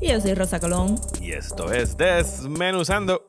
[0.00, 0.96] Y yo soy Rosa Colón.
[1.20, 3.26] y esto es Desmenuzando.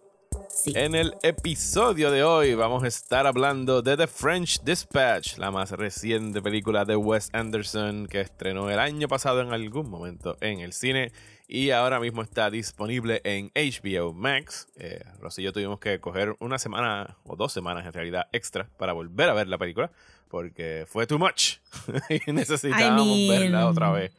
[0.49, 0.73] Sí.
[0.75, 5.71] En el episodio de hoy vamos a estar hablando de The French Dispatch, la más
[5.71, 10.73] reciente película de Wes Anderson que estrenó el año pasado en algún momento en el
[10.73, 11.11] cine
[11.47, 14.67] y ahora mismo está disponible en HBO Max.
[14.75, 15.03] Eh,
[15.37, 19.33] yo tuvimos que coger una semana o dos semanas en realidad extra para volver a
[19.33, 19.91] ver la película
[20.29, 21.55] porque fue too much
[22.27, 24.11] y necesitábamos I mean- verla otra vez.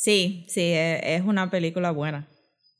[0.00, 2.28] Sí, sí, e- es una película buena.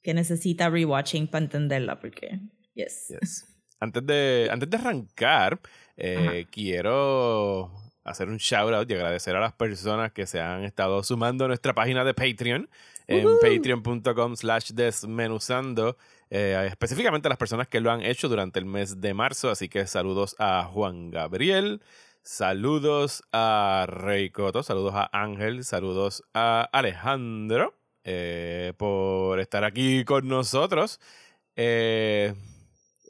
[0.04, 2.38] Que necesita rewatching para entenderla, porque.
[2.74, 3.08] Yes.
[3.08, 3.44] Yes.
[3.80, 5.58] Antes de, antes de arrancar,
[5.96, 7.72] eh, quiero
[8.04, 11.48] hacer un shout out y agradecer a las personas que se han estado sumando a
[11.48, 12.68] nuestra página de Patreon
[13.08, 15.96] en patreon.com slash desmenuzando.
[16.30, 19.50] eh, específicamente a las personas que lo han hecho durante el mes de marzo.
[19.50, 21.80] Así que saludos a Juan Gabriel,
[22.22, 30.28] saludos a Rey Coto, saludos a Ángel, saludos a Alejandro eh, por estar aquí con
[30.28, 31.00] nosotros.
[31.56, 32.34] Eh,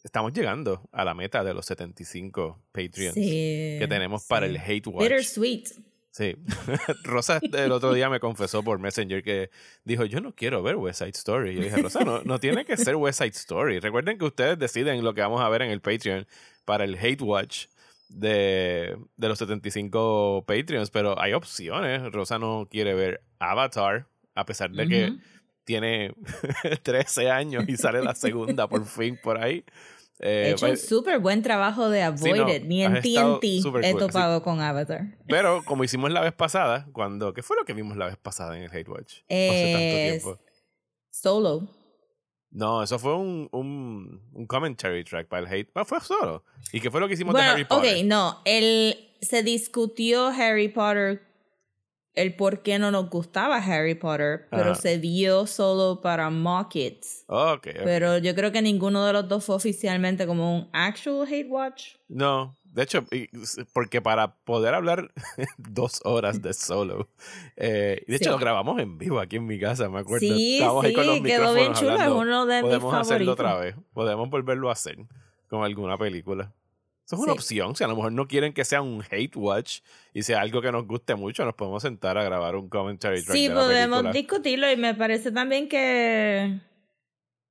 [0.02, 4.86] estamos llegando a la meta de los 75 Patreons Sí, que tenemos para el Hate
[4.86, 5.02] Watch.
[5.02, 5.68] Bittersweet.
[6.10, 6.34] Sí.
[7.04, 9.50] Rosa el otro día me confesó por Messenger que
[9.84, 11.54] dijo, yo no quiero ver West Side Story.
[11.54, 13.78] Yo dije, Rosa, no, no tiene que ser West Side Story.
[13.78, 16.26] Recuerden que ustedes deciden lo que vamos a ver en el Patreon
[16.64, 17.66] para el Hate Watch
[18.08, 22.10] de, de los 75 Patreons, pero hay opciones.
[22.12, 25.12] Rosa no quiere ver Avatar, a pesar de que
[25.64, 26.14] tiene
[26.82, 29.64] 13 años y sale la segunda por fin por ahí.
[30.20, 32.64] He Eh, hecho un pues, súper buen trabajo de Sí, no, Avoided.
[32.64, 33.98] Ni en TNT he sí.
[33.98, 35.16] topado con Avatar.
[35.28, 38.56] Pero como hicimos la vez pasada, cuando ¿qué fue lo que vimos la vez pasada
[38.56, 39.18] en el Hate Watch?
[39.28, 39.96] Hace tanto
[40.32, 40.40] tiempo.
[41.10, 41.68] Solo.
[42.50, 45.70] No, eso fue un, un, un commentary track para el Hate.
[45.74, 46.44] Ah, fue solo.
[46.72, 48.04] ¿Y qué fue lo que hicimos de Bueno, Harry ok, Potter?
[48.06, 48.40] no.
[48.44, 51.22] El, se discutió Harry Potter,
[52.14, 54.74] el por qué no nos gustaba Harry Potter, pero Ajá.
[54.76, 57.24] se vio solo para Mock It's.
[57.28, 57.80] Ok, ok.
[57.84, 61.94] Pero yo creo que ninguno de los dos fue oficialmente como un actual hate watch.
[62.08, 63.04] No, de hecho,
[63.72, 65.10] porque para poder hablar
[65.58, 67.08] dos horas de solo,
[67.56, 68.30] eh, de hecho Sí.
[68.30, 70.26] lo grabamos en vivo aquí en mi casa, me acuerdo.
[70.26, 73.34] Sí, Estábamos ahí con los sí, quedó bien chulo, es uno de mis Podemos hacerlo
[73.34, 73.34] favoritos.
[73.34, 74.96] otra vez, podemos volverlo a hacer
[75.48, 76.52] con alguna película.
[77.06, 77.38] Eso es una Sí.
[77.38, 79.80] opción, si a lo mejor no quieren que sea un hate watch
[80.12, 83.34] y sea algo que nos guste mucho, nos podemos sentar a grabar un commentary track
[83.34, 84.12] Sí, de la podemos película.
[84.12, 86.60] discutirlo y me parece también que,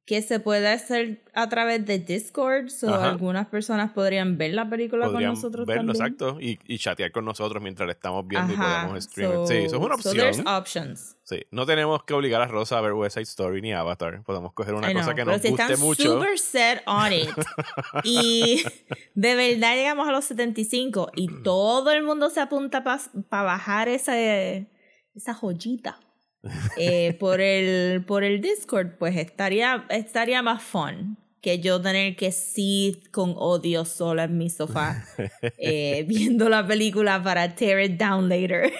[0.07, 3.09] que se puede hacer a través de Discord, o Ajá.
[3.09, 6.13] algunas personas podrían ver la película Podrían con nosotros verlo, también.
[6.13, 9.31] exacto, y, y chatear con nosotros mientras la estamos viendo y Ajá, podemos stream.
[9.34, 10.16] so- sí, eso es una so opción.
[10.31, 11.18] there's options.
[11.23, 14.23] Sí, no tenemos que obligar a Rosa a ver West Side Story ni Avatar.
[14.23, 16.03] Podemos coger una I cosa know, que nos si guste están mucho.
[16.03, 17.29] super set on it
[18.06, 18.63] y
[19.13, 24.18] de verdad llegamos a los 75 y todo el mundo se apunta para bajar esa,
[24.18, 26.00] esa joyita
[26.77, 32.31] eh, por, el, por el Discord, pues estaría, estaría más fun que yo tener que
[32.31, 35.05] sí con odio sola en mi sofá
[35.57, 38.71] eh, viendo la película para tear it down later.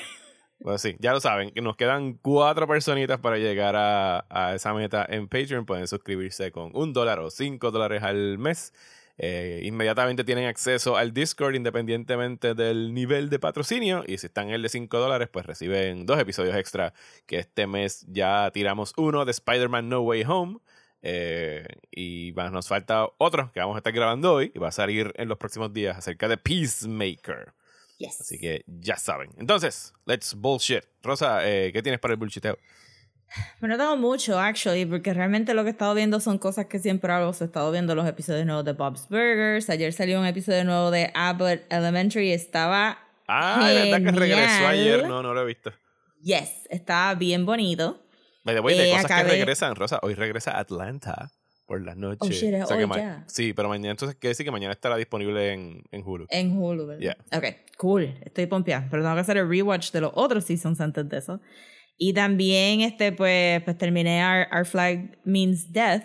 [0.60, 4.74] Pues sí, ya lo saben, que nos quedan cuatro personitas para llegar a, a esa
[4.74, 5.66] meta en Patreon.
[5.66, 8.74] Pueden suscribirse con un dólar o cinco dólares al mes.
[9.20, 14.04] Eh, inmediatamente tienen acceso al Discord independientemente del nivel de patrocinio.
[14.06, 16.94] Y si están en el de 5 dólares, pues reciben dos episodios extra.
[17.26, 20.60] Que este mes ya tiramos uno de Spider-Man No Way Home.
[21.02, 24.52] Eh, y más nos falta otro que vamos a estar grabando hoy.
[24.54, 27.54] Y va a salir en los próximos días acerca de Peacemaker.
[27.98, 28.22] Yes.
[28.22, 29.32] Así que ya saben.
[29.38, 30.84] Entonces, let's bullshit.
[31.02, 32.58] Rosa, eh, ¿qué tienes para el bullshiteo?
[33.60, 36.80] Bueno, no tengo mucho, actually, porque realmente lo que he estado viendo son cosas que
[36.80, 37.32] siempre hago.
[37.40, 39.70] He estado viendo los episodios nuevos de Bob's Burgers.
[39.70, 42.32] Ayer salió un episodio nuevo de Abbott Elementary.
[42.32, 42.98] Estaba.
[43.28, 44.66] Ah, ¿verdad que regresó Genial.
[44.72, 45.08] ayer?
[45.08, 45.72] No, no lo he visto.
[46.24, 48.02] Yes, estaba bien bonito.
[48.46, 51.30] Way, de Eh, cosas que acabé- regresan, Rosa, hoy regresa Atlanta
[51.66, 52.20] por las noches.
[52.22, 53.24] Oh, shit, O sea hoy que ya.
[53.28, 56.28] Sí, pero mañana entonces quiere decir que mañana estará disponible en, en Hulu.
[56.30, 57.02] En Hulu, ¿verdad?
[57.02, 57.18] Yeah.
[57.38, 57.46] Ok,
[57.78, 58.18] cool.
[58.24, 58.88] Estoy pompeada.
[58.90, 61.42] Pero tengo que hacer el rewatch de los otros seasons antes de eso.
[61.98, 66.04] Y también, este, pues, pues terminé Our, Our Flag Means Death.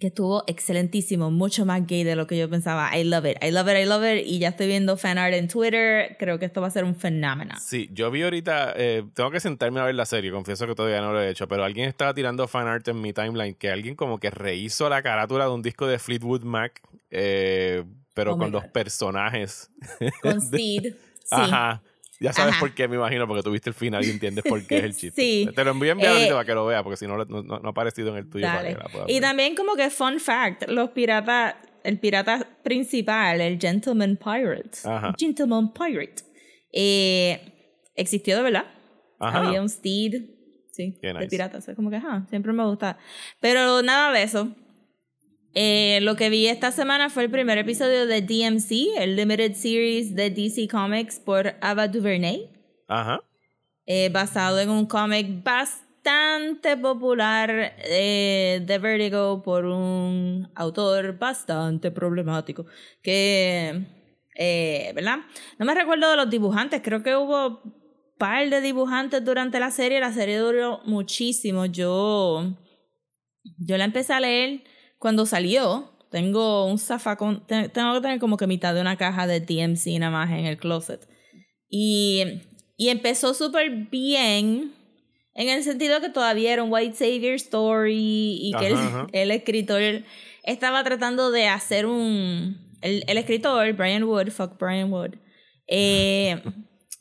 [0.00, 2.96] que estuvo excelentísimo, mucho más gay de lo que yo pensaba.
[2.96, 4.26] I love it, I love it, I love it.
[4.26, 6.16] Y ya estoy viendo fan art en Twitter.
[6.18, 7.54] Creo que esto va a ser un fenómeno.
[7.60, 11.00] Sí, yo vi ahorita, eh, tengo que sentarme a ver la serie, confieso que todavía
[11.00, 13.94] no lo he hecho, pero alguien estaba tirando fan art en mi timeline, que alguien
[13.94, 17.84] como que rehizo la carátula de un disco de Fleetwood Mac, eh,
[18.14, 19.70] pero Oh con los personajes.
[20.22, 20.94] Con Steed.
[21.20, 21.28] Sí.
[21.30, 21.82] Ajá.
[22.20, 22.60] Ya sabes Ajá.
[22.60, 25.20] por qué, me imagino, porque tuviste el final y entiendes por qué es el chiste.
[25.20, 25.48] Sí.
[25.54, 27.68] Te lo envío en Eh, para que lo veas, porque si no, no, no- ha
[27.68, 29.22] aparecido en el tuyo para que la puedas Y ver.
[29.22, 35.12] también como que fun fact, los piratas, el pirata principal, el Gentleman Pirate, Ajá.
[35.18, 36.22] Gentleman Pirate,
[36.72, 37.40] eh,
[37.94, 38.66] existió de verdad.
[39.18, 39.38] Ajá.
[39.46, 40.24] Había un steed,
[40.72, 41.28] sí, de nice.
[41.28, 41.58] pirata.
[41.58, 42.98] O sea, como que, ajá, siempre me gusta.
[43.40, 44.54] Pero nada de eso.
[45.54, 50.14] Eh, lo que vi esta semana fue el primer episodio de DMC, el Limited Series
[50.16, 52.50] de DC Comics por Ava DuVernay
[52.88, 53.20] Ajá.
[53.86, 62.66] eh, basado en un cómic bastante popular eh, de Vertigo por un autor bastante problemático
[63.00, 63.86] que,
[64.36, 65.18] eh, ¿verdad?
[65.60, 67.62] No me recuerdo de los dibujantes, creo que hubo
[68.18, 72.56] par de dibujantes durante la serie, la serie duró muchísimo, yo,
[73.58, 74.73] yo la empecé a leer
[75.04, 75.90] cuando salió.
[76.10, 79.98] Tengo un zafacón, te- tengo que tener como que mitad de una caja de DMC
[79.98, 81.06] nada más en el closet.
[81.68, 82.22] Y,
[82.78, 84.72] y empezó súper bien
[85.34, 90.04] en el sentido que todavía era un White Savior Story y que Ajá, el escritor
[90.44, 92.56] estaba tratando de hacer un...
[92.80, 95.16] El, el escritor, Brian Wood, fuck Brian Wood,
[95.68, 96.40] eh,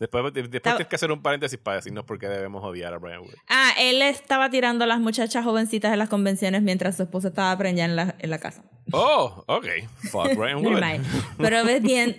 [0.04, 2.98] Después, de- después tienes que hacer un paréntesis para decirnos por qué debemos odiar a
[2.98, 3.36] Brian Wood.
[3.48, 7.58] ah, él estaba tirando a las muchachas jovencitas en las convenciones mientras su esposa estaba
[7.58, 8.64] preñada en la, en la casa.
[8.92, 9.66] Oh, ok.
[10.12, 10.82] Fuck Brian Wood.
[11.38, 11.60] Pero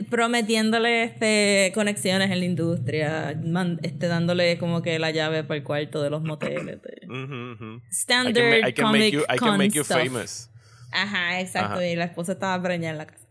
[0.09, 5.63] prometiéndole este, conexiones en la industria, man- este, dándole como que la llave para el
[5.65, 6.81] cuarto de los moteles.
[6.81, 9.99] de- Standard I can comic make you, I can con make you stuff.
[9.99, 10.51] famous.
[10.91, 11.75] Ajá, exacto.
[11.75, 11.87] Ajá.
[11.87, 13.27] Y la esposa estaba preñada en la casa.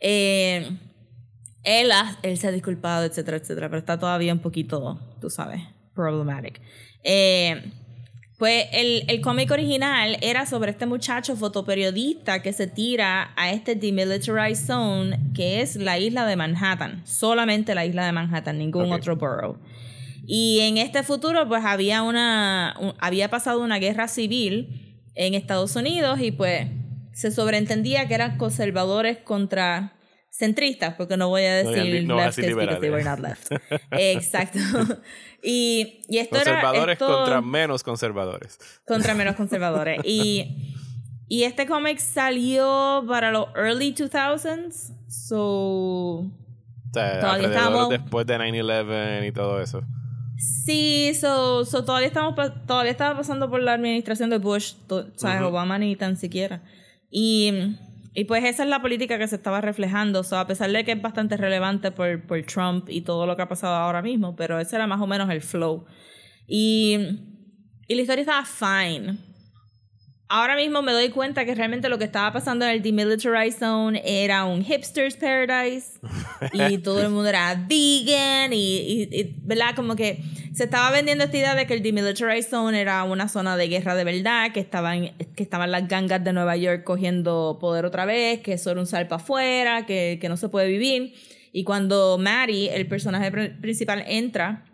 [0.00, 0.70] Eh,
[1.64, 5.60] él, ha- él se ha disculpado, etcétera, etcétera, pero está todavía un poquito, tú sabes,
[5.94, 6.60] problematic.
[7.04, 7.72] Eh,
[8.38, 13.74] pues el, el cómic original era sobre este muchacho fotoperiodista que se tira a este
[13.74, 19.16] demilitarized zone que es la isla de Manhattan, solamente la isla de Manhattan, ningún otro
[19.16, 19.58] borough.
[20.26, 22.74] Y en este futuro, pues había una.
[22.80, 26.66] un- había pasado una guerra civil en Estados Unidos y pues
[27.12, 29.92] se sobreentendía que eran conservadores contra
[30.30, 33.50] centristas, porque no voy a No, decir no decir leftists because they were not left.
[33.90, 34.58] Exacto.
[35.42, 36.44] y, y esto era.
[36.62, 38.58] Conservadores esto- contra menos conservadores.
[38.86, 40.00] contra menos conservadores.
[40.04, 40.74] y,
[41.28, 44.94] y este cómic salió para los early 2000s.
[45.08, 45.36] So.
[45.42, 49.82] O sea, Todavía estábamos- después de 9-11 y todo eso.
[50.64, 52.34] Sí, so, so todavía estamos
[52.66, 55.42] todavía estaba pasando por la administración de Bush, to- ¿sabes?
[55.42, 56.62] Obama ni tan siquiera.
[57.10, 57.76] Y,
[58.12, 60.24] y pues esa es la política que se estaba reflejando.
[60.24, 63.42] So, a pesar de que es bastante relevante por, por Trump y todo lo que
[63.42, 65.86] ha pasado ahora mismo, pero ese era más o menos el flow.
[66.46, 66.98] Y,
[67.86, 69.29] y la historia estaba fine.
[70.32, 74.00] Ahora mismo me doy cuenta que realmente lo que estaba pasando en el Demilitarized Zone
[74.04, 75.98] era un hipster's paradise
[76.52, 79.74] y todo el mundo era vegan y, y- y, ¿verdad?
[79.74, 80.22] Como que
[80.54, 83.96] se estaba vendiendo esta idea de que el Demilitarized Zone era una zona de guerra
[83.96, 88.38] de verdad, que estaban, que estaban las gangas de Nueva York cogiendo poder otra vez,
[88.40, 91.12] que eso era un salpa afuera, que, que no se puede vivir.
[91.52, 94.64] Y cuando Maddie, el personaje pr- principal, entra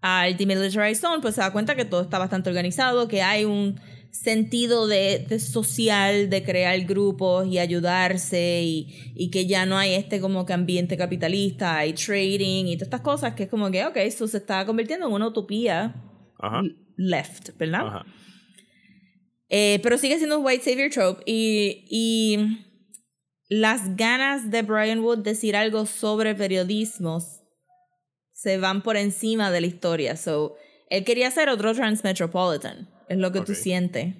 [0.00, 3.80] al Demilitarized Zone, pues se da cuenta que todo está bastante organizado, que hay un
[4.10, 9.94] sentido de, de social, de crear grupos y ayudarse y, y que ya no hay
[9.94, 13.84] este como que ambiente capitalista, hay trading y todas estas cosas que es como que,
[13.84, 15.94] ok, eso se está convirtiendo en una utopía
[16.38, 16.62] Ajá.
[16.96, 17.86] left, ¿verdad?
[17.86, 18.06] Ajá.
[19.48, 22.66] Eh, pero sigue siendo un white savior trope y, y
[23.48, 27.20] las ganas de Brian Wood decir algo sobre periodismo
[28.32, 30.16] se van por encima de la historia.
[30.16, 30.56] So,
[30.90, 34.14] él quería hacer otro Transmetropolitan, es lo que tú sientes.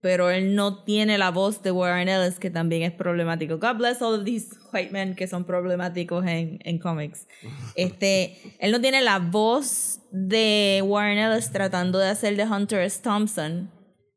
[0.00, 3.58] Pero él no tiene la voz de Warren Ellis, que también es problemático.
[3.58, 7.26] God bless all of these white men que son problemáticos en, en cómics.
[7.74, 13.00] Este, él no tiene la voz de Warren Ellis tratando de hacer de Hunter S.
[13.02, 13.70] Thompson.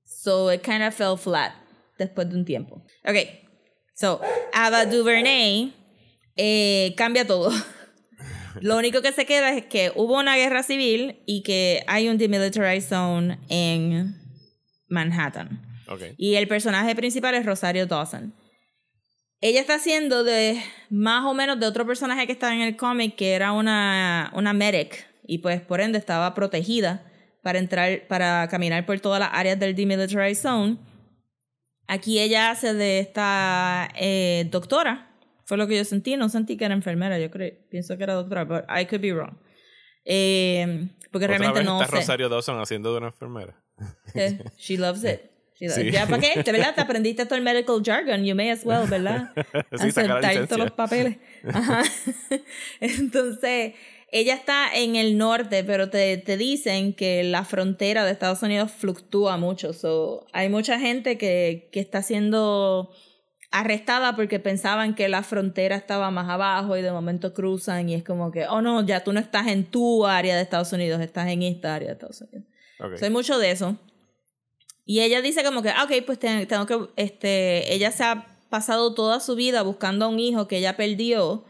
[0.05, 1.53] So it kind of fell flat
[1.97, 2.83] después de un tiempo.
[3.05, 3.15] Ok,
[3.95, 4.21] so
[4.53, 5.73] Ava DuVernay
[6.35, 7.51] eh, cambia todo.
[8.61, 12.17] Lo único que se queda es que hubo una guerra civil y que hay un
[12.17, 14.15] demilitarized zone en
[14.87, 15.61] Manhattan.
[16.17, 18.33] Y el personaje principal es Rosario Dawson.
[19.41, 23.15] Ella está haciendo de más o menos de otro personaje que estaba en el cómic,
[23.15, 25.07] que era una, una medic.
[25.25, 27.05] Y pues por ende estaba protegida
[27.41, 30.77] para entrar, para caminar por todas las áreas del demilitarized zone.
[31.87, 35.08] Aquí ella hace de esta eh, doctora.
[35.49, 36.15] Fue lo que yo sentí.
[36.15, 37.17] No sentí que era enfermera.
[37.17, 39.35] Yo creo, pienso que era doctora, but I could be wrong.
[40.05, 41.95] Eh, porque Otra realmente vez no está sé.
[41.97, 43.59] Rosario Dawson haciendo de una enfermera.
[44.13, 45.21] Eh, She loves it.
[45.55, 45.89] She loves- Sí.
[45.91, 46.43] Ya, ¿para qué?
[46.43, 48.23] De verdad, te aprendiste todo el medical jargon.
[48.23, 49.31] You may as well, ¿verdad?
[49.75, 51.17] Sí, Aceptar todos los papeles.
[51.51, 51.81] Ajá.
[52.79, 53.73] Entonces,
[54.11, 58.71] ella está en el norte, pero te, te dicen que la frontera de Estados Unidos
[58.71, 59.73] fluctúa mucho.
[59.73, 62.91] So, hay mucha gente que, que está siendo
[63.51, 68.03] arrestada porque pensaban que la frontera estaba más abajo y de momento cruzan y es
[68.03, 71.27] como que, oh no, ya tú no estás en tu área de Estados Unidos, estás
[71.29, 72.43] en esta área de Estados Unidos.
[72.79, 72.97] Ok.
[72.97, 73.75] So, hay mucho de eso.
[74.85, 78.25] Y ella dice como que, ah, ok, pues te- tengo que, este, ella se ha
[78.49, 81.45] pasado toda su vida buscando a un hijo que ella perdió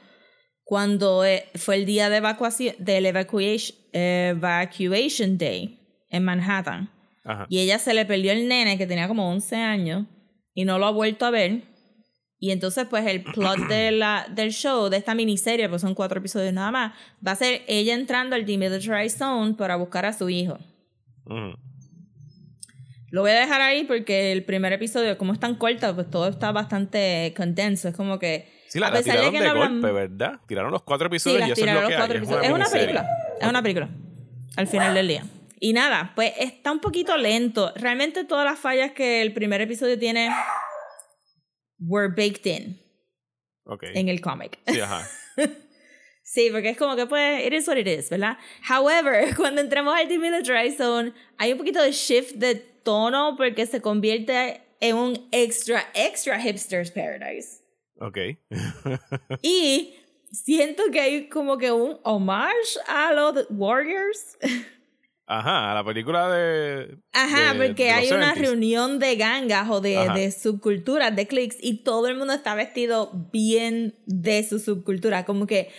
[0.63, 5.79] cuando eh, fue el día de evacuación, del evacuation, evacuation day
[6.09, 6.89] en Manhattan.
[7.25, 7.45] Ajá.
[7.49, 10.05] Y ella se le perdió el nene que tenía como 11 años
[10.53, 11.63] y no lo ha vuelto a ver.
[12.41, 16.19] Y entonces, pues, el plot de la, del show, de esta miniserie, pues son cuatro
[16.19, 16.93] episodios nada más,
[17.25, 20.57] va a ser ella entrando al demilitarized zone para buscar a su hijo.
[23.11, 26.27] Lo voy a dejar ahí porque el primer episodio, como es tan corto, pues todo
[26.27, 27.89] está bastante condenso.
[27.89, 28.51] Es como que.
[28.67, 30.39] Sí, la, a la pesar de tiraron que de, no hablan- golpe, ¿verdad?
[30.47, 32.11] Tiraron los cuatro Sí, episodios y eso es lo que hay.
[32.17, 32.43] episodios.
[32.45, 33.07] Es una película.
[33.41, 33.89] Es una película.
[34.55, 35.23] Al final del día.
[35.59, 37.73] Y nada, pues está un poquito lento.
[37.75, 40.29] Realmente todas las fallas que el primer episodio tiene
[41.79, 42.79] were baked in
[43.65, 43.83] Ok.
[43.93, 44.59] en el cómic.
[44.67, 45.07] Sí, ajá.
[46.31, 48.37] Sí, porque es como que pues, it is what it is, ¿verdad?
[48.61, 53.81] However, cuando entramos al Demilitarized Zone, hay un poquito de shift de tono porque se
[53.81, 57.63] convierte en un extra, extra hipster's paradise.
[57.99, 58.37] Ok.
[59.41, 59.95] Y
[60.31, 64.37] siento que hay como que un homage a los Warriors.
[65.31, 66.97] Ajá, la película de.
[67.13, 68.39] Ajá, de- porque de hay una 70s.
[68.39, 73.11] reunión de gangas o de, de subculturas, de cliques, y todo el mundo está vestido
[73.31, 75.25] bien de su subcultura.
[75.25, 75.69] Como que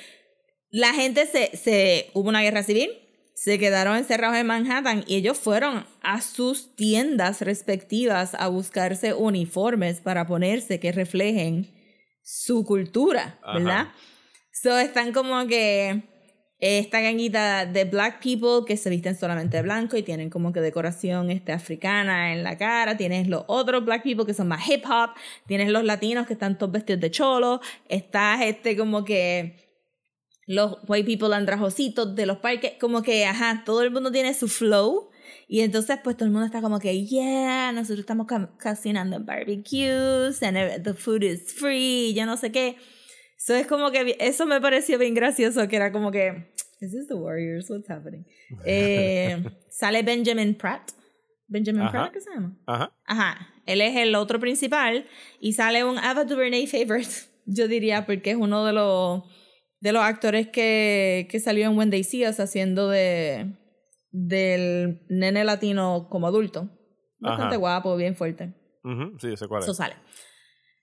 [0.71, 2.11] la gente se, se.
[2.15, 2.91] Hubo una guerra civil,
[3.35, 10.01] se quedaron encerrados en Manhattan y ellos fueron a sus tiendas respectivas a buscarse uniformes
[10.01, 11.75] para ponerse que reflejen
[12.23, 13.89] su cultura, ¿verdad?
[14.53, 16.03] So están como que
[16.61, 20.61] esta ganguita de black people que se visten solamente de blanco y tienen como que
[20.61, 22.97] decoración este, africana en la cara.
[22.99, 25.11] Tienes los otros black people que son más hip hop.
[25.47, 27.61] Tienes los latinos que están todos vestidos de cholo.
[27.89, 29.71] Estás este como que
[30.47, 32.73] los white people andrajositos de los parques.
[32.79, 35.09] Como que, ajá, todo el mundo tiene su flow.
[35.49, 38.27] Y entonces, pues todo el mundo está como que, yeah, nosotros estamos
[38.63, 42.77] cocinando en barbecues, and the food is free, yo no sé qué.
[43.43, 47.07] So es como que eso me pareció bien gracioso, que era como que, is this
[47.09, 47.71] the Warriors?
[47.71, 48.27] What's happening?
[48.67, 50.91] Eh, sale Benjamin Pratt.
[51.49, 51.91] Benjamin Ajá.
[51.91, 52.55] Pratt, ¿qué se llama?
[52.67, 52.93] Ajá.
[53.07, 55.07] Ajá, él es el otro principal
[55.41, 57.09] y sale un Ava DuVernay favorite,
[57.47, 59.23] yo diría, porque es uno de los
[59.81, 63.57] de los actores que, que salió en When They See Us haciendo de
[64.11, 66.69] del nene latino como adulto.
[67.19, 67.57] Bastante Ajá.
[67.57, 68.53] guapo, bien fuerte.
[69.19, 69.79] Sí, sé cuál Eso es.
[69.79, 69.95] sale.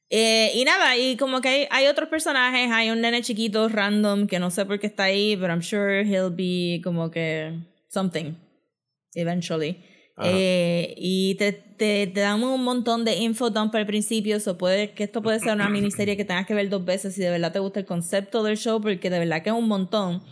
[0.10, 4.28] Eh, y nada, y como que hay, hay otros personajes, hay un nene chiquito random
[4.28, 7.54] que no sé por qué está ahí, but I'm sure he'll be como que
[7.90, 8.36] something
[9.14, 9.84] eventually.
[10.24, 14.92] Eh, y te, te, te dan un montón de info dump al principio, so puede,
[14.92, 17.52] que esto puede ser una miniserie que tengas que ver dos veces si de verdad
[17.52, 20.24] te gusta el concepto del show, porque de verdad que es un montón.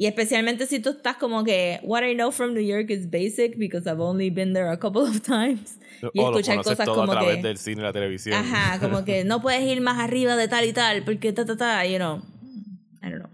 [0.00, 3.58] Y especialmente si tú estás como que, what I know from New York is basic
[3.58, 5.78] because I've only been there a couple of times.
[6.14, 7.42] Y o lo escuchar cosas todo como a través que...
[7.42, 8.34] del cine y la televisión.
[8.34, 11.54] Ajá, como que no puedes ir más arriba de tal y tal, porque ta, ta,
[11.54, 12.22] ta, you know.
[13.02, 13.30] I don't know.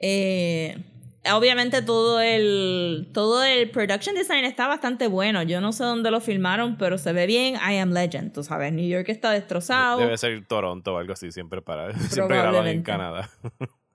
[0.00, 0.82] Eh,
[1.30, 5.42] obviamente todo el, todo el production design está bastante bueno.
[5.42, 7.56] Yo no sé dónde lo filmaron, pero se ve bien.
[7.56, 8.72] I Am Legend, tú sabes.
[8.72, 9.98] New York está destrozado.
[9.98, 12.82] Debe ser Toronto o algo así, siempre para siempre graban en.
[12.82, 13.28] Canadá.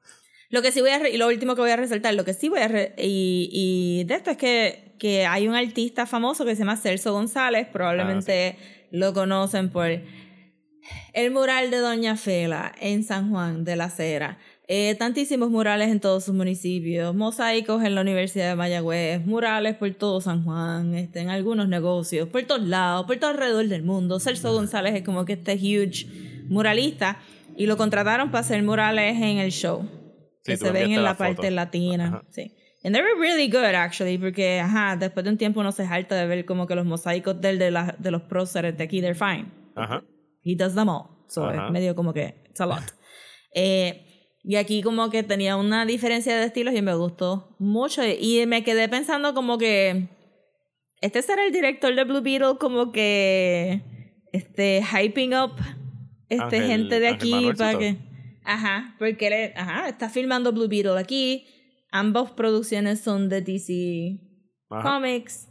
[0.51, 2.49] Lo que sí voy a, y lo último que voy a resaltar, lo que sí
[2.49, 6.55] voy a, re- y, y de esto es que, que hay un artista famoso que
[6.55, 8.57] se llama Celso González, probablemente
[8.91, 9.87] lo conocen por
[11.13, 15.99] el mural de Doña Fela en San Juan de la Cera, eh, tantísimos murales en
[15.99, 21.19] todos sus municipios, mosaicos en la Universidad de Mayagüez, murales por todo San Juan, este,
[21.21, 24.19] en algunos negocios, por todos lados, por todo alrededor del mundo.
[24.19, 26.07] Celso González es como que este huge
[26.47, 27.19] muralista
[27.55, 29.85] y lo contrataron para hacer murales en el show.
[29.85, 30.00] Sí,
[30.43, 32.07] que se ven en la la parte latina.
[32.07, 32.23] Ajá.
[32.29, 32.53] Sí.
[32.83, 36.15] And they were really good, actually, porque, ajá, después de un tiempo uno se harta
[36.15, 39.13] de ver como que los mosaicos del, de, la, de los próceres de aquí, they're
[39.13, 39.51] fine.
[39.75, 40.03] Ajá.
[40.43, 41.03] He does them all.
[41.27, 41.67] So Ajá.
[41.67, 42.79] es medio como que, it's a lot.
[43.53, 44.05] Eh,
[44.43, 48.01] y aquí como que tenía una diferencia de estilos y me gustó mucho.
[48.05, 50.07] Y me quedé pensando como que,
[51.01, 53.81] este será el director de Blue Beetle como que
[54.31, 55.51] este, hyping up
[56.29, 57.97] este, Ángel- gente de aquí para que.
[58.43, 61.45] Ajá, porque él ajá, está filmando Blue Beetle aquí.
[61.91, 64.19] Ambas producciones son de DC
[64.69, 64.83] Ajá.
[64.83, 65.47] Comics.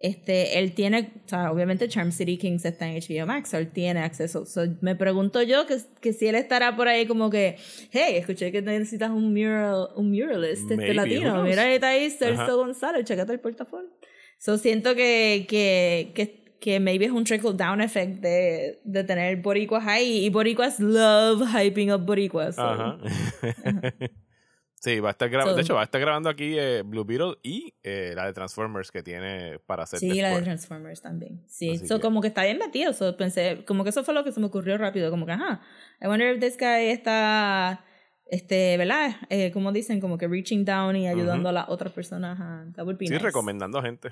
[0.00, 4.00] Este, él tiene, o sea, obviamente Charm City Kings está en HBO Max, él tiene
[4.00, 4.46] acceso.
[4.46, 7.56] So, me pregunto yo que, que si él estará por ahí como que,
[7.90, 11.42] hey, escuché que necesitas un mural, un muralist este latino.
[11.42, 12.10] Mira, ahí está ahí.
[12.10, 13.90] Celso González, checate el portafolio.
[14.38, 19.36] So siento que, que, que, que maybe es un trickle down effect de, de tener
[19.36, 22.56] boricuas ahí y boricuas love hyping up boricuas.
[22.56, 22.62] so.
[22.62, 22.98] Ajá.
[24.74, 25.52] sí, va a estar grabando.
[25.52, 28.32] So- de hecho, va a estar grabando aquí eh, Blue Beetle y eh, la de
[28.32, 29.98] Transformers que tiene para hacer.
[30.00, 30.42] Sí, la de.
[30.42, 31.42] Transformers también.
[31.46, 32.92] Sí, Así so, que- como que está bien metido.
[32.92, 35.10] So, pensé, como que eso fue lo que se me ocurrió rápido.
[35.10, 35.60] Como que, ajá,
[36.00, 37.84] I wonder if this guy está,
[38.26, 39.16] este, ¿verdad?
[39.30, 42.38] Eh, como dicen, como que reaching down y ayudando a las otras personas.
[42.40, 43.24] Ajá, that would be Sí, nice.
[43.24, 44.10] recomendando gente.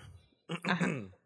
[0.65, 0.87] Ajá.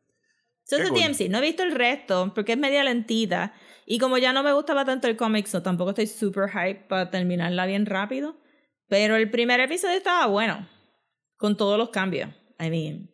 [0.70, 1.00] So, eso cool.
[1.02, 1.28] es DMC.
[1.28, 3.52] No he visto el resto porque es media lentita.
[3.86, 7.10] Y como ya no me gustaba tanto el cómic, so tampoco estoy super hype para
[7.10, 8.36] terminarla bien rápido.
[8.86, 10.68] Pero el primer episodio estaba bueno.
[11.36, 12.30] Con todos los cambios.
[12.60, 13.10] I mean,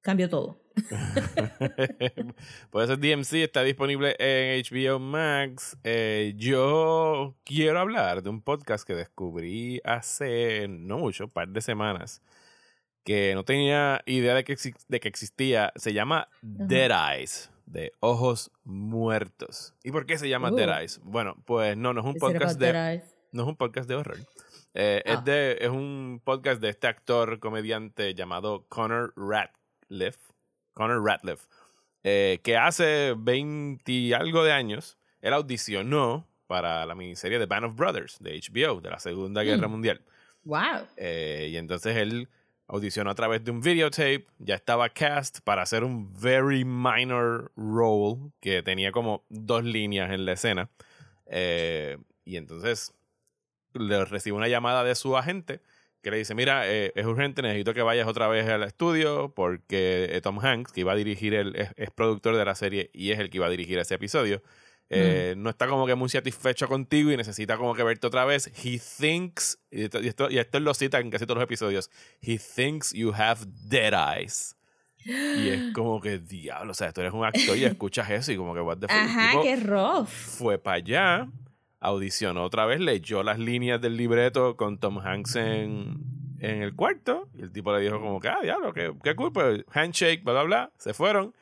[0.00, 0.62] cambió todo.
[2.70, 5.76] Por eso DMC está disponible en HBO Max.
[5.84, 11.60] Eh, yo quiero hablar de un podcast que descubrí hace no mucho, un par de
[11.60, 12.22] semanas,
[13.04, 14.56] que no tenía idea de que,
[14.88, 15.72] de que existía.
[15.76, 19.74] Se llama Dead Eyes, de Ojos Muertos.
[19.82, 20.56] ¿Y por qué se llama Uh.
[20.56, 21.00] Dead Eyes?
[21.02, 24.18] Bueno, pues no, no es un podcast de no es un podcast de horror.
[24.74, 25.12] Eh, Ah.
[25.14, 30.16] es, de, es un podcast de este actor comediante llamado Connor Ratliff.
[30.74, 31.46] Connor Ratliff.
[32.04, 37.64] eh, que hace 20 y algo de años, él audicionó para la miniserie The Band
[37.66, 39.70] of Brothers de HBO, de la Segunda Guerra Mm.
[39.70, 40.00] Mundial.
[40.44, 40.86] Wow.
[40.96, 42.28] Eh, y entonces él
[42.72, 48.32] audicionó a través de un videotape, ya estaba cast para hacer un very minor role
[48.40, 50.70] que tenía como dos líneas en la escena.
[51.26, 52.94] Eh, y entonces
[53.74, 55.60] le recibe una llamada de su agente
[56.02, 60.08] que le dice, mira, eh, es urgente, necesito que vayas otra vez al estudio porque
[60.10, 63.10] eh, Tom Hanks, que iba a dirigir, el, es, es productor de la serie y
[63.10, 64.42] es el que iba a dirigir ese episodio,
[64.90, 68.52] eh, no está como que muy satisfecho contigo y necesita como que verte otra vez.
[68.62, 71.90] He thinks, y esto, y esto, y esto lo cita en casi todos los episodios,
[72.20, 74.56] he thinks you have dead eyes.
[75.04, 78.36] Y es como que, diablo, o sea, tú eres un actor y escuchas eso y
[78.36, 78.96] como que, what the fuck.
[78.96, 80.08] Ajá, tipo qué rough.
[80.08, 81.28] fue para allá,
[81.80, 85.96] audicionó otra vez, leyó las líneas del libreto con Tom Hanks en,
[86.38, 89.32] en el cuarto y el tipo le dijo como que, ah, diablo, qué, qué cool,
[89.32, 91.34] pues handshake, bla, bla, bla, se fueron.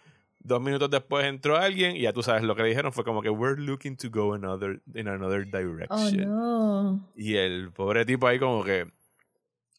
[0.43, 3.21] Dos minutos después entró alguien y ya tú sabes lo que le dijeron fue como
[3.21, 6.29] que we're looking to go another, in another Oh, direction.
[6.29, 7.09] no.
[7.15, 8.87] Y el pobre tipo ahí como que,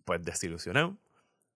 [0.06, 0.97] pues desilusionado.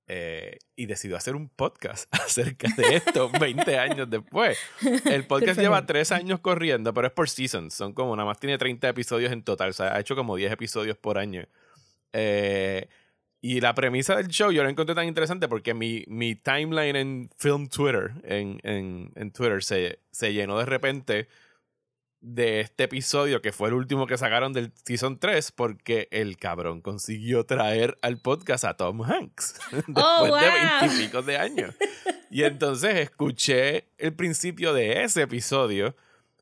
[0.07, 4.57] eh, y decidió hacer un podcast acerca de esto 20 años después.
[5.05, 5.85] El podcast lleva him.
[5.85, 7.73] tres años corriendo, pero es por seasons.
[7.73, 9.69] Son como, nada más tiene 30 episodios en total.
[9.69, 11.45] O sea, ha hecho como 10 episodios por año.
[12.13, 12.87] Eh,
[13.47, 17.29] y la premisa del show yo la encontré tan interesante porque mi, mi timeline en
[17.37, 21.27] film Twitter, en, en, en Twitter, se, se llenó de repente
[22.21, 26.81] de este episodio que fue el último que sacaron del Season 3 porque el cabrón
[26.81, 30.39] consiguió traer al podcast a Tom Hanks después Oh, de wow.
[30.81, 31.75] veintipico de años.
[32.31, 35.95] Y entonces escuché el principio de ese episodio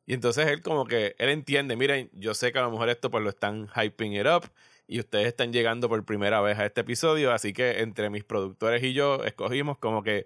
[0.05, 3.11] y entonces él como que, él entiende, miren, yo sé que a lo mejor esto
[3.11, 4.49] pues lo están hyping it up
[4.87, 8.83] y ustedes están llegando por primera vez a este episodio, así que entre mis productores
[8.83, 10.25] y yo escogimos como que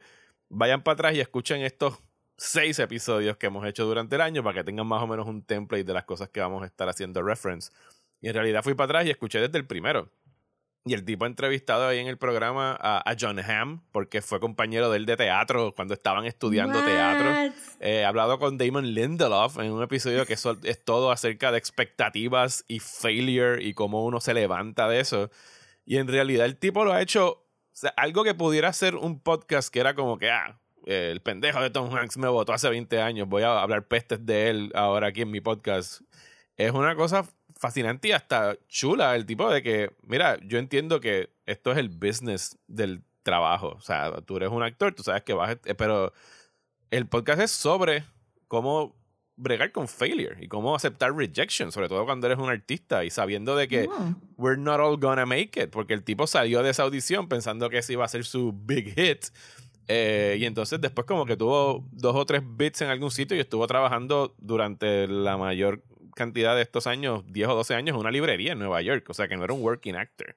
[0.49, 1.99] vayan para atrás y escuchen estos
[2.37, 5.43] seis episodios que hemos hecho durante el año para que tengan más o menos un
[5.43, 7.71] template de las cosas que vamos a estar haciendo reference.
[8.21, 10.11] Y en realidad fui para atrás y escuché desde el primero.
[10.87, 14.39] Y el tipo ha entrevistado ahí en el programa a, a John Hamm, porque fue
[14.39, 17.29] compañero de él de teatro cuando estaban estudiando teatro.
[17.29, 17.51] What?
[17.79, 22.63] Eh, he hablado con Damon Lindelof en un episodio que es todo acerca de expectativas
[22.67, 25.29] y failure y cómo uno se levanta de eso.
[25.85, 29.19] Y en realidad el tipo lo ha hecho, o sea, algo que pudiera ser un
[29.19, 33.01] podcast que era como que, ah, el pendejo de Tom Hanks me votó hace 20
[33.01, 36.01] años, voy a hablar pestes de él ahora aquí en mi podcast.
[36.55, 37.25] Es una cosa
[37.59, 41.89] fascinante y hasta chula el tipo de que, mira, yo entiendo que esto es el
[41.89, 43.69] business del trabajo.
[43.77, 46.13] O sea, tú eres un actor, tú sabes que vas, eh, pero
[46.91, 48.03] el podcast es sobre
[48.47, 48.95] cómo
[49.39, 53.55] bregar con failure y cómo aceptar rejection, sobre todo cuando eres un artista y sabiendo
[53.55, 54.15] de que Oh.
[54.37, 57.77] we're not all gonna make it, porque el tipo salió de esa audición pensando que
[57.79, 59.25] ese iba a ser su big hit.
[59.89, 63.39] eh, y entonces después como que tuvo dos o tres bits en algún sitio y
[63.39, 65.81] estuvo trabajando durante la mayor
[66.17, 69.05] cantidad de estos años, 10 o 12 años, en una librería en Nueva York.
[69.09, 70.35] O sea que no era un working actor.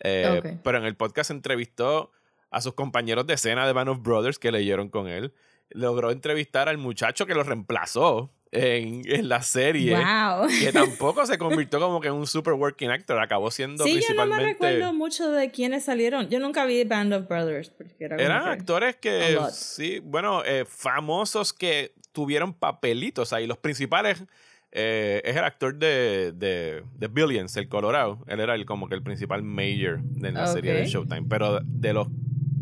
[0.00, 0.58] Eh.
[0.64, 2.10] Pero en el podcast entrevistó
[2.50, 5.32] a sus compañeros de escena de Band of Brothers que leyeron con él.
[5.70, 9.94] Logró entrevistar al muchacho que lo reemplazó en, en la serie.
[9.94, 10.48] Wow.
[10.48, 13.18] Que tampoco se convirtió como que en un super working actor.
[13.20, 14.42] Acabó siendo Sí, yo no principalmente.
[14.44, 16.30] me recuerdo mucho de quiénes salieron.
[16.30, 17.68] Yo nunca vi Band of Brothers.
[17.70, 23.46] Porque era Eran que- actores que, sí, bueno, eh, famosos que tuvieron papelitos ahí.
[23.46, 24.24] Los principales
[24.72, 28.24] eh, es el actor de, de, de Billions, el Colorado.
[28.26, 30.86] Él era el, como que el principal mayor de la serie de.
[30.86, 31.26] Showtime.
[31.28, 32.08] Pero de los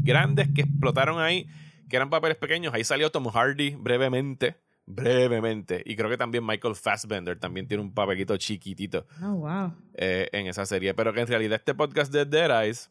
[0.03, 1.49] grandes que explotaron ahí,
[1.89, 4.57] que eran papeles pequeños, ahí salió Tom Hardy brevemente.
[4.87, 5.83] Brevemente.
[5.85, 9.75] Y creo que también Michael Fassbender también tiene un papelito chiquitito Oh, wow.
[9.95, 10.95] eh, en esa serie.
[10.95, 12.91] Pero que en realidad este podcast de Dead Eyes,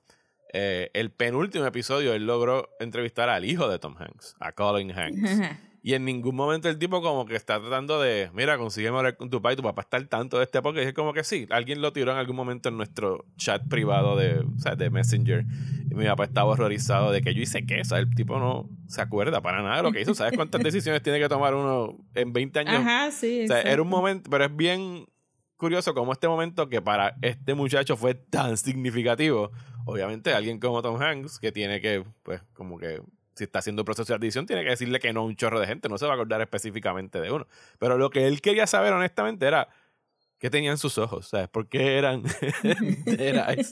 [0.54, 5.22] eh, el penúltimo episodio, él logró entrevistar al hijo de Tom Hanks, a Colin Hanks.
[5.86, 9.30] y en ningún momento el tipo como que está tratando de, mira, consígueme hablar con
[9.30, 10.84] tu papá y tu papá está al tanto de este podcast.
[10.84, 14.16] Y es como que sí, alguien lo tiró en algún momento en nuestro chat privado
[14.16, 15.46] de, o sea, de Messenger.
[15.92, 17.82] Y mi papá estaba horrorizado de que yo hice qué.
[17.82, 20.16] O sea, el tipo no se acuerda para nada de lo que hizo.
[20.16, 22.74] ¿Sabes cuántas decisiones tiene que tomar uno en 20 años?
[22.78, 23.44] Ajá, sí.
[23.44, 25.06] O sea, era un momento, pero es bien
[25.56, 29.52] curioso como este momento que para este muchacho fue tan significativo.
[29.86, 33.04] Obviamente, alguien como Tom Hanks, que tiene que, pues, como que,
[33.36, 35.68] si está haciendo proceso de adición, tiene que decirle que no a un chorro de
[35.68, 35.90] gente.
[35.90, 37.48] No se va a acordar específicamente de uno.
[37.80, 39.68] Pero lo que él quería saber, honestamente, era
[40.40, 41.48] qué tenían sus ojos, ¿sabes?
[41.50, 42.24] ¿Por qué eran
[43.06, 43.72] Eyes?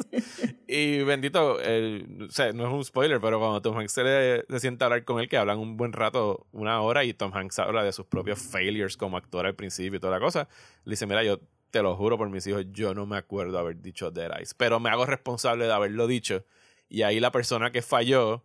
[0.67, 4.45] Y bendito, el- o sea, no es un spoiler, pero cuando Tom Hanks se, le,
[4.49, 7.31] se sienta a hablar con él, que hablan un buen rato, una hora, y Tom
[7.33, 10.47] Hanks habla de sus propios failures como actor al principio y toda la cosa,
[10.85, 11.39] le dice, mira, yo
[11.71, 14.79] te lo juro por mis hijos, yo no me acuerdo haber dicho Dead Eyes, pero
[14.79, 16.45] me hago responsable de haberlo dicho.
[16.89, 18.43] Y ahí la persona que falló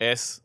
[0.00, 0.42] es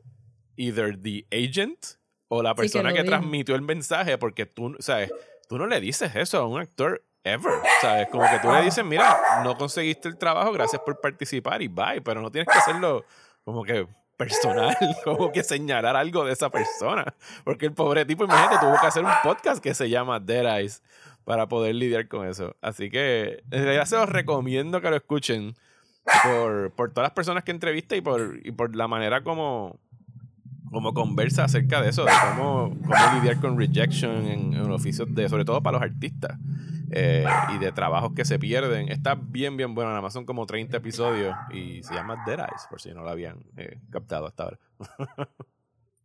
[0.57, 1.83] either the agent
[2.27, 3.15] o la Sí, que persona lo que, dijo.
[3.15, 5.11] transmitió el mensaje, porque tú, ¿sabes?
[5.49, 8.07] Tú no le dices eso a un actor ever, ¿sabes?
[8.09, 12.01] Como que tú le dices, mira, no conseguiste el trabajo, gracias por participar y bye,
[12.01, 13.03] pero no tienes que hacerlo
[13.43, 13.87] como que
[14.17, 17.05] personal, como que señalar algo de esa persona,
[17.43, 20.81] porque el pobre tipo, imagínate, tuvo que hacer un podcast que se llama Dead Eyes
[21.25, 22.55] para poder lidiar con eso.
[22.61, 25.55] Así que realidad se los recomiendo que lo escuchen
[26.23, 29.79] por, por todas las personas que entrevista y por, y por la manera como,
[30.71, 35.27] como conversa acerca de eso, de cómo, cómo lidiar con rejection en, en oficios de,
[35.29, 36.37] sobre todo para los artistas.
[36.91, 38.89] eh, y de trabajos que se pierden.
[38.89, 39.89] Está bien, bien bueno.
[39.89, 43.09] Nada más son como 30 episodios y se llama Dead Eyes, por si no lo
[43.09, 44.59] habían eh, captado hasta ahora.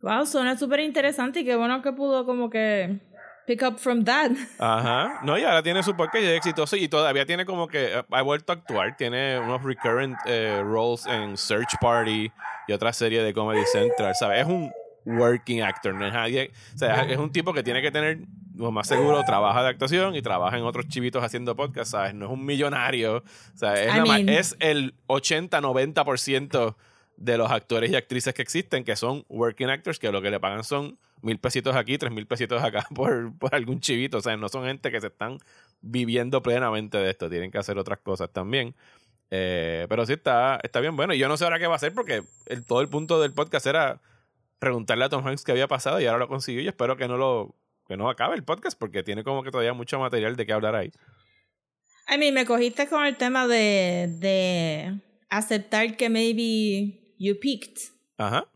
[0.03, 3.01] Wow, suena súper interesante y qué bueno que pudo como que
[3.51, 4.31] pick up from that.
[4.61, 5.19] Ajá.
[5.25, 8.53] No, y ahora tiene su podcast exitoso y todavía tiene como que eh, ha vuelto
[8.53, 8.97] a actuar.
[8.97, 12.31] Tiene unos recurrent eh, roles en Search Party
[12.69, 14.43] y otra serie de Comedy Central, ¿sabes?
[14.43, 14.71] Es un
[15.05, 16.53] working actor, no es nadie.
[16.77, 18.19] O sea, es un tipo que tiene que tener,
[18.55, 22.15] lo más seguro, trabaja de actuación y trabaja en otros chivitos haciendo podcast, ¿sabes?
[22.15, 23.17] No es un millonario.
[23.17, 26.77] O sea, es, la mean- es el 80-90%
[27.17, 30.39] de los actores y actrices que existen que son working actors que lo que le
[30.39, 34.19] pagan son mil pesitos aquí, tres mil pesitos acá por, por algún chivito.
[34.19, 35.39] O sea, no son gente que se están
[35.81, 37.29] viviendo plenamente de esto.
[37.29, 38.75] Tienen que hacer otras cosas también.
[39.31, 41.15] Eh, pero sí está, está bien bueno.
[41.15, 43.33] Y yo no sé ahora qué va a hacer porque el, todo el punto del
[43.33, 44.01] podcast era
[44.59, 47.17] preguntarle a Tom Hanks qué había pasado y ahora lo consiguió y espero que no
[47.17, 47.57] lo
[47.87, 50.77] que no acabe el podcast porque tiene como que todavía mucho material de qué hablar
[50.77, 50.93] ahí.
[52.13, 57.93] I mean, me cogiste con el tema de, de aceptar que maybe you peaked.
[58.19, 58.47] Ajá.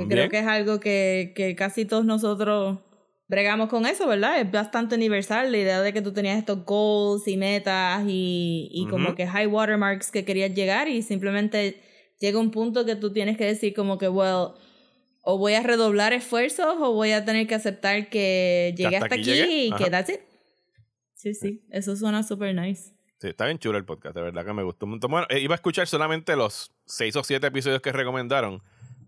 [0.00, 2.78] Que creo que es algo que, que casi todos nosotros
[3.28, 4.40] bregamos con eso, ¿verdad?
[4.40, 8.86] Es bastante universal la idea de que tú tenías estos goals y metas y, y
[8.88, 9.16] como Ujú.
[9.16, 11.80] que high watermarks que querías llegar y simplemente
[12.20, 14.48] llega un punto que tú tienes que decir como que, well,
[15.22, 19.14] o voy a redoblar esfuerzos o voy a tener que aceptar que llegué hasta hasta
[19.14, 19.64] aquí llegué.
[19.66, 20.20] y que that's it.
[21.14, 22.92] Sí, sí, eso suena super nice.
[23.18, 25.10] Sí, está bien chulo el podcast, de verdad que me gustó un montón.
[25.12, 28.60] Bueno, eh, iba a escuchar solamente los seis o siete episodios que recomendaron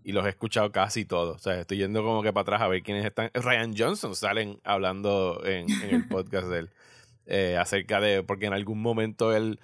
[0.04, 1.36] y los he escuchado casi todos.
[1.36, 3.30] O sea, estoy yendo como que para atrás a ver quiénes están.
[3.34, 6.70] Ryan Johnson salen hablando en, en el podcast de él
[7.26, 9.58] eh, acerca de, porque en algún momento él,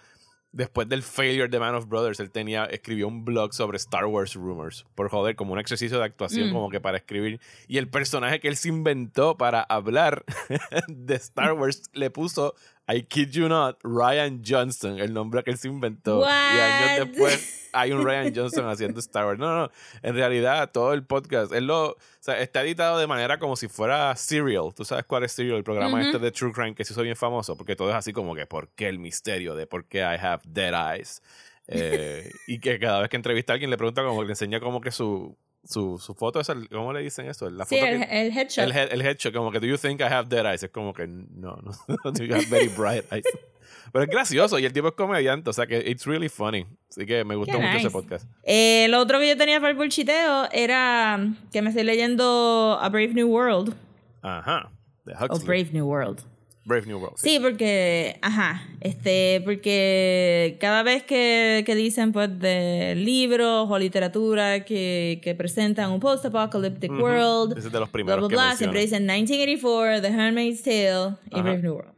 [0.53, 4.35] después del failure de Man of Brothers, él tenía, escribió un blog sobre Star Wars
[4.35, 6.53] Rumors, por joder, como un ejercicio de actuación, Mm.
[6.55, 7.39] como que para escribir.
[7.69, 10.25] Y el personaje que él se inventó para hablar
[10.89, 12.55] de Star Wars le puso
[12.93, 16.23] I kid you not, Ryan Johnson, el nombre que él se inventó.
[16.23, 19.39] Y años después hay un Ryan Johnson haciendo Star Wars.
[19.39, 19.71] No, no,
[20.03, 23.69] en realidad todo el podcast, él lo, o sea, está editado de manera como si
[23.69, 24.75] fuera Serial.
[24.75, 25.59] ¿Tú sabes cuál es Serial?
[25.59, 28.13] El programa este de True Crime que se hizo bien famoso, porque todo es así
[28.13, 31.23] como que, ¿por qué el misterio de por qué I have dead eyes?
[31.69, 34.81] Eh, y que cada vez que entrevista a alguien le pregunta como, le enseña como
[34.81, 37.49] que su, su, su foto, es el- ¿cómo le dicen eso?
[37.51, 38.65] La Sí, foto el, que- el headshot.
[38.65, 40.63] el, el headshot, como que, do you think I have dead eyes?
[40.63, 41.73] Es como que, no, no,
[42.25, 43.25] you have very bright eyes.
[43.93, 46.65] Pero es gracioso y el tipo es comediante, o sea que it's really funny.
[46.89, 47.91] Así que me gustó Qué mucho ese nice.
[47.91, 48.29] podcast.
[48.45, 51.19] Eh, lo otro que yo tenía para el bullshiteo era
[51.53, 53.75] que me estoy leyendo A Brave New World.
[54.23, 54.71] Ajá.
[55.05, 55.45] De Huxley.
[55.47, 56.21] Brave New World.
[56.65, 57.17] Brave New World.
[57.17, 64.65] Sí, porque, ajá, este, porque cada vez que, que dicen pues de libros o literatura
[64.65, 67.03] que, que presentan un post-apocalyptic Ujú.
[67.03, 69.07] world, Ese es de los bla, primeros bla, que bla, siempre mencionan.
[69.09, 71.43] dicen 1984, The Handmaid's Tale y Ajá.
[71.43, 71.95] Brave New World.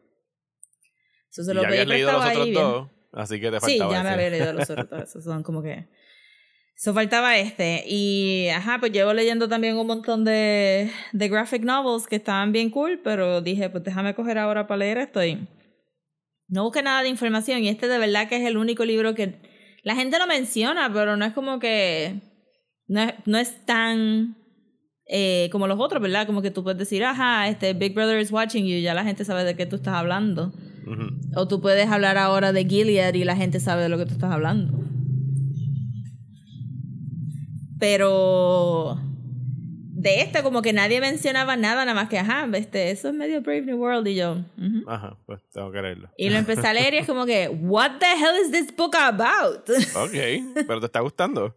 [1.31, 4.03] Eso se lo ya habías leído los otros dos, así que te Sí, faltaba ya
[4.03, 5.13] me había leído los otros.
[5.13, 5.89] dos, son como que.
[6.83, 7.85] Eso faltaba este.
[7.87, 12.71] Y ajá, pues llevo leyendo también un montón de, de graphic novels que estaban bien
[12.71, 15.25] cool, pero dije, pues déjame coger ahora para leer esto.
[15.25, 15.47] Y
[16.49, 17.63] no busqué nada de información.
[17.63, 19.37] Y este de verdad que es el único libro que
[19.85, 22.21] la gente lo menciona, pero no es como que.
[22.89, 24.35] No es, no es tan.
[25.07, 26.27] eh, como los otros, ¿verdad?
[26.27, 29.05] Como que tú puedes decir, ajá, este Big Brother is watching you, y ya la
[29.05, 30.53] gente sabe de qué tú estás hablando.
[31.37, 34.15] O tú puedes hablar ahora de Gilead y la gente sabe de lo que tú
[34.15, 34.83] estás hablando.
[37.83, 38.97] Pero
[39.93, 43.43] de este como que nadie mencionaba nada, nada más que, ajá, este, eso es medio
[43.43, 44.37] Brave New World y yo.
[44.87, 46.09] Ajá, pues tengo que leerlo.
[46.17, 48.95] Y lo empecé a leer y es como que, what the hell is this book
[48.95, 49.69] about?
[49.97, 51.57] Ok, pero te está gustando.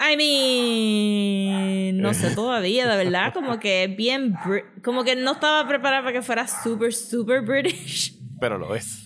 [0.00, 4.34] I mean, no sé todavía, de verdad, como que es bien,
[4.82, 8.18] como que no estaba preparada para que fuera super, super British.
[8.40, 9.01] Pero lo es.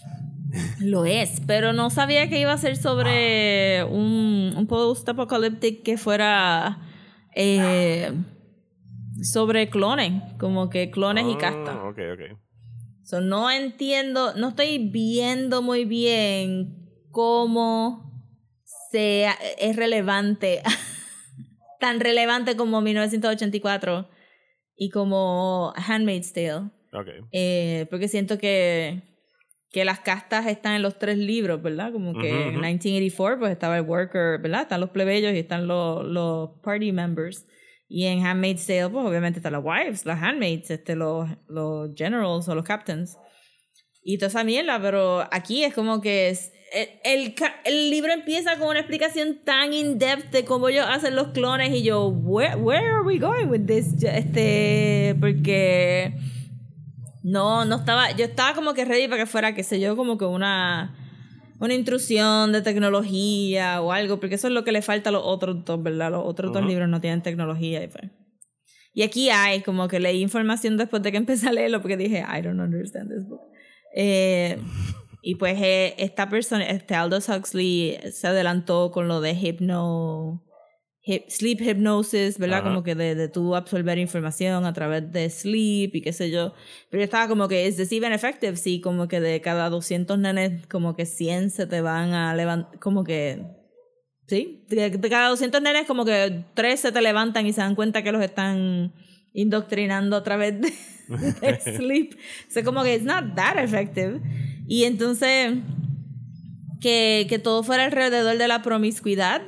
[0.80, 6.78] Lo es, pero no sabía que iba a ser sobre un, un post-apocalyptic que fuera
[7.34, 8.12] eh,
[9.22, 11.84] sobre clones, como que clones y Ah, casta.
[11.84, 12.38] Ok, ok.
[13.02, 18.12] So, no entiendo, no estoy viendo muy bien cómo
[18.90, 19.26] se,
[19.58, 20.62] es relevante,
[21.80, 24.08] tan relevante como 1984
[24.76, 26.70] y como Handmaid's Tale.
[26.92, 27.08] Ok.
[27.32, 29.02] Eh, porque siento que,
[29.70, 31.92] que las castas están en los tres libros, ¿verdad?
[31.92, 32.61] Como que Ujú, en ujú.
[32.61, 34.62] 1984 pues estaba el worker, ¿verdad?
[34.62, 37.46] Están los plebeyos y están los, los party members.
[37.88, 42.48] Y en Handmaid's Tale pues obviamente están las wives, las handmaids, este, los, los generals
[42.48, 43.16] o los captains.
[44.02, 48.12] Y toda esa mierda, pero aquí es como que es, el, el, ca- el libro
[48.12, 52.55] empieza con una explicación tan in-depth de cómo ellos hacen los clones y yo, where,
[52.57, 53.92] where are we going with this?
[54.05, 56.12] Este, porque
[57.26, 60.16] no, no estaba, yo estaba como que ready para que fuera, qué sé yo, como
[60.16, 60.94] que una,
[61.58, 65.22] una intrusión de tecnología o algo, porque eso es lo que le falta a los
[65.24, 66.12] otros dos, ¿verdad?
[66.12, 68.04] Los otros dos libros no tienen tecnología y pues.
[68.94, 72.20] Y aquí hay, como que leí información después de que empecé a leerlo, porque dije,
[72.20, 73.40] I don't understand this book.
[73.96, 74.58] Eh,
[75.20, 80.45] y pues eh, esta persona, este Aldous Huxley, se adelantó con lo de hypno,
[81.06, 82.58] hip- sleep hypnosis, ¿verdad?
[82.60, 82.68] Ajá.
[82.68, 86.52] Como que de, de tú absorber información a través de sleep y qué sé yo.
[86.90, 88.56] Pero yo estaba como que, ¿es this even effective?
[88.56, 92.78] Sí, como que de cada 200 nenes, como que 100 se te van a levantar,
[92.80, 93.42] como que...
[94.28, 97.76] Sí, de, de cada 200 nenes como que 3 se te levantan y se dan
[97.76, 98.92] cuenta que los están
[99.32, 100.72] indoctrinando a través de,
[101.40, 102.14] del sleep.
[102.14, 104.20] O sea, como que it's not that effective.
[104.66, 105.52] Y entonces,
[106.80, 109.42] que, que todo fuera alrededor de la promiscuidad.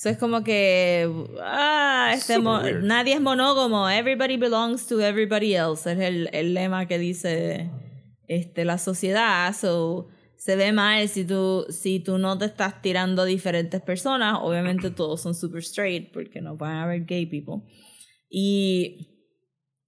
[0.00, 1.06] Eso es como que,
[1.42, 2.38] ah, este
[2.80, 5.92] nadie es monógamo, everybody belongs to everybody else.
[5.92, 7.70] Es el, el lema que dice
[8.26, 9.54] este, la sociedad.
[9.54, 10.08] So,
[10.38, 14.38] se ve mal si tú, si tú no te estás tirando a diferentes personas.
[14.40, 17.70] Obviamente todos son super straight porque no van a haber gay people.
[18.30, 19.06] Y,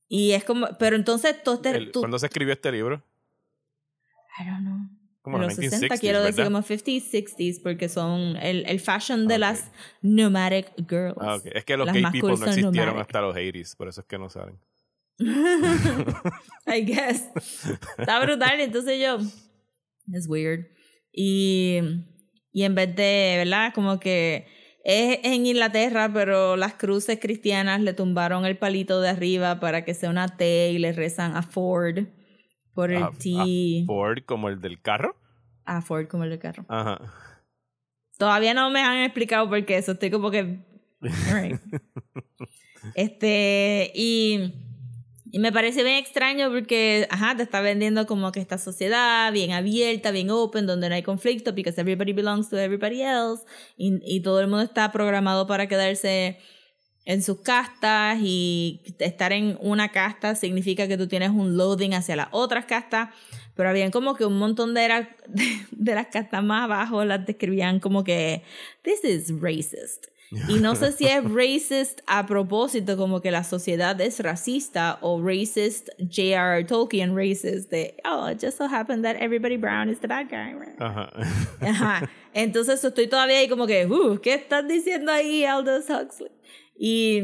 [0.09, 3.03] y es como, pero entonces todo este, El- tú- ¿Cuándo se escribió este libro?
[4.39, 4.92] I don't know.
[5.23, 6.53] Como los 1960s, 60, quiero decir ¿verdad?
[6.53, 9.41] como 50s, 60s, porque son el, el fashion de Ok.
[9.41, 9.71] las
[10.03, 11.17] nomadic girls.
[11.21, 11.47] Ah, ok.
[11.55, 13.01] Es que los Las gay people no existieron nomadic.
[13.03, 14.57] hasta los 80s, por eso es que no salen.
[16.67, 17.29] I guess.
[17.99, 19.19] Está brutal, entonces yo.
[20.13, 20.67] Es weird.
[21.13, 21.79] Y,
[22.53, 23.73] y en vez de, ¿verdad?
[23.75, 24.47] Como que
[24.85, 29.95] es en Inglaterra, pero las cruces cristianas le tumbaron el palito de arriba para que
[29.95, 32.07] sea una T y le rezan a Ford
[32.75, 33.83] por el A- T.
[33.83, 35.17] a Ford como el del carro.
[35.65, 36.65] A Ford como el del carro.
[36.69, 37.01] Ajá.
[38.19, 39.93] Todavía no me han explicado por qué eso.
[39.93, 40.59] Estoy como que.
[41.31, 41.61] alright.
[42.95, 43.91] este.
[43.95, 44.53] Y.
[45.35, 49.53] Y me parece bien extraño porque, ajá, te está vendiendo como que esta sociedad bien
[49.53, 53.43] abierta, bien open, donde no hay conflicto, because everybody belongs to everybody else,
[53.79, 56.39] y, y todo el mundo está programado para quedarse
[57.05, 62.17] en sus castas, y estar en una casta significa que tú tienes un loading hacia
[62.17, 63.09] las otras castas,
[63.57, 67.27] pero habían como que un montón de, era- de, de las castas más abajo las
[67.27, 68.43] describían como que,
[68.83, 70.07] this is racist.
[70.49, 75.21] Y no sé si es racist a propósito, como que la sociedad es racista, o
[75.23, 76.65] racist J.R.R.
[76.65, 80.55] Tolkien racist, de, oh, it just so happened that everybody brown is the bad guy.
[80.79, 81.11] Ajá.
[81.61, 82.11] Ajá.
[82.33, 86.31] Entonces estoy todavía ahí como que, uh, ¿qué estás diciendo ahí, Aldous Huxley?
[86.85, 87.23] Y,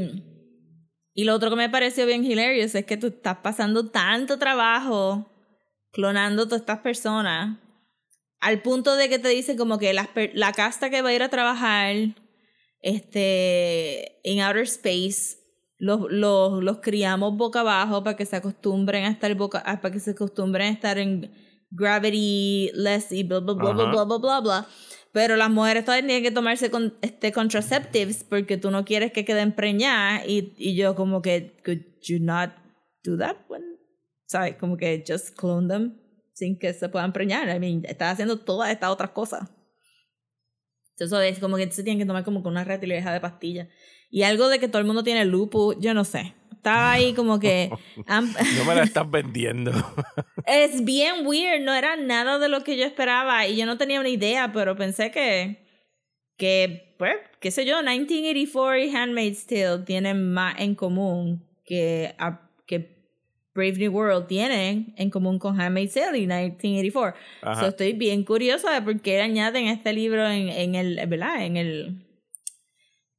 [1.15, 5.27] Y lo otro que me pareció bien hilarious es que tú estás pasando tanto trabajo
[5.91, 7.59] clonando todas estas personas
[8.39, 11.25] al punto de que te dicen como que la, la casta que va a ir
[11.25, 11.93] a trabajar
[12.83, 15.39] este, en outer space
[15.79, 19.99] los, los, los criamos boca abajo para que se acostumbren a estar boca, para que
[19.99, 21.33] se acostumbren a estar en
[21.73, 24.67] gravity less y bla bla bla bla bla bla bla bla.
[25.13, 29.25] Pero las mujeres todavía tienen que tomarse con, este contraceptives porque tú no quieres que
[29.25, 32.51] queden preñadas y, y yo como que could you not
[33.05, 33.79] do that when
[34.29, 34.57] ¿sabes?
[34.57, 35.99] Como que just clone them
[36.35, 37.49] sin que se puedan preñar.
[37.49, 39.51] I mean, estás haciendo todas estas otras cosas.
[40.97, 43.69] Entonces es como que se tienen que tomar como con una retilieja de pastillas.
[44.11, 46.35] Y algo de que todo el mundo tiene lupus, yo no sé.
[46.59, 47.71] Estaba ahí como que...
[48.09, 49.71] no me la estás vendiendo.
[50.47, 54.01] es bien weird, no era nada de lo que yo esperaba y yo no tenía
[54.01, 55.67] una idea, pero pensé que...
[56.37, 62.15] Que, pues, qué sé yo, 1984 y Handmaid's Tale tienen más en común que,
[62.67, 62.97] que
[63.55, 67.21] Brave New World tienen en común con Handmaid's Tale y 1984.
[67.59, 71.45] So, estoy bien curiosa de por qué añaden este libro en, en el, ¿verdad?
[71.45, 72.05] En el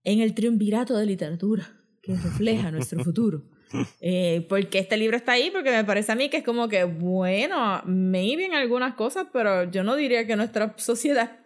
[0.06, 3.44] en el triunvirato de literatura que refleja nuestro futuro.
[4.02, 6.84] Eh, porque este libro está ahí, porque me parece a mí que es como que,
[6.86, 11.40] bueno, maybe en algunas cosas, pero yo no diría que nuestra sociedad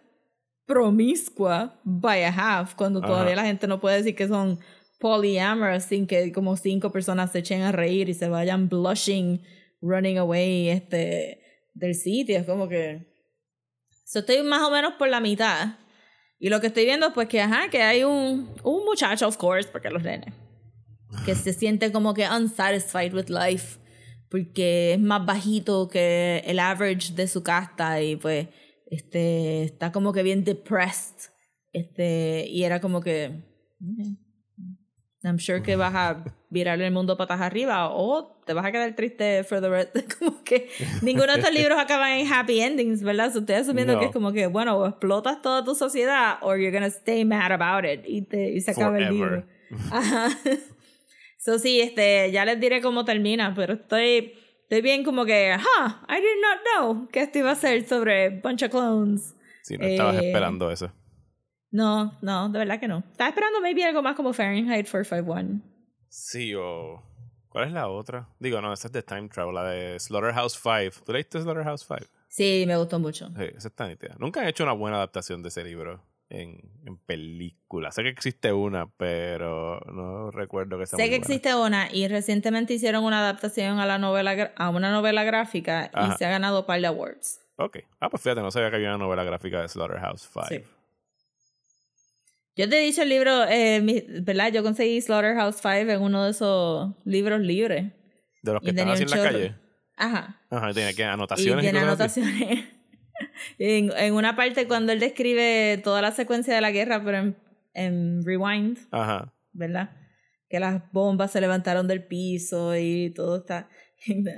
[0.66, 4.58] promiscua by a half, cuando todavía la gente no puede decir que son
[4.98, 9.42] polyamorous sin que como cinco personas se echen a reír y se vayan blushing,
[9.82, 11.42] running away este,
[11.74, 12.38] del sitio.
[12.38, 13.12] Es como que...
[14.06, 15.76] So, estoy más o menos por la mitad.
[16.38, 19.68] Y lo que estoy viendo, pues que, ajá, que hay un, un muchacho, of course,
[19.70, 20.32] porque los nenes,
[21.24, 23.78] que se siente como que unsatisfied with life,
[24.28, 28.48] porque es más bajito que el average de su casta y pues
[28.90, 31.30] este, está como que bien depressed.
[31.72, 33.42] Este, y era como que,
[35.24, 38.94] I'm sure que vas a virar el mundo patas arriba o te vas a quedar
[38.94, 39.96] triste for the rest.
[40.18, 40.68] Como que
[41.02, 43.34] ninguno de estos libros acaban en happy endings, ¿verdad?
[43.34, 46.86] estoy asumiendo que es como que, bueno, o explotas toda tu sociedad o you're gonna
[46.86, 49.44] stay mad about it y, te, y se acaba el libro.
[49.90, 50.28] Ajá.
[51.44, 55.90] So sí, este, ya les diré cómo termina, pero estoy, estoy bien como que, huh,
[56.08, 59.34] I did not know que esto iba a ser sobre Bunch of Clones.
[59.62, 60.90] Sí, no estabas eh, esperando eso.
[61.70, 63.04] No, no, de verdad que no.
[63.10, 65.60] Estaba esperando maybe algo más como Fahrenheit 451.
[66.08, 67.02] Sí, o...
[67.50, 68.26] ¿Cuál es la otra?
[68.38, 71.04] Digo, no, esa es de Time Travel, la de Slaughterhouse 5.
[71.04, 72.10] ¿Tú leíste Slaughterhouse 5?
[72.26, 73.28] Sí, me gustó mucho.
[73.36, 74.16] Sí, esa está nítida.
[74.18, 77.90] Nunca han hecho una buena adaptación de ese libro en, en película.
[77.92, 82.74] Sé que existe una, pero no recuerdo que sea Sé que existe una y recientemente
[82.74, 86.66] hicieron una adaptación a la novela a una novela gráfica y se ha ganado un
[86.66, 87.40] par de awards.
[87.56, 87.78] Ok.
[88.00, 90.46] Ah, pues fíjate, no sabía que había una novela gráfica de Slaughterhouse 5.
[90.48, 90.64] Sí.
[92.56, 94.52] Yo te he dicho el libro, eh, ¿verdad?
[94.52, 97.92] Yo conseguí Slaughterhouse 5 en uno de esos libros libres.
[98.42, 99.54] De los que están así en la calle.
[99.96, 100.40] Ajá.
[100.50, 101.64] Ajá, tiene que anotaciones.
[101.64, 102.64] Y tiene anotaciones.
[103.58, 107.36] En, en, una parte cuando él describe toda la secuencia de la guerra, pero en,
[107.74, 108.78] en Rewind.
[108.90, 109.32] Ajá.
[109.52, 109.90] ¿Verdad?
[110.48, 113.68] Que las bombas se levantaron del piso y todo está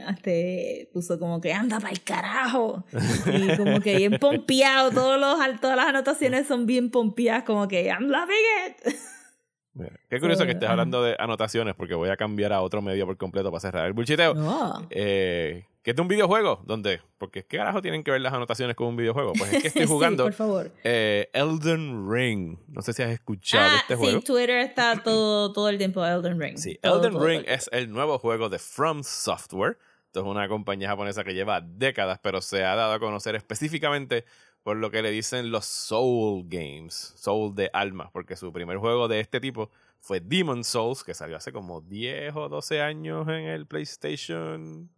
[0.06, 0.30] hasta
[0.92, 2.84] puso como que anda para el carajo
[3.26, 7.86] y como que bien pompeado todos los, todas las anotaciones son bien pompeadas como que
[7.86, 8.36] I'm loving
[8.68, 8.94] it
[10.08, 13.16] qué curioso que estés hablando de anotaciones porque voy a cambiar a otro medio por
[13.16, 13.86] completo para cerrar.
[13.86, 14.34] El bullshiteo
[14.90, 17.00] eh, que es de un videojuego ¿dónde?
[17.18, 19.32] porque ¿qué carajo tienen que ver las anotaciones con un videojuego?
[19.38, 20.72] pues es que estoy jugando por favor.
[20.84, 22.58] Eh, Elden Ring.
[22.68, 24.20] No sé si has escuchado ah, este juego.
[24.20, 26.56] Sí, Twitter está todo, todo el tiempo Elden Ring.
[26.56, 29.78] Sí, Elden Ring es el nuevo juego de From Software.
[30.06, 34.24] Esto es una compañía japonesa que lleva décadas pero se ha dado a conocer específicamente
[34.66, 39.06] por lo que le dicen los Soul Games, Soul de alma, porque su primer juego
[39.06, 43.44] de este tipo fue Demon Souls, que salió hace como 10 o 12 años en
[43.44, 44.90] el PlayStation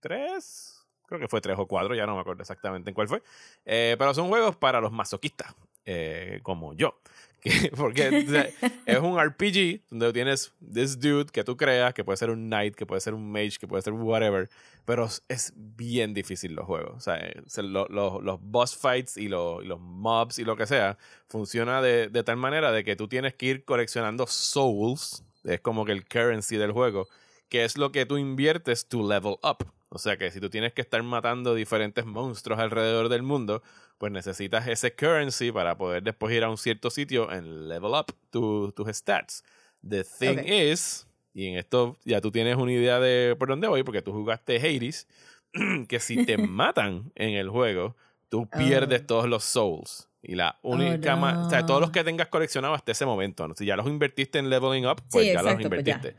[0.00, 0.86] 3.
[1.06, 3.22] Creo que fue 3 o 4, ya no me acuerdo exactamente en cuál fue.
[3.64, 5.54] Eh, pero son juegos para los masoquistas,
[5.86, 7.00] eh, como yo.
[7.76, 8.54] porque
[8.86, 12.74] es un RPG donde tienes this dude que tú creas, que puede ser un knight,
[12.74, 14.48] que puede ser un mage, que puede ser whatever,
[14.86, 16.94] pero es bien difícil los juegos.
[16.96, 20.96] O sea, eh, los boss fights y, los mobs y lo que sea,
[21.28, 25.84] funciona de, de, tal manera de que tú tienes que ir coleccionando souls, es como
[25.84, 27.08] que el currency del juego,
[27.50, 29.66] que es lo que tú inviertes to level up.
[29.94, 33.62] O sea que si tú tienes que estar matando diferentes monstruos alrededor del mundo,
[33.98, 38.12] pues necesitas ese currency para poder después ir a un cierto sitio en level up
[38.30, 39.44] tus stats.
[39.88, 43.84] The thing is, y en esto ya tú tienes una idea de por dónde voy,
[43.84, 45.06] porque tú jugaste Hades,
[45.88, 47.94] que si te matan en el juego,
[48.28, 49.06] tú pierdes oh.
[49.06, 50.08] todos los souls.
[50.22, 53.46] Y la única oh, O sea, todos los que tengas coleccionados hasta ese momento.
[53.56, 56.16] Si ya los invertiste en leveling up, pues ya los pues invertiste.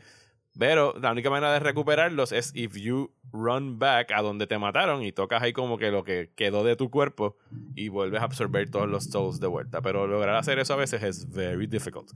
[0.57, 5.03] Pero la única manera de recuperarlos es if you run back a donde te mataron
[5.03, 7.35] y tocas ahí como que lo que quedó de tu cuerpo
[7.75, 9.81] y vuelves a absorber todos los souls de vuelta.
[9.81, 12.11] Pero lograr hacer eso a veces es very difficult.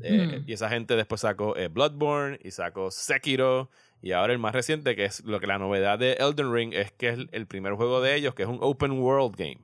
[0.00, 0.48] Eh, Mm.
[0.48, 3.70] Y esa gente después sacó eh, Bloodborne y sacó Sekiro.
[4.00, 6.90] Y ahora el más reciente, que es lo que la novedad de Elden Ring, es
[6.92, 9.58] que es el- primer juego de ellos, que es un open world game.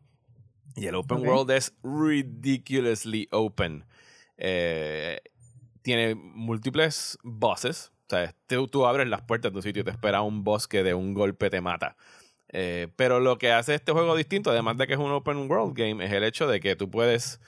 [0.77, 3.85] Y el open world es ridiculously open.
[4.37, 5.21] Eh,
[5.83, 7.91] tiene múltiples bosses.
[8.09, 10.67] O sea, tú, tú abres las puertas de un sitio y te espera un boss
[10.67, 11.97] que de un golpe te mata.
[12.49, 15.77] Eh, pero lo que hace este juego distinto, además de que es un open world
[15.77, 17.41] game, es el hecho de que tú puedes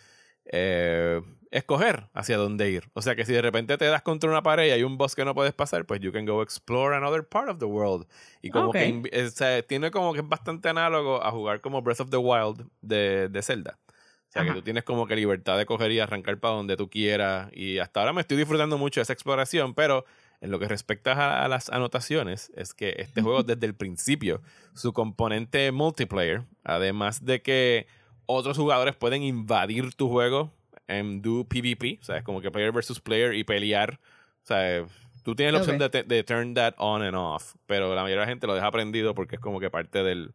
[0.45, 2.91] eh, escoger hacia dónde ir.
[2.93, 5.15] O sea que si de repente te das contra una pared y hay un boss
[5.15, 8.07] que no puedes pasar, pues you can go explore another part of the world.
[8.43, 11.81] Y como que eh, o sea, tiene como que es bastante análogo a jugar como
[11.81, 13.79] Breath of the Wild de, de Zelda.
[13.89, 16.89] O sea, que tú tienes como que libertad de coger y arrancar para donde tú
[16.89, 17.51] quieras.
[17.53, 20.05] Y hasta ahora me estoy disfrutando mucho de esa exploración, pero
[20.41, 24.41] en lo que respecta a, las anotaciones, es que este juego desde el principio,
[24.75, 27.87] su componente multiplayer, además de que
[28.27, 30.53] otros jugadores pueden invadir tu juego
[30.87, 34.01] en do PvP, o sea, es como que player versus player y pelear.
[34.43, 34.85] O sea,
[35.23, 38.31] tú tienes la opción de, turn that on and off, pero la mayoría de la
[38.31, 40.35] gente lo deja aprendido porque es como que parte del,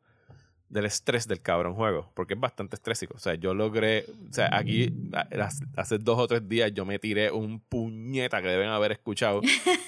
[0.75, 3.15] del estrés del cabrón juego, porque es bastante estrésico.
[3.15, 4.93] O sea, yo logré, o sea, aquí
[5.77, 9.39] hace dos o tres días yo me tiré un puñeta que deben haber escuchado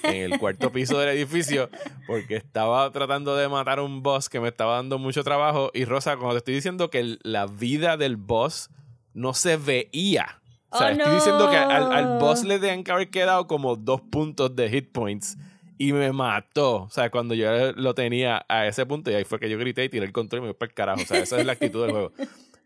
[0.02, 1.68] en el cuarto piso del edificio
[2.06, 5.70] porque estaba tratando de matar a un boss que me estaba dando mucho trabajo.
[5.74, 8.70] Y Rosa, cuando te estoy diciendo que la vida del boss
[9.12, 10.40] no se veía.
[10.70, 12.18] O sea, Oh, estoy diciendo que al, al no.
[12.18, 15.36] boss le deben que haber quedado como dos puntos de hit points
[15.78, 16.82] y me mató.
[16.82, 19.84] O sea, cuando yo lo tenía a ese punto, y ahí fue que yo grité
[19.84, 21.02] y tiré el control y me fui para el carajo.
[21.02, 22.12] O sea, esa es la actitud del juego.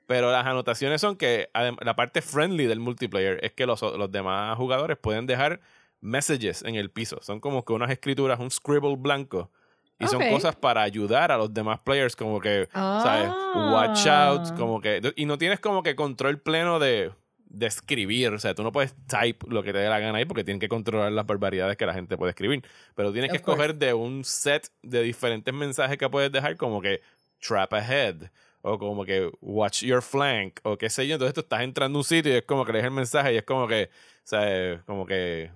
[0.06, 1.48] Pero las anotaciones son que
[1.80, 5.60] la parte friendly del multiplayer es que los, los demás jugadores pueden dejar
[6.00, 7.18] messages en el piso.
[7.22, 9.50] Son como que unas escrituras, un scribble blanco.
[9.98, 10.30] Y son Ok.
[10.30, 13.30] cosas para ayudar a los demás players, como que, ¿sabes?
[13.54, 14.54] Watch out, Ah.
[14.56, 15.12] como que...
[15.14, 17.12] Y no tienes como que control pleno de,
[17.52, 18.32] de escribir.
[18.32, 20.60] O sea, tú no puedes type lo que te dé la gana ahí porque tienen
[20.60, 22.64] que controlar las barbaridades que la gente puede escribir.
[22.94, 23.62] Pero tienes que Of course.
[23.62, 27.00] escoger de un set de diferentes mensajes que puedes dejar, como que
[27.40, 28.30] trap ahead.
[28.64, 30.60] O como que watch your flank.
[30.62, 31.14] O qué sé yo.
[31.14, 33.36] Entonces tú estás entrando a un sitio y es como que lees el mensaje y
[33.36, 33.90] es como que,
[34.22, 34.80] ¿sabes?
[34.84, 35.50] Como que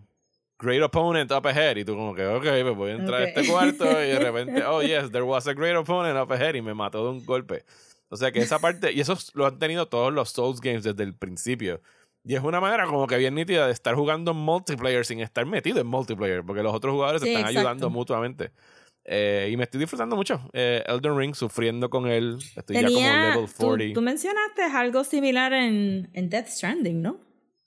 [0.59, 1.77] great opponent up ahead.
[1.77, 3.31] Y tú como que, ok, pues voy a entrar a Ok.
[3.37, 6.63] este cuarto y de repente, oh yes, there was a great opponent up ahead y
[6.63, 7.65] me mató de un golpe.
[8.09, 11.03] O sea que esa parte, y eso lo han tenido todos los Souls games desde
[11.03, 11.81] el principio.
[12.25, 15.47] Y es una manera como que bien nítida de estar jugando en multiplayer sin estar
[15.47, 17.61] metido en multiplayer, porque los otros jugadores se Sí, están exacto.
[17.61, 18.51] ayudando mutuamente.
[19.05, 20.41] Eh, y me estoy disfrutando mucho.
[20.53, 22.39] Eh, Elden Ring, sufriendo con él.
[22.57, 23.95] Estoy ya como Tenía, level tú, 40.
[23.95, 27.21] tú mencionaste algo similar en, en Death Stranding, ¿no?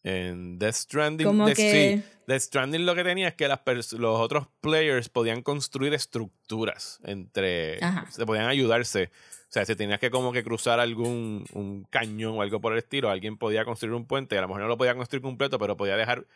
[0.03, 3.61] En Death Stranding, Como Death- que- sí, Death Stranding lo que tenía es que las
[3.93, 7.81] los otros players podían construir estructuras entre...
[7.83, 8.09] Ajá.
[8.11, 9.09] Se podían ayudarse.
[9.49, 12.77] O sea, si tenías que como que cruzar algún un cañón o algo por el
[12.77, 14.37] estilo, alguien podía construir un puente.
[14.37, 16.27] A lo mejor no lo podía construir completo, pero podía dejar,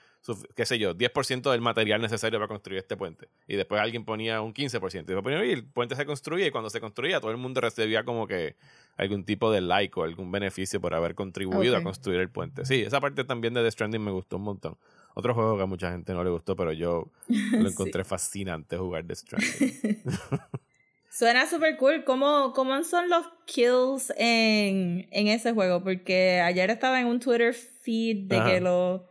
[0.56, 3.28] qué sé yo, 10% del material necesario para construir este puente.
[3.48, 5.12] Y después alguien ponía un 15%.
[5.16, 8.04] Y, ponía- y el puente se construía y cuando se construía todo el mundo recibía
[8.04, 8.56] como que
[8.98, 12.66] algún tipo de like o algún beneficio por haber contribuido a construir el puente.
[12.66, 14.76] Sí, esa parte también de The Stranding me gustó un montón.
[15.14, 17.74] Otro juego que a mucha gente no le gustó, pero yo lo Sí.
[17.74, 20.02] encontré fascinante jugar The Stranding.
[21.16, 22.04] Suena súper cool.
[22.06, 25.84] ¿Cómo, ¿Cómo son los kills en, en ese juego?
[25.84, 28.50] Porque ayer estaba en un Twitter feed de Ajá.
[28.52, 29.02] que, los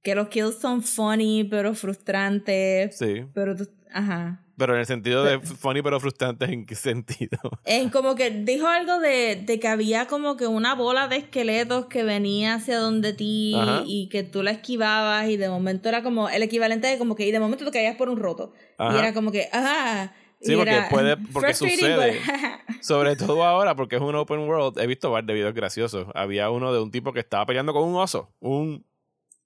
[0.00, 2.96] que los kills son funny, pero frustrantes.
[2.96, 4.46] Sí, Pero tú, ajá.
[4.56, 7.38] pero en el sentido de funny pero frustrante, ¿en qué sentido?
[7.64, 11.86] Es como que dijo algo de, de que había como que una bola de esqueletos
[11.86, 13.82] que venía hacia donde ti Ajá.
[13.86, 17.26] y que tú la esquivabas y de momento era como el equivalente de como que
[17.26, 18.52] y de momento te caías por un roto.
[18.78, 18.98] Y Ajá.
[19.00, 20.14] era como que, ajá.
[20.40, 22.20] Sí, porque puede- porque sucede.
[22.20, 24.78] but- Sobre todo ahora, porque es un open world.
[24.78, 26.06] He visto varios videos graciosos.
[26.14, 28.32] Había uno de un tipo que estaba peleando con un oso.
[28.40, 28.86] Un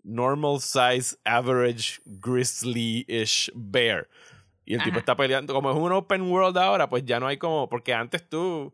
[0.04, 4.08] normal size, average, grizzly-ish bear.
[4.64, 5.52] Y el tipo está peleando.
[5.52, 7.68] Como es un open world ahora, pues ya no hay como.
[7.68, 8.72] Porque antes tú.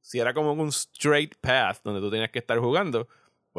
[0.00, 3.08] Si era como un straight path donde tú tenías que estar jugando,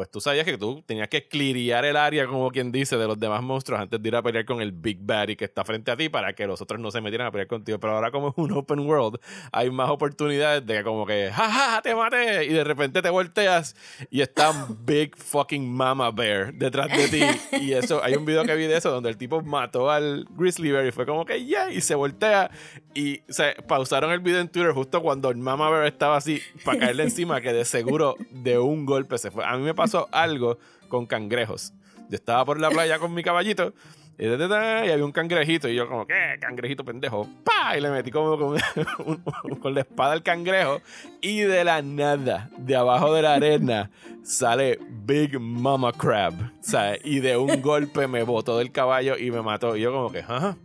[0.00, 3.20] pues tú sabías que tú tenías que clearear el área, como quien dice, de los
[3.20, 5.96] demás monstruos antes de ir a pelear con el Big Baddy que está frente a
[5.98, 7.78] ti para que los otros no se metieran a pelear contigo.
[7.78, 9.20] Pero ahora, como es un open world,
[9.52, 12.46] hay más oportunidades de que, como que, ¡Ja, ja, ja, te maté!
[12.46, 13.76] Y de repente te volteas
[14.08, 17.58] y está un Big fucking Mama Bear detrás de ti.
[17.60, 20.72] Y eso, hay un video que vi de eso donde el tipo mató al Grizzly
[20.72, 21.70] Bear y fue como que, ¡yeah!
[21.70, 22.50] Y se voltea.
[22.94, 26.78] Y se pausaron el video en Twitter justo cuando el Mama Bear estaba así para
[26.78, 29.44] caerle encima, que de seguro de un golpe se fue.
[29.44, 31.72] A mí me pasó algo con cangrejos.
[32.08, 33.72] Yo estaba por la playa con mi caballito
[34.18, 35.68] Y, había un cangrejito.
[35.68, 36.36] Y yo, como, ¿qué?
[36.40, 37.28] Cangrejito pendejo.
[37.44, 37.76] ¡Pah!
[37.76, 38.36] Y le metí como
[39.60, 40.80] con, la espada al cangrejo.
[41.20, 43.90] Y de la nada, de abajo de la arena,
[44.22, 46.34] sale Big Mama Crab.
[46.60, 49.76] Sea, y de un golpe me botó del caballo y me mató.
[49.76, 50.56] Y yo, como que, ajá.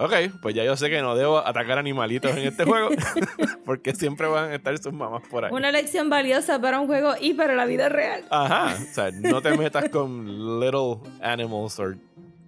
[0.00, 2.90] Ok, pues ya yo sé que no debo atacar animalitos en este juego.
[3.64, 5.52] porque siempre van a estar sus mamás por ahí.
[5.52, 8.24] Una lección valiosa para un juego y para la vida real.
[8.30, 8.76] Ajá.
[8.90, 11.96] O sea, no te metas con little animals or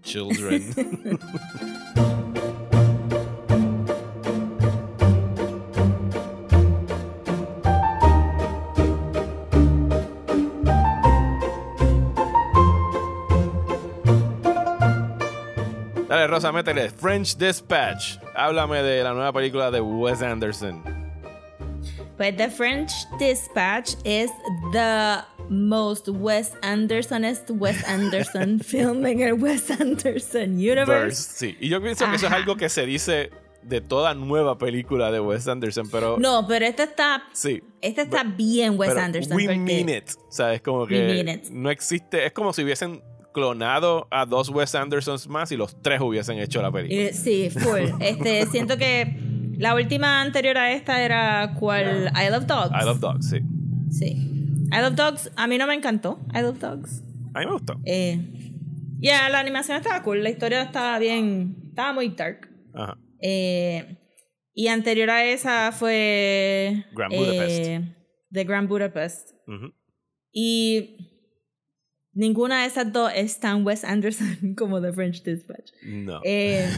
[0.02, 0.72] children.
[16.30, 16.90] Rosa, métele.
[16.90, 18.16] French Dispatch.
[18.34, 20.82] Háblame de la nueva película de Wes Anderson.
[22.16, 24.30] Pues The French Dispatch es
[24.72, 25.16] the
[25.48, 30.86] most Wes Andersonest Wes Anderson film en el Wes Anderson universe.
[30.92, 31.56] Verse, Sí.
[31.60, 32.36] Y yo pienso que eso es Ajá.
[32.42, 33.30] algo que se dice
[33.62, 37.62] de toda nueva película de Wes Anderson, pero No, pero este está, sí.
[37.80, 39.36] este está bien Wes Anderson.
[39.36, 40.10] We mean it.
[40.28, 41.48] O sea, es como We que mean it.
[41.50, 42.24] no existe.
[42.26, 43.02] Es como si hubiesen
[43.32, 47.00] clonado a dos Wes Andersons más y los tres hubiesen hecho la película.
[47.08, 47.90] Eh, Sí, full.
[48.00, 49.16] Este, siento que
[49.58, 52.70] la última anterior a esta era cual I Love Dogs.
[52.82, 53.38] I Love Dogs, sí.
[53.90, 54.06] Sí.
[54.72, 56.18] I Love Dogs, a mí no me encantó.
[56.34, 57.02] I Love Dogs.
[57.34, 57.80] A mí me gustó.
[57.84, 58.18] Eh,
[58.98, 62.48] ya, la animación estaba cool, la historia estaba bien, estaba muy dark.
[62.74, 62.96] Ajá.
[63.22, 63.96] Eh,
[64.54, 67.58] y anterior a esa fue Grand Budapest.
[67.66, 67.94] eh,
[68.32, 69.30] The Grand Budapest.
[70.32, 70.96] Y
[72.12, 75.72] ninguna de esas dos es tan Wes Anderson como The French Dispatch.
[75.82, 76.20] No.
[76.24, 76.68] Eh,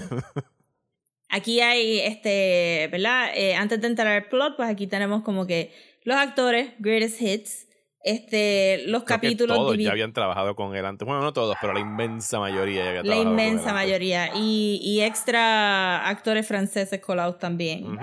[1.29, 3.31] aquí hay, este, ¿verdad?
[3.35, 5.73] Eh, antes de entrar al plot, pues aquí tenemos como que
[6.05, 7.69] los actores, greatest hits,
[8.05, 11.07] este, los Creo capítulos todos ya habían trabajado con él antes.
[11.07, 14.31] Bueno, no todos, pero la inmensa mayoría ya había la trabajado con él inmensa mayoría.
[14.35, 17.97] Y, y extra actores franceses colados también.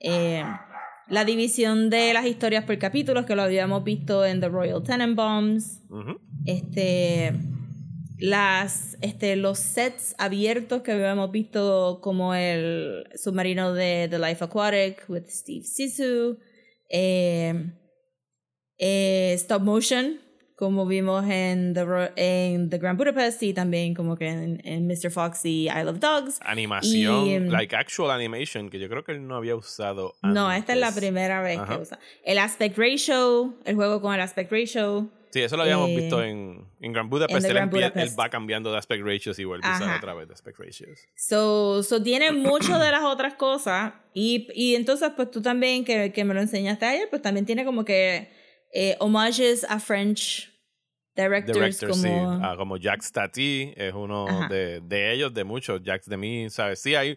[0.00, 0.44] Eh,
[1.08, 5.82] la división de las historias por capítulos, que lo habíamos visto en The Royal Tenenbaums.
[5.88, 6.20] Ujú.
[6.44, 7.32] Este.
[8.18, 15.04] Las, este, los sets abiertos que habíamos visto como el submarino de The Life Aquatic
[15.08, 16.38] with Steve Sisu.
[16.88, 17.72] Eh,
[18.78, 20.18] eh, stop motion,
[20.56, 21.84] como vimos en The,
[22.16, 25.10] en The Grand Budapest y también como que en, en Mr.
[25.10, 26.38] Fox y I Love Dogs.
[26.40, 30.50] Animación, Y, em, like actual animation, que yo creo que él no había usado No,
[30.50, 31.00] esta es la antes.
[31.00, 31.76] primera vez Ajá.
[31.76, 31.98] que usa.
[32.24, 35.08] El aspect ratio, el juego con el aspect ratio.
[35.30, 37.36] Sí, eso lo habíamos Eh, visto en, en Grand Budapest.
[37.36, 38.12] en The él, Grand empie- Budapest.
[38.12, 41.00] él va cambiando de aspect ratios y vuelve a usar otra vez de aspect ratios.
[41.14, 43.92] So, so tiene mucho de las otras cosas.
[44.14, 47.66] Y, y entonces, pues tú también, que, que me lo enseñaste ayer, pues también tiene
[47.66, 48.30] como que
[48.78, 50.50] eh, homages a French
[51.14, 51.54] directors.
[51.58, 52.10] Director, como, sí.
[52.42, 55.82] Ah, como Jacques Tati es uno de, de ellos, de muchos.
[55.82, 56.80] Jacques de mí, ¿sabes?
[56.82, 57.16] Sí, hay.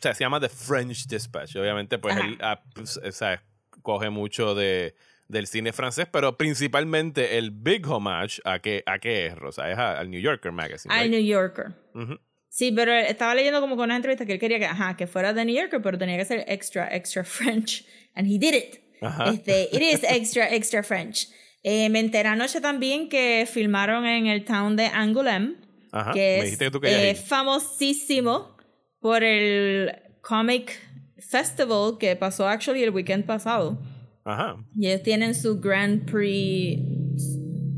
[0.00, 1.56] sea, se llama The French Dispatch.
[1.56, 2.26] Obviamente, pues Ajá.
[2.26, 3.40] él ah, pues, ¿sabes?
[3.82, 4.94] coge mucho de,
[5.28, 9.70] del cine francés, pero principalmente el big homage a qué, a qué es, Rosa.
[9.70, 10.94] Es a- al New Yorker Magazine.
[10.94, 11.10] al right?
[11.12, 11.66] New Yorker.
[11.94, 12.18] Ujú.
[12.48, 15.34] Sí, pero estaba leyendo como con una entrevista que él quería que, ajá, que fuera
[15.34, 17.84] de New Yorker, pero tenía que ser extra, extra French.
[18.14, 18.87] And he did it.
[19.00, 19.32] Ajá.
[19.32, 21.28] Este, it is extra, extra French.
[21.62, 25.56] Eh, me enteré anoche también que filmaron en el town de Angoulême,
[25.92, 26.12] Ajá.
[26.12, 28.56] que es que eh, famosísimo
[29.00, 29.92] por el
[30.22, 30.72] Comic
[31.18, 33.78] Festival que pasó actually el weekend pasado.
[34.24, 34.56] Ajá.
[34.76, 36.80] Y ellos tienen su Grand Prix.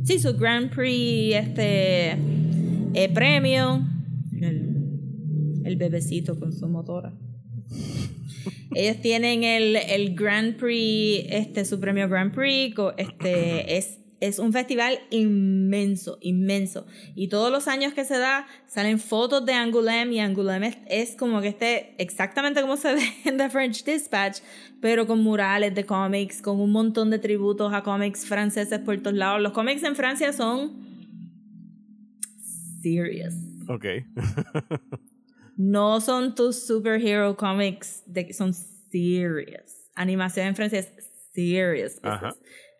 [0.04, 2.16] Sí, su Grand Prix este
[2.94, 3.86] eh, premio.
[4.40, 7.12] El, el bebecito con su motora.
[8.74, 12.76] Ellos tienen el, el Grand Prix, este, su premio Grand Prix.
[12.96, 16.86] Este, es, es un festival inmenso, inmenso.
[17.14, 20.14] Y todos los años que se da, salen fotos de Angoulême.
[20.14, 24.38] Y Angoulême es, es como que esté exactamente como se ve en The French Dispatch,
[24.80, 29.16] pero con murales de cómics, con un montón de tributos a cómics franceses por todos
[29.16, 29.40] lados.
[29.40, 30.90] Los cómics en Francia son
[32.82, 33.34] serious.
[33.68, 33.84] Ok.
[35.62, 39.74] No son tus superhero comics, de, son serious.
[39.94, 40.90] Animación en Francia es
[41.34, 42.00] serious.
[42.02, 42.34] Ajá.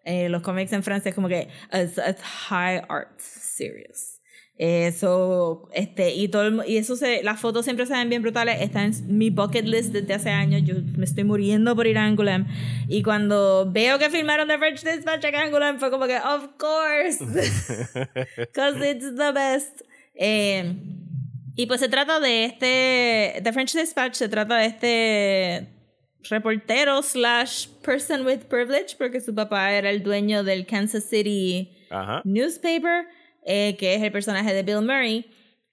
[0.07, 2.17] Eh, los cómics en Francia es como que es, es
[2.49, 4.19] high art, serious.
[4.57, 8.63] Eso, este, y todo el y eso se, las fotos siempre se ven bien brutales.
[8.63, 10.63] Está en mi bucket list desde hace años.
[10.65, 12.47] Yo me estoy muriendo por ir a Angoulême.
[12.89, 17.23] Y cuando veo que filmaron The French Dispatch en Angoulême, fue como que, of course.
[18.39, 19.83] Because it's the best.
[20.15, 20.75] Eh,
[21.61, 23.43] y pues se trata de este.
[23.43, 25.69] The French Dispatch se trata de este
[26.31, 32.23] reportero slash person with privilege, porque su papá era el dueño del Kansas City Ajá.
[32.25, 33.09] Newspaper,
[33.45, 35.27] eh, que es el personaje de Bill Murray.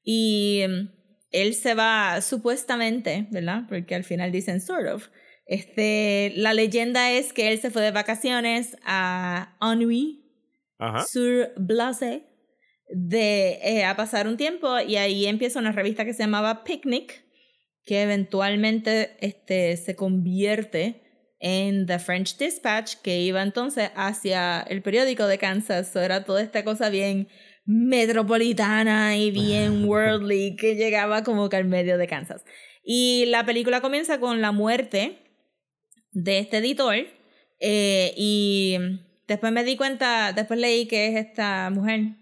[0.04, 0.90] Y mm,
[1.32, 3.64] él se va supuestamente, ¿verdad?
[3.70, 5.08] Porque al final dicen sort of.
[5.46, 10.26] Este, la leyenda es que él se fue de vacaciones a Ennui,
[10.80, 11.06] Ajá.
[11.06, 12.26] sur Blase,
[12.90, 17.24] de, eh, a pasar un tiempo y ahí empieza una revista que se llamaba Picnic,
[17.86, 21.04] que eventualmente este, se convierte
[21.40, 25.92] en The French Dispatch, que iba entonces hacia el periódico de Kansas.
[25.92, 27.28] So, era toda esta cosa bien
[27.66, 32.44] metropolitana y bien worldly que llegaba como que al medio de Kansas.
[32.84, 35.20] Y la película comienza con la muerte
[36.12, 36.96] de este editor
[37.60, 38.78] eh, y
[39.28, 42.16] después me di cuenta, después leí que es esta mujer.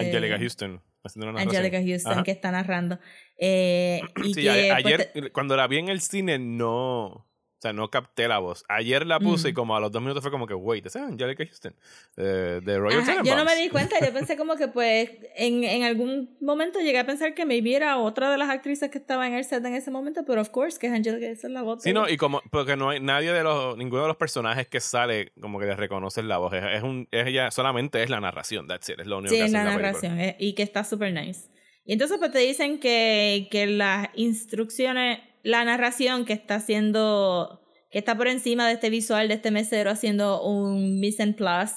[0.00, 0.82] Este, Angelica Houston.
[1.04, 1.64] haciendo una narración.
[1.64, 2.22] Angelica Houston Ajá.
[2.24, 2.98] que está narrando.
[3.38, 7.28] Eh, y Sí, que, pues, ayer, te- cuando la vi en el cine, no.
[7.58, 8.64] O sea, no capté la voz.
[8.68, 9.54] Ayer la puse y Mm.
[9.54, 11.74] como a los dos minutos fue como que, wait, esa es Angelica Houston.
[12.18, 15.64] eh, de Royal Ajá, yo no me di cuenta, yo pensé como que pues en,
[15.64, 19.26] en algún momento llegué a pensar que maybe era otra de las actrices que estaba
[19.26, 21.62] en el set en ese momento, pero of course que es Angelica, esa es la
[21.62, 21.82] voz.
[21.82, 24.80] Sí, no, y como, porque no hay nadie de los, ninguno de los personajes que
[24.80, 26.52] sale como que le reconocen la voz.
[26.52, 29.38] Es, es un, es ella, solamente es la narración, that's it, es lo único Sí,
[29.38, 29.92] que es hace la en película.
[30.10, 31.48] narración eh, y que está super nice.
[31.86, 37.98] Y entonces pues te dicen que, que las instrucciones, la narración que está haciendo, que
[37.98, 41.74] está por encima de este visual de este mesero haciendo un mise en place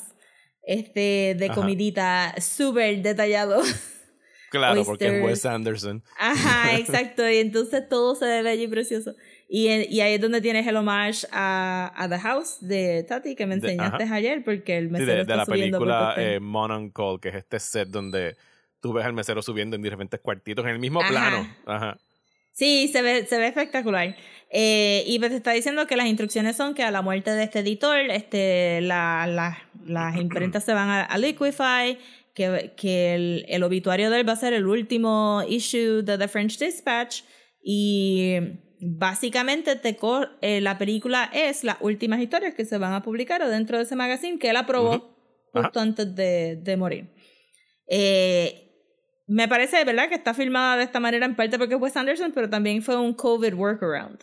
[0.63, 1.53] este, de Ajá.
[1.55, 3.61] comidita súper detallado.
[4.51, 5.23] Claro, porque es.
[5.23, 6.03] Wes Anderson.
[6.17, 7.29] Ajá, exacto.
[7.29, 9.13] Y entonces todo se ve y precioso.
[9.47, 13.35] Y, en- y ahí es donde tienes el homage a, a The House de Tati
[13.35, 16.15] que me De- enseñaste ayer porque el Sí, mesero de, de está la subiendo película
[16.17, 18.37] eh, Mon on Call, que es este set donde
[18.81, 21.09] tú ves al mesero subiendo en diferentes cuartitos en el mismo Ajá.
[21.11, 21.55] plano.
[21.67, 21.97] Ajá.
[22.59, 24.15] Sí, se ve, se ve espectacular.
[24.51, 27.43] Eh, y pues te está diciendo que las instrucciones son que a la muerte de
[27.43, 31.97] este editor, este, la, la- las imprentas se van a, a Liquify,
[32.33, 36.27] que, que el, el obituario de él va a ser el último issue de The
[36.27, 37.21] French Dispatch.
[37.63, 38.33] Y
[38.81, 39.97] básicamente te
[40.41, 43.95] eh, la película es las últimas historias que se van a publicar dentro de ese
[43.95, 45.15] magazine que él aprobó Ujú.
[45.53, 45.63] Ajá.
[45.67, 47.09] justo antes de, de morir.
[47.87, 48.68] Eh,
[49.29, 52.31] me parece, ¿verdad?, que está filmada de esta manera en parte porque es Wes Anderson,
[52.33, 54.19] pero también fue un COVID workaround.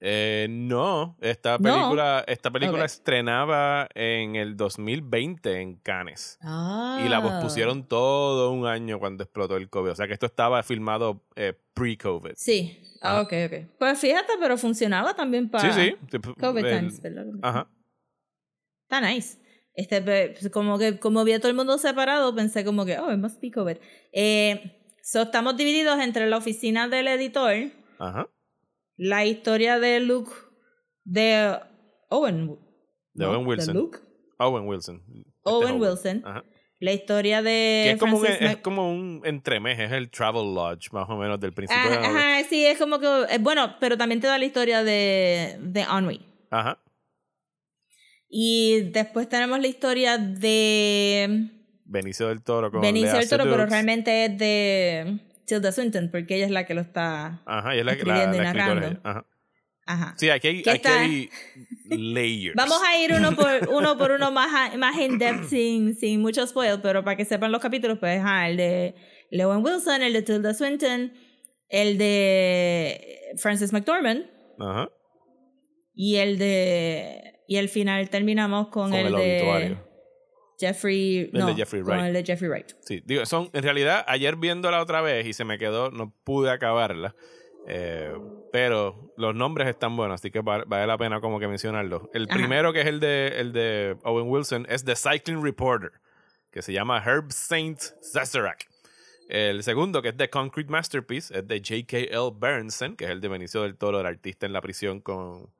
[0.00, 1.64] Eh, no, esta No.
[1.74, 6.38] película, esta película estrenaba en el 2020 en Cannes.
[6.40, 7.02] Ah.
[7.04, 9.90] Y la pospusieron todo un año cuando explotó el COVID.
[9.90, 12.34] O sea que esto estaba filmado eh, pre-COVID.
[12.36, 12.80] Sí.
[13.02, 13.54] Ah, ok, ok.
[13.78, 15.80] Pues fíjate, pero funcionaba también para Sí,
[16.10, 16.20] sí.
[16.38, 17.26] COVID el- times, ¿verdad?
[17.42, 17.68] Ajá.
[18.84, 19.38] Está nice.
[19.78, 23.12] Este, pues, como que como vi a todo el mundo separado, pensé como que, oh,
[23.12, 23.76] it must be COVID.
[24.12, 27.54] Eh, so, estamos divididos entre la oficina del editor,
[28.00, 28.28] Ajá.
[28.96, 30.32] la historia de Luke,
[31.04, 31.60] de
[32.10, 32.58] Owen.
[33.14, 33.24] De.
[33.24, 33.76] Owen Wilson.
[33.76, 33.98] Luke.
[34.40, 35.00] Owen Wilson.
[35.14, 35.80] Este Owen.
[35.80, 36.22] Wilson.
[36.26, 36.44] Ajá.
[36.80, 40.90] La historia de Que es como, un, Francis es como un es el Travel Lodge,
[40.90, 43.06] más o menos, del principio de la Ajá, sí, es como que.
[43.30, 46.20] eh, bueno, pero también te da la historia de, de Ennui.
[46.50, 46.80] Ajá.
[48.28, 51.50] Y después tenemos la historia de
[51.84, 56.44] Benicio del Toro con Benicio del Toro, pero realmente es de Tilda Swinton, porque ella
[56.44, 57.42] es la que lo está.
[57.46, 58.86] Ajá, es la, escribiendo la narrando.
[58.86, 59.00] ella.
[59.02, 59.26] Ajá.
[59.86, 60.14] Ajá.
[60.18, 61.30] Sí, aquí hay, ¿Qué aquí hay
[61.88, 62.54] layers.
[62.54, 66.46] Vamos a ir uno por uno, por uno más, más in depth sin, sin mucho
[66.46, 68.94] spoil, pero para que sepan los capítulos, pues ajá, el de
[69.30, 71.14] Lewin Wilson, el de Tilda Swinton,
[71.70, 74.26] el de Francis McDormand
[74.58, 74.90] Ajá.
[75.94, 77.27] y el de.
[77.48, 79.88] Y al final terminamos con, Con el, el de obituario.
[80.60, 81.30] Jeffrey.
[81.32, 82.06] no, Jeffrey con Wright.
[82.08, 82.72] el de Jeffrey Wright.
[82.80, 86.50] Sí, digo, son, en realidad, ayer viéndola otra vez y se me quedó, no pude
[86.50, 87.14] acabarla.
[87.70, 88.12] eh,
[88.50, 92.02] pero los nombres están buenos, así que va- vale la pena como que mencionarlos.
[92.14, 92.34] El Ajá.
[92.38, 95.92] primero, que es el de, el de Owen Wilson, es The Cycling Reporter,
[96.50, 98.66] que se llama Herb Saint Sazerac.
[99.28, 102.30] El segundo, que es The Concrete Masterpiece, es de J.K.L.
[102.40, 105.50] Berenson, que es el de Benicio del Toro, el artista en la prisión con,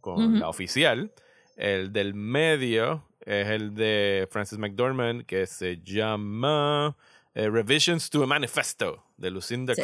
[0.00, 1.10] con la oficial.
[1.56, 6.96] El del medio es el de Francis McDormand, que se llama
[7.34, 9.82] eh, Revisions to a Manifesto, de Lucinda Sí.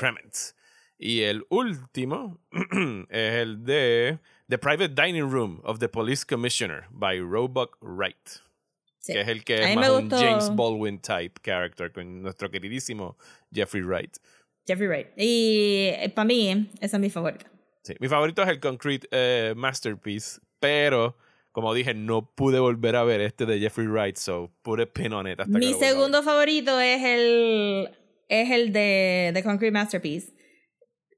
[0.98, 2.38] Y el último
[3.08, 4.18] es el de
[4.48, 8.28] The Private Dining Room of the Police Commissioner, by Roebuck Wright.
[9.00, 9.14] Sí.
[9.14, 13.16] Que es el que es más un James Baldwin type character con nuestro queridísimo
[13.52, 14.18] Jeffrey Wright.
[14.64, 15.08] Jeffrey Wright.
[15.16, 17.50] Y para mí, esa es mi favorita.
[17.82, 21.16] Sí, mi favorito es el Concrete eh, Masterpiece, pero
[21.52, 25.12] como dije, no pude volver a ver este de Jeffrey Wright, so put a pin
[25.12, 27.88] on it hasta Mi segundo favorito es el,
[28.28, 30.32] es el de The Concrete Masterpiece.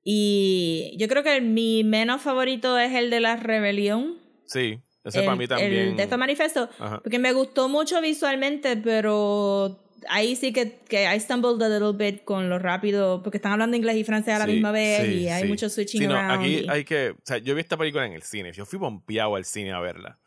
[0.03, 4.19] Y yo creo que mi menos favorito es el de la rebelión.
[4.47, 5.73] Sí, ese el, para mí también.
[5.73, 6.69] el de este manifiesto.
[6.79, 7.01] Ajá.
[7.03, 9.81] Porque me gustó mucho visualmente, pero
[10.11, 13.77] ahí sí que, que I stumbled a little bit con lo rápido, porque están hablando
[13.79, 15.49] inglés y francés a la Sí, misma vez sí, y hay sí.
[15.49, 16.41] mucho switching no, around.
[16.43, 17.11] aquí y- hay que.
[17.13, 18.53] O sea, yo vi esta película en el cine.
[18.53, 20.19] Yo fui pompeado al cine a verla.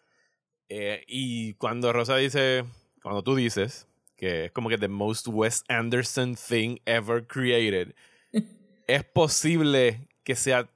[0.69, 2.63] Eh, y cuando Rosa dice.
[3.01, 3.87] Cuando tú dices
[4.17, 7.93] que es como que the most Wes Anderson thing ever created,
[8.87, 10.67] es posible que sea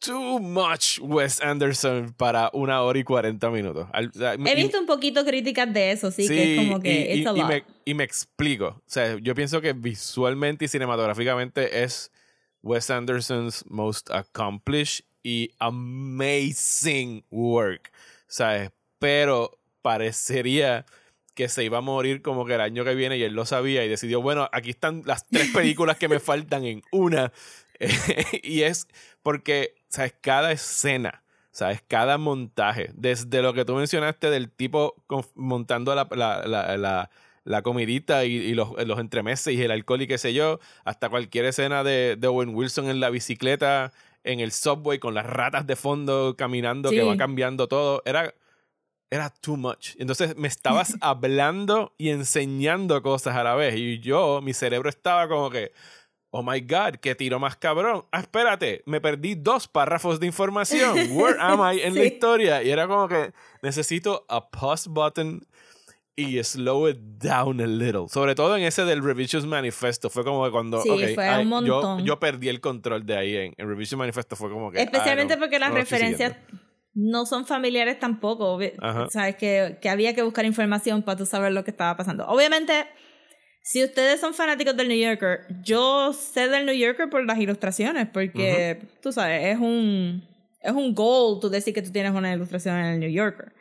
[0.00, 3.86] too much Wes Anderson para una hora y cuarenta minutos.
[3.92, 7.14] O sea, He y- visto un poquito críticas de eso, sí, que es como que
[7.14, 7.48] y, it's a y- y lot.
[7.48, 8.66] me, y me explico.
[8.68, 12.10] O sea, yo pienso que visualmente y cinematográficamente es
[12.62, 17.92] Wes Anderson's most accomplished y amazing work.
[18.26, 18.70] ¿Sabes?
[18.98, 20.84] Pero parecería
[21.34, 23.84] que se iba a morir como que el año que viene y él lo sabía
[23.84, 27.32] y decidió, bueno, aquí están las tres películas que me faltan en una.
[28.42, 28.88] y es
[29.22, 30.14] porque, ¿sabes?
[30.20, 31.82] Cada escena, ¿sabes?
[31.86, 34.94] Cada montaje, desde lo que tú mencionaste del tipo
[35.34, 37.10] montando la, la, la, la-
[37.44, 41.08] la comidita y, y los, los entremeses y el alcohol y qué sé yo, hasta
[41.08, 43.92] cualquier escena de, de Owen Wilson en la bicicleta,
[44.24, 48.02] en el subway con las ratas de fondo caminando que va cambiando todo.
[48.04, 48.34] Era,
[49.10, 49.90] era too much.
[49.98, 53.74] Entonces me estabas hablando y enseñando cosas a la vez.
[53.76, 55.72] Y yo, mi cerebro estaba como que,
[56.30, 58.04] oh my God, qué tiro más cabrón.
[58.12, 60.96] Ah, espérate, me perdí dos párrafos de información.
[61.12, 62.06] Where am I en la Sí.
[62.08, 62.62] historia?
[62.62, 63.32] Y era como que
[63.62, 65.46] necesito a pause button
[66.18, 68.08] y slow it down a little.
[68.08, 70.08] Sobre todo en ese del Revisions Manifesto.
[70.10, 70.80] Fue como que cuando.
[70.82, 72.04] Sí, ok, fue ay, un yo, montón.
[72.06, 74.34] yo perdí el control de ahí en, en Revisions Manifesto.
[74.34, 74.78] Fue como que.
[74.80, 76.65] ah, Especialmente no, porque las no referencias siguiendo.
[76.96, 78.58] No son familiares tampoco.
[78.80, 79.06] Ajá.
[79.10, 82.26] Sabes que, que había que buscar información para tú saber lo que estaba pasando.
[82.26, 82.72] Obviamente,
[83.62, 88.08] si ustedes son fanáticos del New Yorker, yo sé del New Yorker por las ilustraciones,
[88.08, 90.26] porque tú sabes, es un
[90.62, 93.52] es un goal tú decir que tú tienes una ilustración en el New Yorker.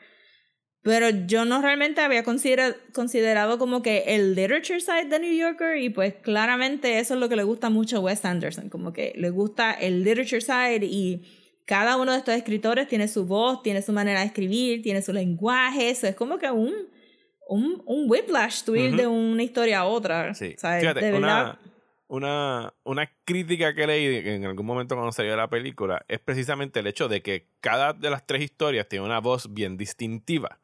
[0.81, 5.77] Pero yo no realmente había considera- considerado como que el literature side de New Yorker
[5.77, 9.11] y pues claramente eso es lo que le gusta mucho a Wes Anderson, como que
[9.17, 11.34] le gusta el literature side y
[11.65, 15.11] cada uno de estos escritores tiene su voz, tiene su manera de escribir, tiene su
[15.11, 16.73] lenguaje, eso es como que un,
[17.47, 18.97] un, un whiplash tú ir Ujú.
[18.97, 20.33] de una historia a otra.
[20.35, 20.55] Sí.
[20.57, 20.81] ¿sabes?
[20.81, 21.59] Fíjate, de una,
[22.07, 26.87] una, una crítica que leí en algún momento cuando salió la película es precisamente el
[26.87, 30.59] hecho de que cada de las tres historias tiene una voz bien distintiva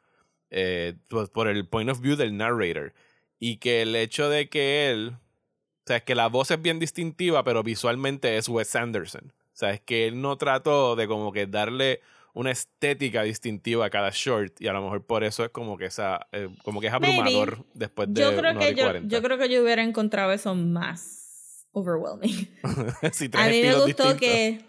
[0.52, 2.94] eh, pues, por el point of view del narrator.
[3.40, 6.78] Y que el hecho de que él, o sea, es que la voz es bien
[6.78, 9.34] distintiva, pero visualmente es Wes Anderson.
[9.62, 12.02] Sea, es que él no trató de como que darle
[12.34, 15.86] una estética distintiva a cada short y a lo mejor por eso es como que
[15.86, 17.18] esa eh, como que es Maybe.
[17.20, 19.08] abrumador después de yo creo que yo, 40.
[19.16, 22.50] yo creo que yo hubiera encontrado eso más overwhelming.
[23.02, 24.20] Tres A mí me gustó distintos.
[24.20, 24.62] que.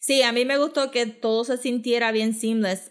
[0.00, 2.90] Sí, a mí me gustó que todo se sintiera bien seamless.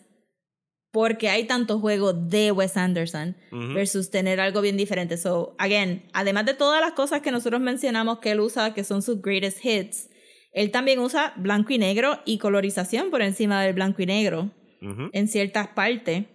[0.92, 3.74] Porque hay tanto juego de Wes Anderson Ujú.
[3.74, 5.18] versus tener algo bien diferente.
[5.18, 9.02] So, again, además de todas las cosas que nosotros mencionamos que él usa, que son
[9.02, 10.10] sus greatest hits,
[10.54, 14.52] él también usa blanco y negro y colorización por encima del blanco y negro
[14.82, 15.10] Ujú.
[15.12, 16.26] en ciertas partes.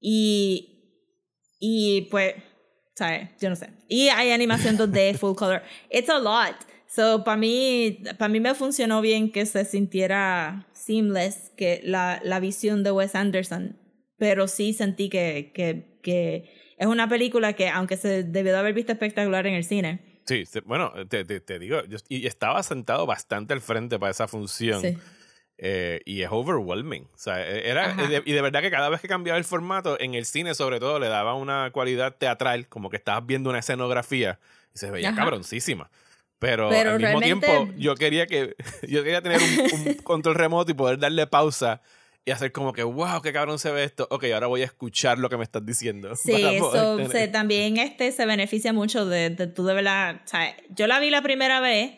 [0.00, 0.68] Y,
[1.58, 2.34] y pues,
[2.94, 3.30] ¿sabes?
[3.40, 3.70] Yo no sé.
[3.88, 5.62] Y hay animación 2D, full color.
[5.90, 6.54] It's a lot.
[6.86, 12.38] So, para mí, para mí me funcionó bien que se sintiera seamless, que la, la
[12.38, 13.78] visión de Wes Anderson.
[14.16, 18.74] Pero sí sentí que, que, que es una película que, aunque se debió de haber
[18.74, 23.06] visto espectacular en el cine, Sí, bueno, te, te- te digo, yo, y estaba sentado
[23.06, 24.80] bastante al frente para esa función.
[24.80, 24.96] sí.
[25.58, 27.04] eh, y es overwhelming.
[27.14, 29.98] O sea, e, era, de- y de verdad que cada vez que cambiaba el formato,
[30.00, 33.60] en el cine sobre todo, le daba una cualidad teatral, como que estabas viendo una
[33.60, 34.40] escenografía
[34.74, 35.18] y se veía Ajá.
[35.18, 35.90] cabroncísima.
[36.40, 38.56] Pero, Pero al mismo realmente- tiempo, yo quería que
[38.88, 41.80] yo quería tener un, un control remoto y poder darle pausa
[42.26, 44.06] y hacer como que, wow, qué cabrón se ve esto.
[44.10, 46.16] Ok, ahora voy a escuchar lo que me estás diciendo.
[46.16, 50.22] Sí, eso se- también este se beneficia mucho de, de tú de verdad.
[50.24, 51.92] O sea, yo la vi la primera vez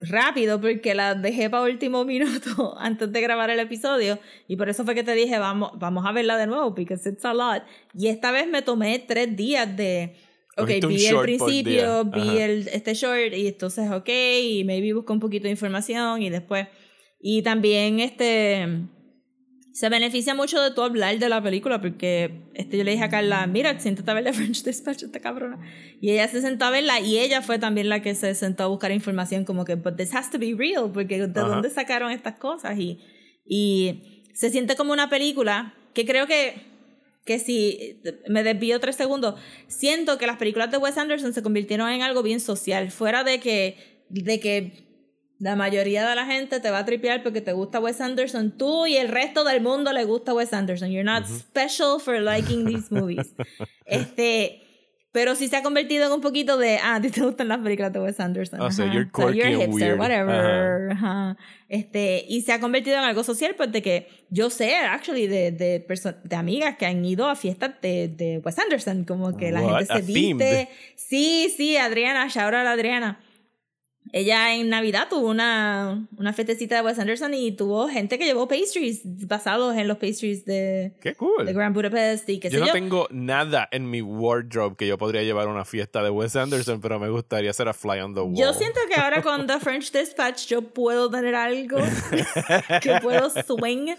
[0.00, 4.84] rápido porque la dejé para último minuto antes de grabar el episodio y por eso
[4.84, 7.62] fue que te dije vamos, vamos a verla de nuevo because it's a lot.
[7.94, 10.16] Y esta vez me tomé tres días de
[10.56, 15.18] Ok, vi el principio, vi el, este short y entonces, ok, y maybe busco un
[15.20, 16.68] poquito de información y después.
[17.20, 18.68] Y también este
[19.74, 23.08] se beneficia mucho de tú hablar de la película porque este, yo le dije a
[23.08, 25.58] Carla, mira, siéntate a ver la French Dispatch, esta cabrona.
[26.00, 28.66] Y ella se sentó a verla y ella fue también la que se sentó a
[28.68, 32.36] buscar información como que, but this has to be real, porque de dónde sacaron estas
[32.36, 32.78] cosas.
[32.78, 33.00] Y,
[33.44, 36.54] y se siente como una película que creo que,
[37.24, 41.90] que si me desvío tres segundos, siento que las películas de Wes Anderson se convirtieron
[41.90, 44.83] en algo bien social, fuera de que, de que
[45.44, 48.52] la mayoría de la gente te va a tripear porque te gusta Wes Anderson.
[48.52, 50.90] Tú y el resto del mundo le gusta Wes Anderson.
[50.90, 53.34] You're not special for liking these movies.
[53.84, 54.62] este,
[55.12, 57.92] Pero sí se ha convertido en un poquito de, ah, a te gustan las películas
[57.92, 58.58] de Wes Anderson.
[58.62, 58.94] O sea, ajá.
[58.94, 60.00] you're quirky you're and hipster, weird.
[60.00, 60.92] whatever.
[60.92, 61.36] Ajá.
[61.68, 65.52] Este, y se ha convertido en algo social, pues de que yo sé, actually, de,
[65.52, 65.86] de,
[66.24, 69.92] de amigas que han ido a fiestas de, de Wes Anderson, como que la gente
[69.92, 70.22] A se viste.
[70.22, 70.68] themed.
[70.96, 73.20] Sí, sí, Adriana, shout out a Adriana.
[74.12, 78.46] Ella en Navidad tuvo una, una fiestecita de Wes Anderson y tuvo gente que llevó
[78.46, 81.44] pastries basados en los pastries de, Qué cool.
[81.44, 82.66] de Grand Budapest y qué sé yo.
[82.66, 86.36] no tengo nada en mi wardrobe que yo podría llevar a una fiesta de Wes
[86.36, 88.36] Anderson, pero me gustaría hacer a fly on the wall.
[88.36, 91.78] Yo siento que ahora con The French Dispatch yo puedo tener algo
[92.82, 93.94] que puedo swing.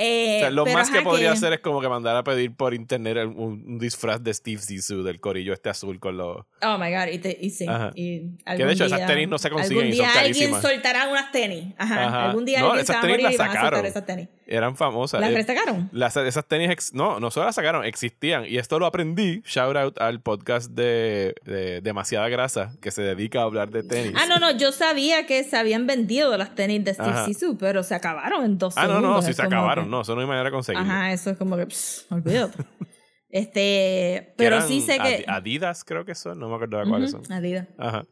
[0.00, 2.54] Eh, O sea, lo pero más que podría hacer es como que mandar a pedir
[2.54, 6.36] por internet un, un disfraz de Steve Zissou del corillo este azul con los...
[6.62, 7.66] Oh my god, y, te- y sí.
[7.96, 10.50] Y Que de hecho esas día- tenis no se consiguen Algún y son día alguien
[10.52, 10.62] carísimas.
[10.62, 11.74] soltará unas tenis.
[11.76, 12.06] Ajá.
[12.06, 12.24] Ajá.
[12.30, 13.86] Algún día No, alguien esas se va a tenis morir las y van a soltar
[13.86, 14.28] esas tenis.
[14.50, 15.20] Eran famosas.
[15.20, 15.90] ¿Las Eh, resacaron?
[15.92, 18.46] las- esas tenis, ex- no, no solo las sacaron, existían.
[18.46, 23.40] Y esto lo aprendí, shout out al podcast de, de Demasiada Grasa, que se dedica
[23.40, 24.14] a hablar de tenis.
[24.16, 27.24] Ah, no, no, yo sabía que se habían vendido las tenis de Steve.
[27.26, 29.84] Zissou, pero se acabaron en dos Ah, no, no, sí es se acabaron.
[29.84, 30.90] que- No, eso no hay manera de conseguirlo.
[30.90, 32.56] Ajá, eso es como que, pss, olvídate.
[33.30, 35.18] este, pero sí sé que...
[35.18, 37.30] Adi- Adidas creo que son, no me acuerdo de cuáles son.
[37.30, 37.66] Adidas.
[37.76, 38.04] Ajá.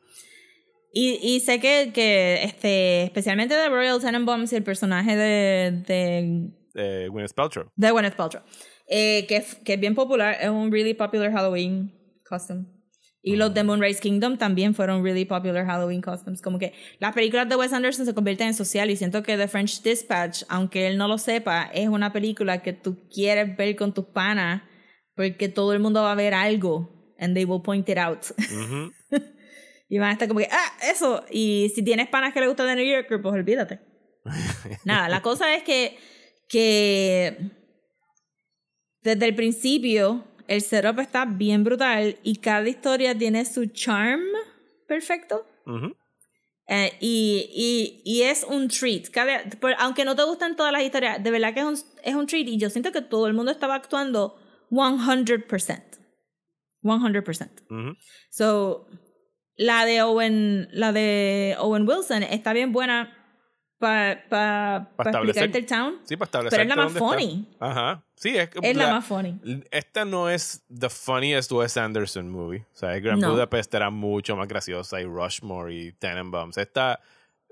[0.93, 6.51] Y, y sé que, que este, especialmente de Royal Tenenbaums y el personaje de, de,
[6.75, 7.71] Eh, Gwyneth Paltrow.
[7.77, 8.43] de Gwyneth Paltrow,
[8.89, 11.93] eh, que, que es bien popular, es un really popular Halloween
[12.29, 12.65] costume.
[13.23, 16.41] Y los de Moonrise Kingdom también fueron really popular Halloween costumes.
[16.41, 19.49] Como que las películas de Wes Anderson se convierten en social y siento que The
[19.49, 23.93] French Dispatch, aunque él no lo sepa, es una película que tú quieres ver con
[23.93, 24.63] tus panas
[25.17, 28.21] porque todo el mundo va a ver algo and they will point it out.
[28.39, 28.93] Ujú.
[29.89, 31.25] Y van a estar como que, ah, eso.
[31.31, 33.81] Y si tienes panas que le gusta de New Yorker, pues olvídate.
[34.85, 35.97] Nada, la cosa es que,
[36.49, 37.37] que
[39.03, 44.23] desde el principio el setup está bien brutal y cada historia tiene su charm
[44.89, 45.47] perfecto.
[45.67, 45.95] Ujú.
[46.69, 49.09] Eh, y, y, y es un treat.
[49.11, 49.45] Cada-
[49.79, 52.49] aunque no te gustan todas las historias, de verdad que es un, es un treat.
[52.49, 54.37] Y yo siento que todo el mundo estaba actuando
[54.71, 55.83] 100%.
[56.83, 57.51] 100%.
[57.71, 57.97] Ujú.
[58.31, 58.89] So,
[59.57, 63.13] la de Owen, la de Owen Wilson está bien buena
[63.79, 65.99] para pa, Pa pa explicarte el town.
[66.05, 66.59] Sí, para establecer.
[66.59, 67.47] Pero es la más funny.
[67.61, 68.03] Ajá.
[68.17, 69.39] Sí, es, que Es la, más funny.
[69.71, 72.65] Esta no es the funniest Wes Anderson movie.
[72.73, 73.33] O sea, Grand No.
[73.33, 76.57] Budapest era mucho más graciosa y Rushmore y Tenenbaums.
[76.57, 77.01] Esta.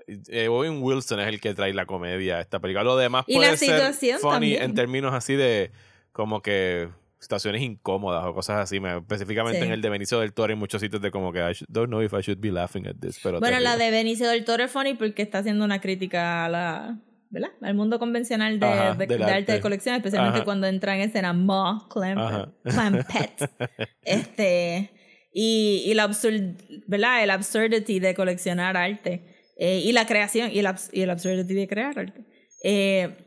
[0.07, 2.83] eh, Owen Wilson es el que trae la comedia a esta película.
[2.83, 4.63] Lo demás Y puede la ser funny también.
[4.63, 5.71] en términos así de
[6.11, 6.89] como que
[7.25, 8.79] situaciones incómodas o cosas así.
[8.79, 9.65] Me- específicamente Sí.
[9.65, 11.87] en el de Benicio del Toro hay muchos sitios de como que I should- don't
[11.89, 13.19] know if I should be laughing at this.
[13.21, 16.49] Pero Bueno, la de Benicio del Toro es funny porque está haciendo una crítica a
[16.49, 16.99] la,
[17.29, 17.49] ¿verdad?
[17.61, 19.51] Al mundo convencional de, Ajá, de- de arte arte.
[19.53, 20.45] de colección, especialmente Ajá.
[20.45, 21.87] cuando entra en escena Ma.
[21.89, 22.49] Clampett.
[22.63, 23.51] Clampett.
[24.03, 24.91] este,
[25.33, 26.55] y, y la absurd,
[26.87, 27.23] ¿verdad?
[27.23, 29.25] El absurdity de coleccionar arte.
[29.57, 32.25] Eh, y la creación, y el, abs- y el absurdity de crear arte.
[32.63, 33.17] Eh,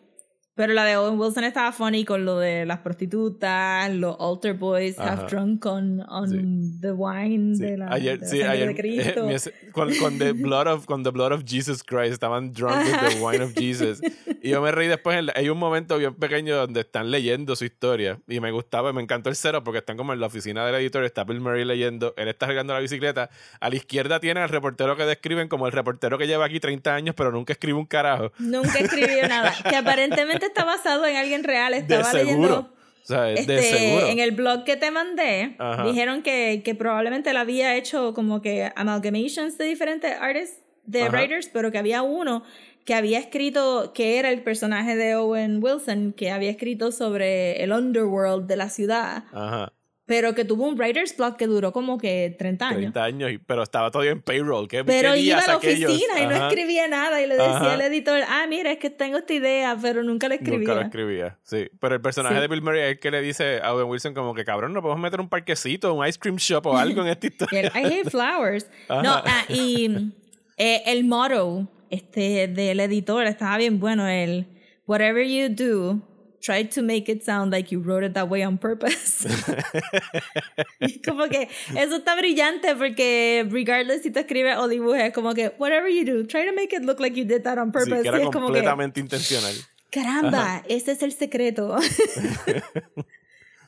[0.59, 4.99] pero la de Owen Wilson estaba funny con lo de las prostitutas, los altar boys
[4.99, 5.13] Ajá.
[5.13, 6.81] half drunk on, on Sí.
[6.81, 9.25] the wine Sí, de la, ayer, de sí, ayer de Cristo.
[9.27, 12.77] mi es- con, con the blood of, con the blood of Jesus Christ estaban drunk
[12.85, 14.01] with the wine of Jesus
[14.43, 17.65] y yo me reí después la- hay un momento bien pequeño donde están leyendo su
[17.65, 20.75] historia y me gustaba me encantó el cero porque están como en la oficina del
[20.75, 23.31] editor está Bill Murray leyendo él está cargando la bicicleta
[23.61, 26.95] a la izquierda tiene al reportero que describen como el reportero que lleva aquí 30
[26.95, 29.55] años pero nunca escribe un carajo Nunca escribió nada.
[29.69, 31.73] Que aparentemente está basado en alguien real.
[31.73, 32.59] de Estaba seguro leyendo.
[32.61, 35.85] o sea, de Este, seguro en el blog que te mandé, Ajá.
[35.85, 41.11] dijeron que, que probablemente él había hecho como que amalgamations de diferentes artists, de Ajá.
[41.17, 42.43] writers, pero que había uno
[42.85, 47.71] que había escrito, que era el personaje de Owen Wilson, que había escrito sobre el
[47.73, 49.73] underworld de la ciudad, Ajá,
[50.09, 52.81] pero que tuvo un writer's block que duró como que 30 años.
[52.95, 55.91] 30 años pero estaba todavía en payroll ¿qué, Pero qué iba a la aquellos?
[55.91, 57.75] oficina y no escribía nada y le decía Ajá.
[57.75, 60.59] al editor, ah, mira, es que tengo esta idea, pero nunca la escribía.
[60.61, 61.69] Nunca lo escribía, sí.
[61.79, 62.41] Pero el personaje Sí.
[62.41, 64.81] de Bill Murray es el que le dice a Owen Wilson como que, cabrón, no
[64.81, 67.71] podemos meter un parquecito, un ice cream shop o algo en esta historia.
[67.75, 68.67] I hate flowers.
[68.89, 69.03] Ajá.
[69.03, 70.11] No, ah, y
[70.57, 74.09] eh, el motto este, del editor estaba bien bueno.
[74.09, 74.47] El,
[74.87, 76.01] whatever you do,
[76.41, 79.27] try to make it sound like you wrote it that way on purpose.
[81.05, 85.53] Como que eso está brillante porque regardless si tú escribes o dibujas, es como que
[85.59, 88.03] whatever you do, try to make it look like you did that on Sí, purpose.
[88.03, 89.55] que era es como que, completamente intencional.
[89.91, 91.77] caramba, ese es el secreto.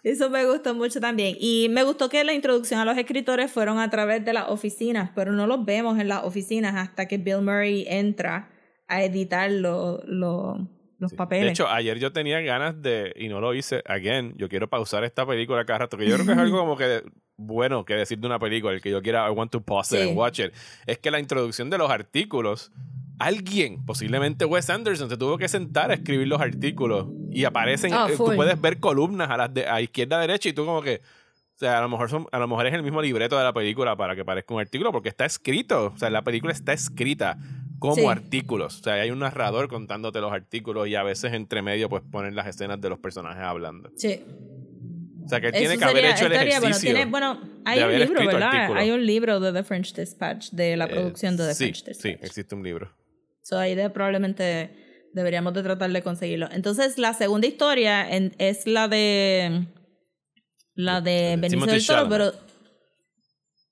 [0.03, 1.37] Eso me gustó mucho también.
[1.39, 5.11] Y me gustó que la introducción a los escritores fueron a través de las oficinas,
[5.15, 8.49] pero no los vemos en las oficinas hasta que Bill Murray entra
[8.89, 10.67] a editar lo- lo-
[11.01, 11.47] los papeles.
[11.47, 15.03] De hecho, ayer yo tenía ganas de, y no lo hice, again, yo quiero pausar
[15.03, 17.03] esta película cada rato, que yo creo que es algo como que
[17.37, 20.03] bueno que decir de una película, el que yo quiera, I want to pause it
[20.03, 20.09] Sí.
[20.11, 20.53] and watch it,
[20.87, 22.71] es que la introducción de los artículos,
[23.19, 28.15] alguien, posiblemente Wes Anderson, se tuvo que sentar a escribir los artículos y aparecen, eh,
[28.17, 31.01] tú puedes ver columnas a, las de, a izquierda, a derecha y tú como que,
[31.57, 33.53] o sea, a lo, mejor son, a lo mejor es el mismo libreto de la
[33.53, 37.39] película para que parezca un artículo, porque está escrito, o sea, la película está escrita
[37.81, 38.05] como Sí.
[38.07, 38.79] artículos.
[38.81, 42.37] O sea, hay un narrador contándote los artículos y a veces entre medio pues ponen
[42.37, 43.91] las escenas de los personajes hablando.
[43.97, 44.23] Sí.
[45.25, 46.91] O sea, que él Eso tiene que haber hecho el estaría- ejercicio.
[46.93, 48.43] Bueno, tiene- bueno, hay un libro, ¿verdad?
[48.55, 48.83] artículos.
[48.83, 51.85] Hay un libro de The French Dispatch, de la Eh, producción de The sí, French
[51.85, 52.03] Dispatch.
[52.21, 52.91] Sí, existe un libro.
[53.43, 54.71] So, ahí de- probablemente
[55.15, 56.49] deberíamos de tratar de conseguirlo.
[56.53, 59.67] Entonces, la segunda historia en- es la de
[60.75, 62.33] la de De Benicio Timothy del Toro, pero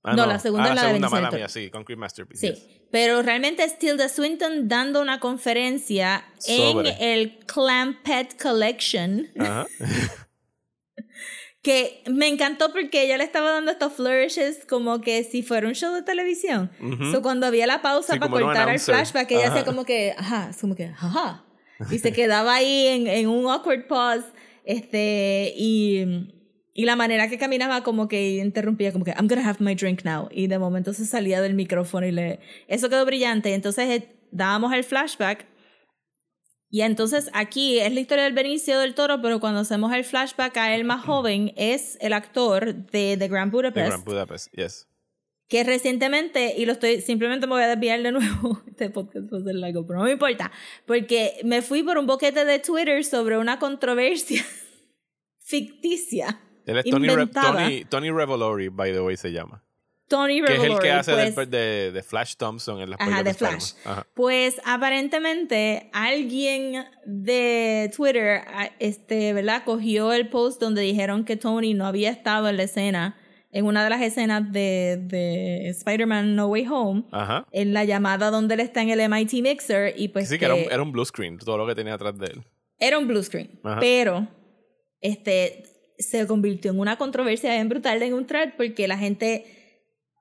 [0.05, 2.47] Ah, No, la segunda ah, es la de segunda, del mala mía, sí, Concrete Masterpiece.
[2.47, 2.53] sí.
[2.55, 2.69] yes.
[2.91, 6.91] Pero realmente es Tilda Swinton dando una conferencia Sobre.
[6.91, 9.29] en el Clampett Collection.
[9.39, 9.67] Ajá.
[11.61, 15.75] Que me encantó porque ella le estaba dando estos flourishes como que si fuera un
[15.75, 16.71] show de televisión.
[16.81, 17.11] Ujú.
[17.11, 20.53] So, cuando había la pausa Sí, para cortar el flashback, ella hacía como que, ajá,
[20.61, 21.45] como que, ajá.
[21.91, 24.25] Y se quedaba ahí en, en un awkward pause.
[24.65, 26.33] Este, y,
[26.79, 30.05] y la manera que caminaba como que interrumpía, como que, I'm gonna have my drink
[30.05, 30.29] now.
[30.31, 32.39] Y de momento se salía del micrófono y le.
[32.69, 33.53] Eso quedó brillante.
[33.53, 35.45] Entonces eh, dábamos el flashback.
[36.71, 40.57] Y entonces aquí es la historia del Benicio del Toro, pero cuando hacemos el flashback
[40.57, 44.87] a él más joven, es el actor de The Grand The Budapest Grand Budapest, yes.
[45.49, 49.39] que recientemente, y lo estoy, simplemente me voy a desviar de nuevo, este podcast va
[49.39, 50.53] a ser largo, pero no me importa,
[50.87, 54.45] porque me fui por un boquete de Twitter sobre una controversia
[55.41, 56.41] ficticia.
[56.69, 57.27] Él es Tony, Re-.
[57.27, 59.63] Tony, Tony Revolori, by the way, se llama.
[60.09, 63.23] Tony Que es el Revolori, que hace pues, de, de Flash Thompson en las Ajá,
[63.23, 63.35] de.
[63.35, 63.73] Flash.
[63.85, 64.07] Ajá.
[64.15, 69.63] Pues aparentemente alguien de Twitter, a- este, ¿verdad?
[69.65, 73.19] Cogió el post donde dijeron que Tony no había estado en la escena,
[73.51, 77.47] en una de las escenas de, de Spider-Man No Way Home, Ajá.
[77.53, 80.55] en la llamada donde él está en el MIT Mixer y pues sí, que era
[80.55, 82.45] un, era un blue screen, todo lo que tenía atrás de él.
[82.79, 83.79] era un blue screen, Ajá.
[83.81, 84.27] pero
[85.01, 85.65] este
[85.99, 89.45] se convirtió en una controversia bien brutal en un thread porque la gente,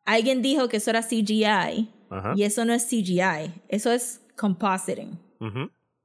[0.06, 2.34] alguien dijo que eso era CGI Ajá.
[2.36, 5.20] y eso no es CGI, eso es compositing.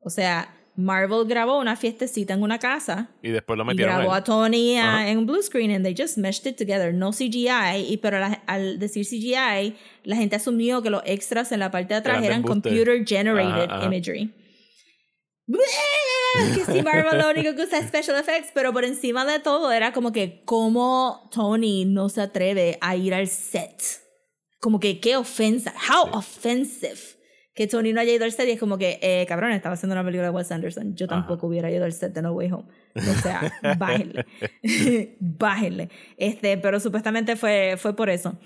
[0.00, 4.14] O sea, Marvel grabó una fiestecita en una casa Y después lo y metieron grabó
[4.14, 5.08] a Tony Ajá.
[5.08, 8.42] en un blue screen and they just meshed it together, no CGI, y pero la-
[8.46, 12.42] al decir CGI, la gente asumió que los extras en la parte de atrás Eran
[12.42, 14.32] computer generated imagery.
[16.54, 19.72] que si Marvel lo único que usa es special effects, pero por encima de todo
[19.72, 23.82] era como que cómo Tony no se atreve a ir al set.
[24.60, 27.00] Como que qué ofensa, how offensive
[27.54, 29.94] que Tony no haya ido al set y es como que, eh, cabrón, estaba haciendo
[29.94, 31.16] una película de Wes Anderson, yo Ajá.
[31.16, 32.64] tampoco hubiera ido al set de No Way Home.
[32.96, 34.24] O sea, bájenle,
[35.20, 35.90] bájenle.
[36.16, 38.38] Este, pero supuestamente fue, fue por eso.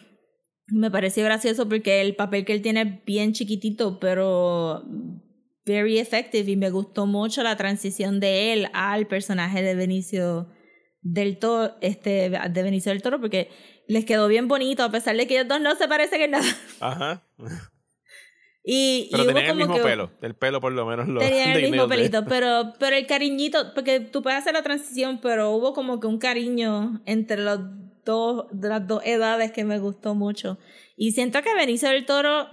[0.68, 4.82] Me pareció gracioso porque el papel que él tiene es bien chiquitito, pero
[5.66, 10.48] very effective y me gustó mucho la transición de él al personaje de Benicio
[11.02, 13.50] del Toro, este, de Benicio del Toro, porque
[13.88, 16.56] les quedó bien bonito, a pesar de que ellos dos no se parecen en nada.
[16.80, 17.26] Ajá.
[18.64, 20.10] Y, Pero y tenían el mismo que pelo.
[20.22, 24.00] El pelo por lo menos lo tenían el mismo pelito, pero, pero el cariñito, porque
[24.00, 27.60] tú puedes hacer la transición, pero hubo como que un cariño entre los
[28.04, 30.58] dos, de las dos edades que me gustó mucho.
[30.96, 32.48] Y siento que Benicio del Toro,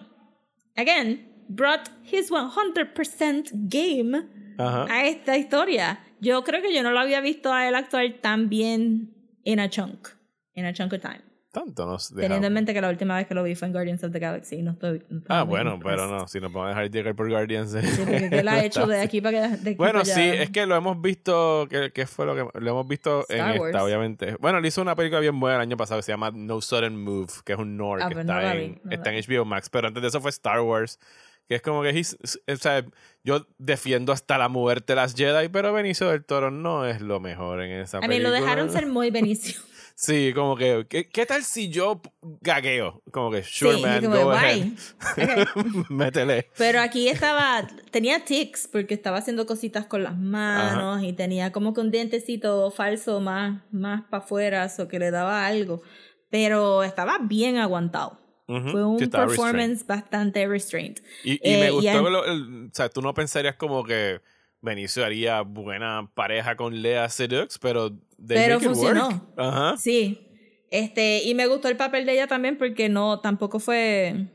[0.76, 4.24] again, brought his 100% game
[4.58, 4.86] Ajá.
[4.90, 6.00] a esta historia.
[6.20, 9.14] Yo creo que yo no lo había visto a él actuar tan bien
[9.44, 10.08] en a chunk,
[10.54, 11.22] en a chunk of time.
[11.52, 12.52] Tanto nos Teniendo en dejamos.
[12.56, 14.72] mente que la última vez que lo vi fue en Guardians of the Galaxy no
[14.72, 15.04] estoy...
[15.10, 17.70] no estoy Ah, bueno, pero no, si nos vamos a dejar llegar por Guardians.
[17.72, 20.20] Sí, porque ¿qué él ha hecho de aquí para que de aquí Bueno, para sí,
[20.20, 20.42] allá?
[20.42, 23.50] es que lo hemos visto, que, que fue lo que lo hemos visto en Star
[23.52, 23.76] esta, Wars.
[23.84, 24.36] obviamente.
[24.40, 27.04] Bueno, él hizo una película bien buena el año pasado que se llama No Sudden
[27.04, 29.12] Move, que es un Nord, Ah, que pues no está, la vi, en, no está
[29.12, 31.00] la en HBO Max, pero antes de eso fue Star Wars,
[31.48, 32.18] que es como que, he's-
[32.48, 32.86] o sea,
[33.24, 37.62] yo defiendo hasta la muerte las Jedi, pero Benicio del Toro no es lo mejor
[37.62, 38.30] en esa A mí película.
[38.30, 39.60] lo dejaron ser muy Benicio.
[39.96, 42.02] Sí, como que, ¿qué, qué tal si yo
[42.42, 43.04] gagueo?
[43.12, 44.70] Como que, sure, sí, man, como, go ahead.
[45.90, 46.48] Métele.
[46.58, 51.76] Pero aquí estaba, tenía tics porque estaba haciendo cositas con las manos y tenía como
[51.76, 55.84] que un dientecito falso más, más para afuera, o que le daba algo.
[56.32, 58.20] Pero estaba bien aguantado.
[58.48, 59.28] Ujú, Fue un sí, restrained.
[59.30, 60.98] performance bastante restrained.
[61.24, 64.22] Y, y Eh, me y gustó, lo- el- o sea, tú no pensarías como que
[64.62, 67.92] Benicio haría buena pareja con Lea Seydoux, pero
[68.28, 69.08] Pero funcionó.
[69.10, 69.22] work.
[69.38, 69.78] Ajá.
[69.78, 70.28] Sí.
[70.72, 74.28] Este, y me gustó el papel de ella también porque no, tampoco fue.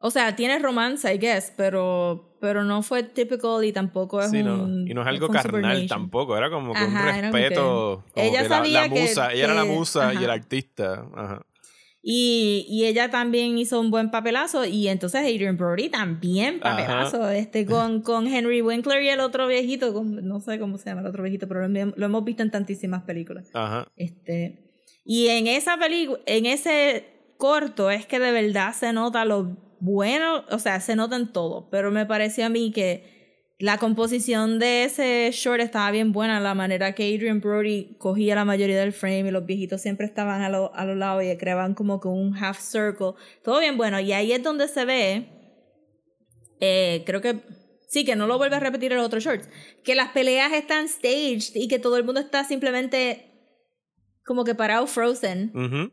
[0.00, 4.42] O sea, tiene romance, I guess, pero, pero no fue typical y tampoco es Sí,
[4.44, 4.62] no.
[4.62, 4.86] un.
[4.88, 8.04] Y no es algo un carnal tampoco, era como que un Ajá, era como respeto.
[8.06, 10.16] que- como Ella que la- sabía la, que- musa, ella era la que- musa y
[10.16, 10.24] ajá.
[10.24, 11.06] el artista.
[11.16, 11.42] Ajá.
[12.00, 14.64] Y, y ella también hizo un buen papelazo.
[14.64, 16.76] Y entonces Adrian Brody también Ajá.
[16.76, 17.28] papelazo.
[17.30, 19.92] Este, con, con Henry Winkler y el otro viejito.
[19.92, 22.50] con- no sé cómo se llama el otro viejito, pero lo, lo hemos visto en
[22.50, 23.48] tantísimas películas.
[23.52, 23.88] Ajá.
[23.96, 24.72] Este,
[25.04, 30.44] y en esa película, en ese corto es que de verdad se nota lo bueno,
[30.50, 33.17] o sea, se nota en todo, pero me pareció a mí que
[33.60, 38.44] la composición de ese short estaba bien buena, la manera que Adrian Brody cogía la
[38.44, 41.74] mayoría del frame y los viejitos siempre estaban a, lo- a los lados y creaban
[41.74, 45.28] como que un half circle, todo bien bueno, y ahí es donde se ve,
[46.60, 47.40] eh, creo que
[47.88, 49.48] sí, que no lo vuelve a repetir en los otros shorts,
[49.84, 53.24] que las peleas están staged y que todo el mundo está simplemente
[54.24, 55.50] como que parado frozen.
[55.54, 55.92] Ujú.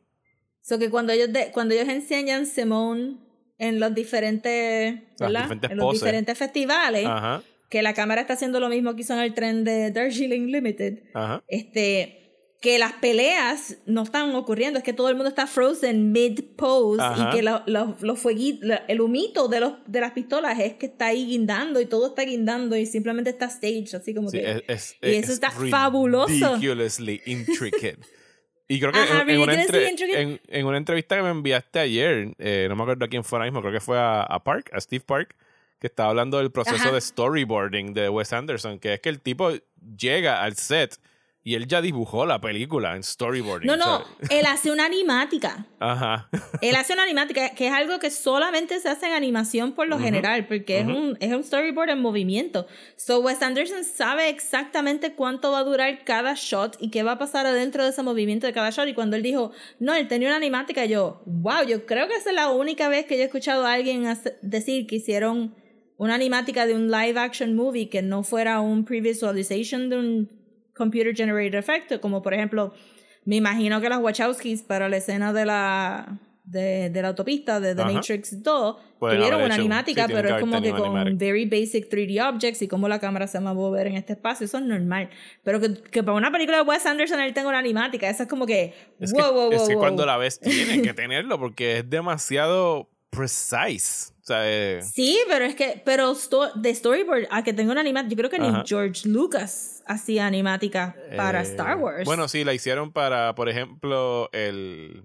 [0.62, 3.18] So que cuando ellos, de- cuando ellos enseñan Simone
[3.58, 5.42] en los diferentes, Las ¿verdad?
[5.44, 6.02] diferentes en los poses.
[6.02, 7.42] diferentes festivales, Ajá.
[7.70, 11.00] Que la cámara está haciendo lo mismo que hizo en el tren de Darjeeling Limited,
[11.14, 11.44] Ajá.
[11.48, 12.22] este
[12.62, 17.00] que las peleas no están ocurriendo, es que todo el mundo está frozen mid pose
[17.04, 17.30] Ajá.
[17.30, 20.74] y que lo- lo- los fueguitos, la- el humito de los de las pistolas es
[20.74, 24.40] que está ahí guindando y todo está guindando y simplemente está staged así como Sí,
[24.40, 26.56] que es, es, y eso es está fabuloso.
[26.56, 27.98] Ridiculously intricate.
[28.68, 31.78] Y creo que Ajá, en, en una entre- en, en una entrevista que me enviaste
[31.78, 34.44] ayer, eh, no me acuerdo a quién fue ahora mismo, creo que fue a, a
[34.44, 35.36] Park, a Steve Park,
[35.86, 36.92] que estaba hablando del proceso Ajá.
[36.92, 39.52] de storyboarding de Wes Anderson, que es que el tipo
[39.96, 41.00] llega al set
[41.48, 43.68] y él ya dibujó la película en storyboarding.
[43.68, 45.68] no, no, él hace una animática.
[45.80, 46.28] ajá.
[46.60, 50.00] Él hace una animática que es algo que solamente se hace en animación por lo
[50.00, 52.66] general, porque es, un, es un storyboard en movimiento.
[52.96, 57.18] So Wes Anderson sabe exactamente cuánto va a durar cada shot y qué va a
[57.20, 58.88] pasar adentro de ese movimiento de cada shot.
[58.88, 62.32] Y cuando él dijo, no, él tenía una animática, yo, wow, yo creo que esa
[62.32, 64.12] es la única vez que yo he escuchado a alguien
[64.42, 65.54] decir que hicieron
[65.98, 70.30] una animática de un live action movie que no fuera un pre-visualization de un
[70.74, 72.74] computer generated effect, como por ejemplo,
[73.24, 77.74] me imagino que las Wachowskis para la escena de la de, de la autopista de
[77.74, 77.92] The Ajá.
[77.92, 81.18] Matrix 2 Pueden tuvieron una animática, sí, pero es como que con animatic.
[81.18, 84.46] very basic 3D objects y cómo la cámara se va a mover en este espacio,
[84.46, 85.10] eso es normal.
[85.44, 88.30] Pero que, que para una película de Wes Anderson él tenga una animática, eso es
[88.30, 91.40] como que Es wow, que, wow, es wow, que cuando la ves tienes que tenerlo
[91.40, 94.14] porque es demasiado precise.
[94.26, 97.82] O sea, eh, Sí, pero es que, pero sto- de storyboard a que tenga una
[97.82, 98.58] animática, yo creo que Ajá.
[98.64, 102.06] ni George Lucas hacía animática para eh, Star Wars.
[102.06, 105.04] Bueno, sí, la hicieron para, por ejemplo, el.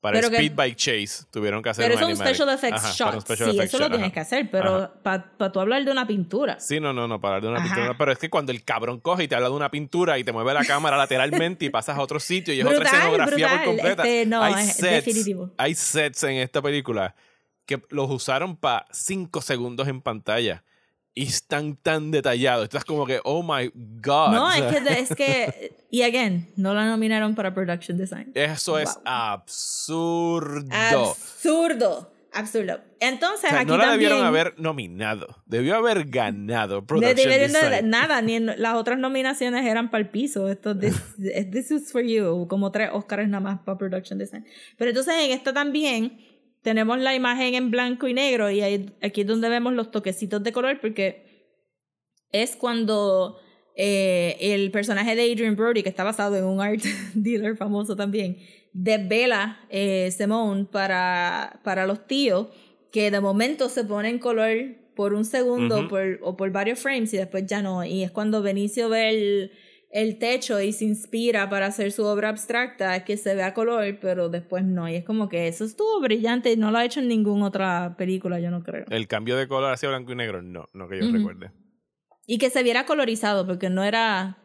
[0.00, 2.88] Para Pero el que- Speed Bike Chase tuvieron que hacer pero un special effects Ajá,
[2.88, 3.20] un shot.
[3.20, 4.14] special sí, effects eso lo tienes ajá.
[4.14, 6.58] que hacer, pero para tú hablar de una pintura.
[6.58, 7.96] Sí, no, no, no, para hablar de una pintura.
[7.98, 10.32] Pero es que cuando el cabrón coge y te habla de una pintura y te
[10.32, 13.64] mueve la cámara lateralmente y pasas a otro sitio y es otra Brutal, escenografía por
[13.64, 14.02] completa.
[14.02, 15.50] Este, no, hay, es sets, definitivo.
[15.58, 17.14] hay sets en esta película
[17.78, 20.64] que los usaron para cinco segundos en pantalla
[21.14, 22.64] y están tan detallados.
[22.64, 24.32] Estás como que, oh my god.
[24.32, 28.30] No, O es que, es que, y again, no la nominaron para production design.
[28.34, 29.02] Eso es Wow.
[29.04, 30.66] absurdo.
[30.72, 32.80] Absurdo, absurdo.
[33.00, 34.00] Entonces, O sea, aquí no la también.
[34.10, 35.42] debieron haber nominado.
[35.46, 37.88] Debió haber ganado no Production Design.
[37.90, 40.48] nada, ni en- las otras nominaciones eran para el piso.
[40.48, 40.94] Esto, this,
[41.50, 44.44] this is for you, como tres Oscars nada más para production design.
[44.76, 46.20] Pero entonces en esta también
[46.62, 50.42] tenemos la imagen en blanco y negro y ahí, aquí es donde vemos los toquecitos
[50.42, 51.52] de color porque
[52.32, 53.38] es cuando
[53.76, 56.80] eh, el personaje de Adrian Brody, que está basado en un art
[57.14, 58.36] dealer famoso también,
[58.72, 62.48] desvela eh, Simone para, para los tíos,
[62.92, 67.14] que de momento se pone en color por un segundo por- o por varios frames
[67.14, 67.84] y después ya no.
[67.84, 69.52] Y es cuando Benicio ve el,
[69.90, 73.98] el techo y se inspira para hacer su obra abstracta, que se ve a color,
[74.00, 74.88] pero después no.
[74.88, 77.96] Y es como que eso estuvo brillante y no lo ha hecho en ninguna otra
[77.98, 78.84] película, yo no creo.
[78.88, 81.50] El cambio de color hacia blanco y negro, no, no que yo recuerde.
[82.24, 84.38] Y que se viera colorizado, porque no era,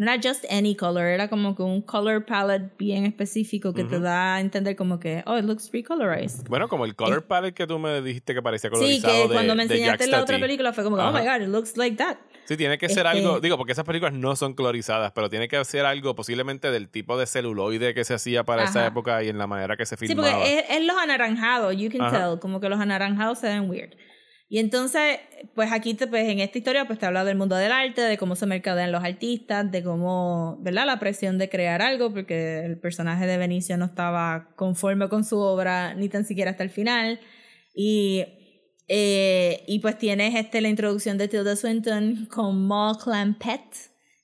[0.00, 3.96] no era just any color, era como que un color palette bien específico que te
[3.96, 4.04] Ujú.
[4.04, 6.46] da a entender como que, oh, it looks recolorized.
[6.48, 9.34] Bueno, como el color palette que tú me dijiste que parecía Sí, colorizado que de,
[9.34, 11.20] cuando me enseñaste la otra película fue como, que, oh Ajá.
[11.20, 12.16] my god, it looks like that.
[12.46, 15.48] Sí, tiene que ser Este- algo, digo, porque esas películas no son colorizadas, pero tiene
[15.48, 18.88] que ser algo posiblemente del tipo de celuloide que se hacía para esa Ajá.
[18.88, 20.32] época y en la manera que se Sí, filmaba.
[20.32, 22.30] porque es, es los anaranjados, you can Ajá.
[22.30, 23.90] tell, como que los anaranjados se ven weird.
[24.52, 25.20] Y entonces,
[25.54, 28.18] pues aquí te, pues, en esta historia pues te habla del mundo del arte, de
[28.18, 30.86] cómo se mercadean los artistas, de cómo, ¿verdad?
[30.86, 35.38] La presión de crear algo, porque el personaje de Benicio no estaba conforme con su
[35.38, 37.20] obra ni tan siquiera hasta el final.
[37.76, 38.24] Y,
[38.88, 43.62] eh, y pues tienes este, la introducción de Tilda Swinton con Maud Clampett.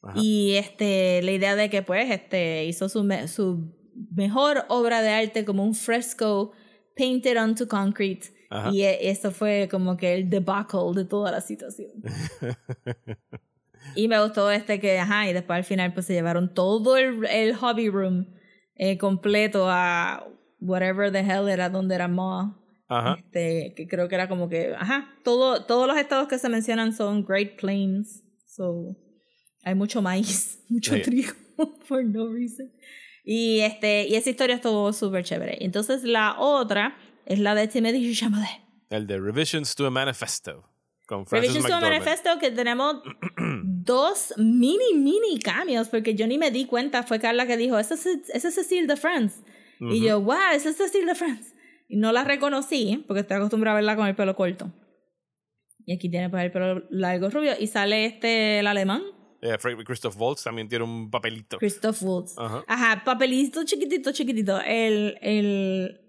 [0.03, 0.19] Ajá.
[0.21, 3.73] Y este, la idea de que pues este, hizo su, me- su
[4.13, 6.51] mejor obra de arte como un fresco
[6.97, 8.71] painted onto concrete Ajá.
[8.73, 11.91] Y e- eso fue como que el debacle de toda la situación.
[13.95, 17.25] y me gustó este que, ajá, y después al final pues se llevaron todo el,
[17.27, 18.27] el hobby room
[18.75, 20.27] eh, completo a
[20.61, 22.61] whatever the hell era donde era Ma.
[22.89, 23.17] Ajá.
[23.19, 26.93] Este, que creo que era como que, ajá, todo, todos los estados que se mencionan
[26.93, 28.23] son Great Plains.
[28.47, 28.97] So,
[29.65, 31.03] hay mucho maíz, mucho Sí.
[31.03, 31.33] trigo,
[31.85, 32.71] for no reason.
[33.25, 35.59] Y, este, y esa historia estuvo súper chévere.
[35.65, 36.97] Entonces la otra
[37.27, 38.63] es la de Timothy Chalamet.
[38.91, 40.65] El de Revisions to a Manifesto.
[41.07, 42.05] Con Francis Revisions to a McDormand.
[42.05, 43.03] Manifesto que tenemos
[43.65, 47.95] dos mini, mini cambios, porque yo ni me di cuenta, fue Carla que dijo, esa
[47.95, 49.43] es, es Cecile de France.
[49.79, 51.55] Y yo, wow, esa es Cecile de France.
[51.89, 54.73] Y no la reconocí, porque estoy acostumbrada a verla con el pelo corto.
[55.85, 57.53] Y aquí tiene pues el pelo largo rubio.
[57.59, 59.03] Y sale este, el alemán,
[59.61, 61.59] Fred- Christoph Waltz también tiene un papelito.
[61.59, 62.35] Christoph Waltz.
[62.37, 62.65] Ajá.
[62.67, 64.61] Ajá, papelito chiquitito, chiquitito.
[64.61, 66.01] El, el,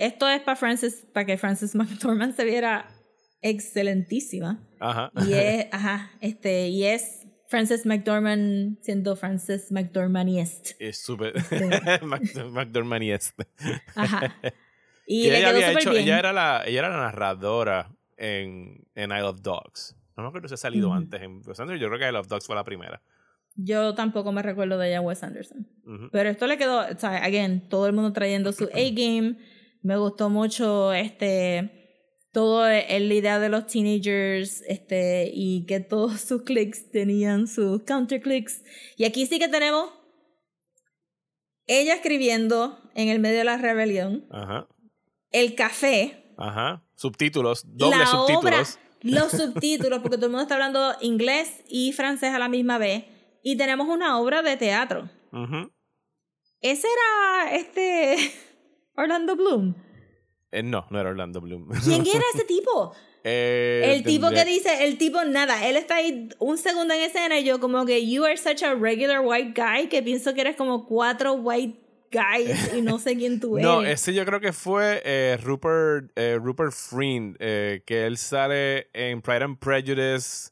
[0.00, 2.88] esto es para Frances, para que Frances McDormand se viera
[3.42, 4.60] excelentísima.
[4.80, 5.12] Ajá.
[5.26, 10.72] Y es, ajá, este, y es Frances McDormand siendo Frances McDormandiest.
[10.78, 11.34] Es súper.
[13.10, 13.46] Este.
[13.94, 14.34] Ajá.
[15.06, 16.02] Y Que le ella quedó había hecho, bien.
[16.04, 19.96] ella era la, ella era la narradora en, en Isle of Dogs.
[20.16, 20.96] No me acuerdo si ha salido Ujú.
[20.96, 21.78] antes en Wes Anderson.
[21.78, 23.02] Yo creo que Isle of Dogs fue la primera.
[23.56, 25.66] Yo tampoco me recuerdo de ella Wes Anderson.
[25.84, 26.08] Ujú.
[26.12, 29.36] Pero esto le quedó, o sea, again, todo el mundo trayendo su A-game.
[29.82, 31.76] Me gustó mucho este
[32.32, 37.82] todo el, la idea de los teenagers este y que todos sus clics tenían sus
[37.82, 38.62] counter clicks.
[38.96, 39.90] Y aquí sí que tenemos
[41.66, 44.66] ella escribiendo en el medio de la rebelión, Ajá.
[45.30, 46.82] el café, Ajá.
[46.96, 47.64] Subtítulos.
[47.66, 48.44] Doble la subtítulos.
[48.44, 48.64] obra,
[49.02, 53.04] los subtítulos, porque todo el mundo está hablando inglés y francés a la misma vez.
[53.42, 55.08] Y tenemos una obra de teatro.
[55.32, 55.70] Ujú.
[56.60, 58.16] Ese era este
[59.00, 59.74] Orlando Bloom.
[60.52, 61.68] Eh, no, no era Orlando Bloom.
[61.84, 62.92] ¿Quién era ese tipo?
[63.22, 67.38] Eh, El tipo que dice, el tipo nada, él está ahí un segundo en escena
[67.38, 70.56] y yo como que you are such a regular white guy que pienso que eres
[70.56, 71.78] como cuatro white
[72.10, 73.68] guys y no sé quién tú eres.
[73.70, 79.20] No, ese yo creo que fue eh, Rupert, eh, Rupert Friend, que él sale en
[79.20, 80.50] Pride and Prejudice.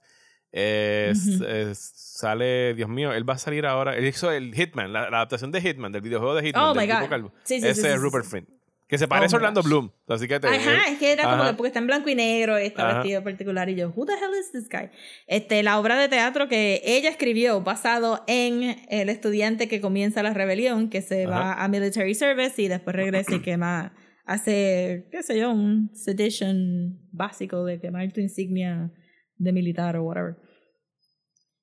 [0.52, 1.44] s- Ujú.
[1.46, 1.74] eh,
[2.18, 3.96] sale, Dios mío, él va a salir ahora.
[3.96, 6.64] Él hizo el Hitman, la, la adaptación de Hitman, del videojuego de Hitman.
[6.64, 7.08] Oh del my tipo God.
[7.08, 7.32] calvo.
[7.44, 8.24] Sí, sí, Ese sí, es Rupert.
[8.24, 8.48] Friend.
[8.88, 9.68] Que se parece Oh a Orlando gosh.
[9.68, 9.90] Bloom.
[10.08, 11.50] Así que te, Ajá, es que era como Ajá.
[11.50, 12.98] que porque está en blanco y negro y está Ajá.
[13.00, 14.88] vestido particular y yo, who the hell is this guy?
[15.26, 20.32] Este, la obra de teatro que ella escribió basado en el estudiante que comienza la
[20.32, 23.92] rebelión, que se va a military service y después regresa y quema,
[24.24, 28.90] hace, qué sé yo, un sedition básico de quemar tu insignia
[29.36, 30.36] de militar o whatever.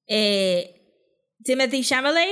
[0.07, 0.82] Eh,
[1.44, 2.27] Timothy Chalamet,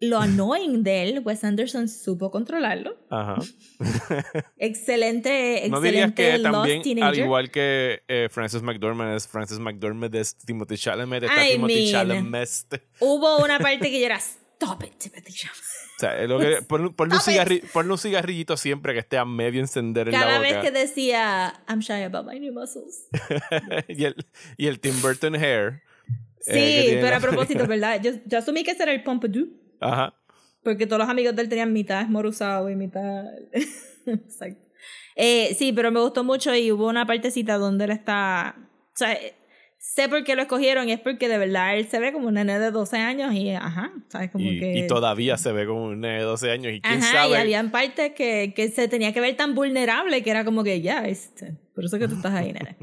[0.00, 2.96] lo annoying de él, Wes Anderson supo controlarlo.
[3.10, 3.36] Ajá.
[4.56, 10.14] Excelente, No dirías excelente que también, al igual que eh, Francis McDormand es Francis McDormand
[10.14, 11.92] es Timothy Chalamet, está I Timothy mean.
[11.92, 12.82] Chalamet.
[13.00, 14.20] Hubo una parte que yo era,
[14.62, 15.60] stop it, Timothy Chalamet.
[15.60, 17.40] O sea, lo que, ponle, ponle un Stop it.
[17.40, 20.62] cigarri- ponle un cigarrillito siempre que esté a medio encender en Cada la vez boca.
[20.62, 23.06] que decía, I'm shy about my new muscles.
[23.88, 24.14] y, el,
[24.56, 25.82] y el Tim Burton hair.
[26.40, 28.00] Sí, eh, que tiene pero a propósito, ¿verdad?
[28.02, 29.48] Yo, yo asumí que ese era el Pompadour,
[29.80, 30.14] Ajá.
[30.62, 33.24] porque todos los amigos de él tenían mitad esmoruzado y mitad...
[34.06, 34.62] Exacto.
[35.16, 38.56] Eh, sí, pero me gustó mucho y hubo una partecita donde él está...
[38.58, 39.34] O sea, eh,
[39.82, 42.34] sé por qué lo escogieron y es porque de verdad él se ve como un
[42.34, 44.30] nene de 12 años y, ajá, ¿sabes?
[44.30, 44.78] Como Y, que...
[44.78, 46.72] y todavía se ve como un nene de 12 años.
[46.74, 47.30] Y quién Ajá, sabe.
[47.30, 50.82] y habían partes que, que se tenía que ver tan vulnerable que era como que
[50.82, 52.76] ya, este, por eso que tú estás ahí, nene.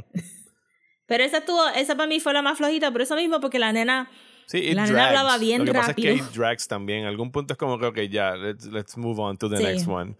[1.05, 3.71] Pero esa estuvo, esa para mí fue la más flojita, por eso mismo, porque la
[3.71, 4.09] nena,
[4.47, 5.07] Sí, it la nena drags.
[5.09, 6.13] hablaba bien Lo que pasa rápido.
[6.13, 6.99] es que it drags también.
[7.01, 9.63] En algún punto es como que, ok, ya, let's, let's move on to the Sí.
[9.63, 10.15] next one.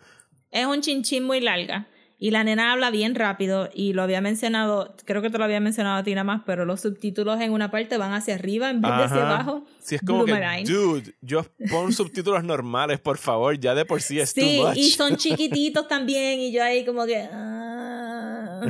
[0.52, 1.88] es un chinchín muy larga.
[2.20, 5.60] Y la nena habla bien rápido y lo había mencionado, creo que te lo había
[5.60, 8.82] mencionado a ti nada más, pero los subtítulos en una parte van hacia arriba en
[8.82, 9.36] vez de hacia Ajá.
[9.36, 9.66] abajo.
[9.80, 10.64] Sí, es como que, Bloomerang.
[10.66, 13.60] dude, yo pon subtítulos normales, por favor.
[13.60, 14.78] Ya de por sí es Sí, too much.
[14.78, 17.28] y son chiquititos también, y yo ahí como que.
[17.32, 18.62] ah.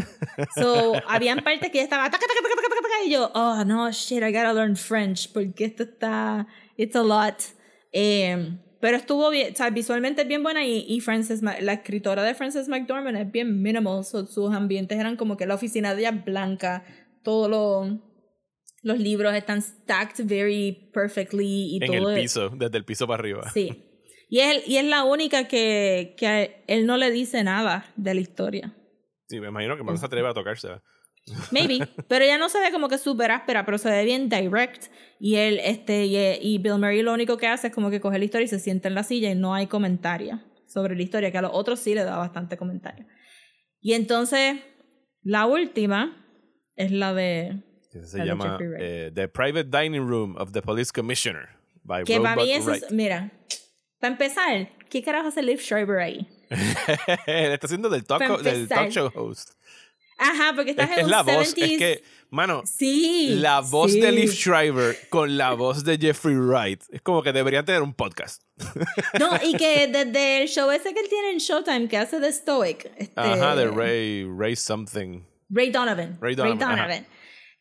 [0.55, 2.03] So, habían partes que yo estaba.
[2.09, 6.45] taca, taca, taca, y yo, oh no, shit, I gotta learn French, porque esto está.
[6.75, 7.35] It's a lot.
[7.93, 12.23] Eh, pero estuvo bien, o sea, visualmente es bien buena y, y Frances, la escritora
[12.23, 16.01] de Frances McDormand es bien minimal, so, sus ambientes eran como que la oficina de
[16.01, 16.83] ella es blanca,
[17.23, 17.99] todos los,
[18.83, 23.07] los libros están stacked very perfectly y en todo el es- piso, desde el piso
[23.07, 23.49] para arriba.
[23.53, 23.83] Sí.
[24.29, 28.19] Y es, y es la única que, que él no le dice nada de la
[28.21, 28.73] historia.
[29.29, 30.67] Sí, me imagino que no se atreve a tocarse.
[31.51, 31.79] Maybe.
[32.07, 34.85] pero ella no se ve como que súper áspera, pero se ve bien direct.
[35.19, 38.19] Y él, este, y, y Bill Murray lo único que hace es como que coge
[38.19, 41.31] la historia y se sienta en la silla y no hay comentario sobre la historia,
[41.31, 43.05] que a los otros sí le da bastante comentario.
[43.81, 44.57] Y entonces,
[45.23, 46.25] la última
[46.75, 47.63] es la de...
[47.91, 51.47] Que se llama eh, The Private Dining Room of the Police Commissioner.
[51.83, 52.91] By Que para mí eso es...
[52.91, 53.31] Mira,
[53.99, 56.27] para empezar, ¿qué carajo hace Liv Schreiber ahí?
[57.25, 59.51] Él está haciendo del talk, del talk show host.
[60.17, 61.55] Ajá, porque estás Es, en es la voz.
[61.55, 61.63] 70s...
[61.63, 63.35] Es que, mano, Sí.
[63.39, 63.99] la voz sí.
[63.99, 67.93] de Liv Schreiber con la voz de Jeffrey Wright es como que deberían tener un
[67.93, 68.41] podcast.
[69.19, 72.31] No, y que desde el show ese que él tiene en Showtime, que hace de
[72.33, 72.91] Stoic.
[72.97, 75.21] Este, Ajá, de Ray, Ray something.
[75.49, 76.17] Ray Donovan.
[76.19, 77.05] Ray Donovan, ajá.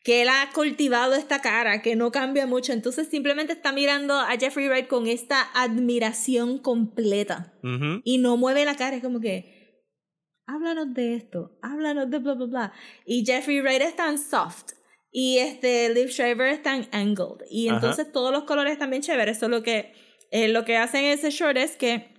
[0.03, 2.71] Que él ha cultivado esta cara, que no cambia mucho.
[2.71, 7.53] Entonces simplemente está mirando a Jeffrey Wright con esta admiración completa.
[7.63, 8.01] Ujú.
[8.03, 9.56] Y no mueve la cara, es como que,
[10.47, 12.73] háblanos de esto, háblanos de bla, bla, bla.
[13.05, 14.73] Y Jeffrey Wright es tan soft.
[15.11, 17.45] Y este Liv Schreiber es tan angled.
[17.49, 17.77] Y Ajá.
[17.77, 19.37] entonces todos los colores están bien chéveres.
[19.39, 19.93] Solo que
[20.31, 22.13] eh, lo que hacen ese short es que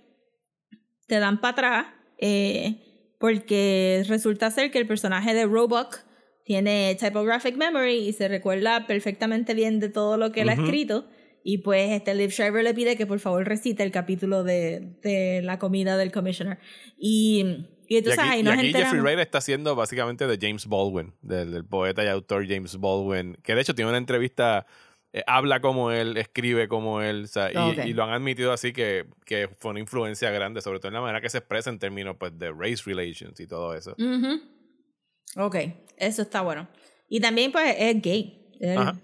[1.07, 1.85] te dan para atrás.
[2.17, 2.85] eh,
[3.19, 5.97] porque resulta ser que el personaje de Roebuck
[6.45, 10.63] tiene typographic memory y se recuerda perfectamente bien de todo lo que él ha Ujú.
[10.63, 11.07] escrito.
[11.43, 15.41] Y pues este Liv Schreiber le pide que por favor recite el capítulo de, de
[15.43, 16.59] la comida del commissioner.
[16.97, 19.01] Y, y Y entonces aquí, ahí y Jeffrey.
[19.01, 23.55] Wright está haciendo básicamente de James Baldwin, del, del poeta y autor James Baldwin, que
[23.55, 24.67] de hecho tiene una entrevista,
[25.11, 29.07] eh, habla como él, escribe como él, o sea, y, lo han admitido así que,
[29.25, 32.15] que fue una influencia grande, sobre todo en la manera que se expresa en términos
[32.19, 33.95] pues, de race relations y todo eso.
[33.97, 34.39] Ujú.
[35.37, 35.55] Ok,
[35.97, 36.67] eso está bueno.
[37.07, 38.55] Y también pues es gay.
[38.59, 39.01] El Ajá.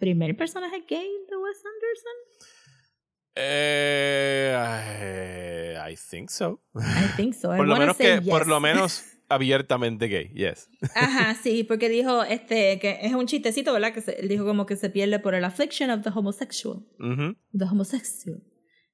[0.00, 2.57] primer personaje gay de Wes Anderson.
[3.40, 4.54] Eh,
[5.90, 6.60] I think so.
[6.74, 7.48] I think so.
[7.54, 8.48] I Por lo wanna menos que, por yes.
[8.48, 10.68] lo menos abiertamente gay, yes.
[10.94, 13.92] Ajá, sí, porque dijo este que es un chistecito, ¿verdad?
[13.92, 16.78] Que se- dijo como que se pierde por el affliction of the homosexual.
[16.98, 17.36] Ujú.
[17.56, 18.42] The homosexual.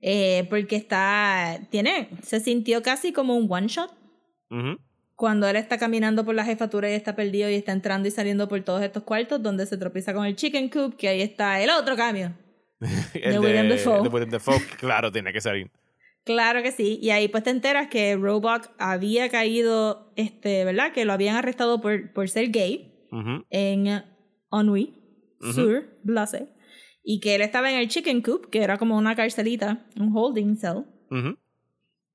[0.01, 3.91] Eh, porque está, tiene, se sintió casi como un one shot
[4.51, 4.77] Ujú.
[5.15, 8.47] cuando él está caminando por la jefatura y está perdido y está entrando y saliendo
[8.49, 11.71] por todos estos cuartos donde se tropieza con el chicken coop, que ahí está el
[11.71, 12.35] otro cambio.
[13.15, 14.02] El William Dafoe.
[14.02, 15.70] de William Dafoe, claro, tiene que salir.
[16.24, 16.98] Claro que sí.
[17.02, 20.93] Y ahí pues te enteras que Roebuck había caído, este, ¿verdad?
[20.93, 22.90] Que lo habían arrestado por, por ser gay
[23.51, 24.02] en
[24.51, 24.94] Ennui.
[25.52, 26.48] Sur, Blase.
[27.02, 30.56] Y que él estaba en el chicken coop, que era como una carcelita, un holding
[30.56, 30.85] cell.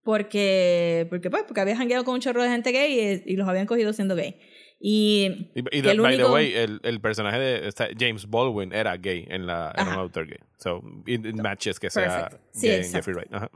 [0.03, 3.47] Porque, porque pues, porque había jangueado con un chorro de gente gay y, y los
[3.47, 4.39] habían cogido siendo gay.
[4.81, 7.69] Y, Y, y the- el by the único- way, el, el personaje de
[7.99, 10.37] James Baldwin era gay en la era un autor gay.
[10.57, 12.29] So, it, it matches que sea.
[12.53, 12.91] Sí, gay en.
[12.91, 13.33] Jeffrey Wright.
[13.33, 13.51] Ajá.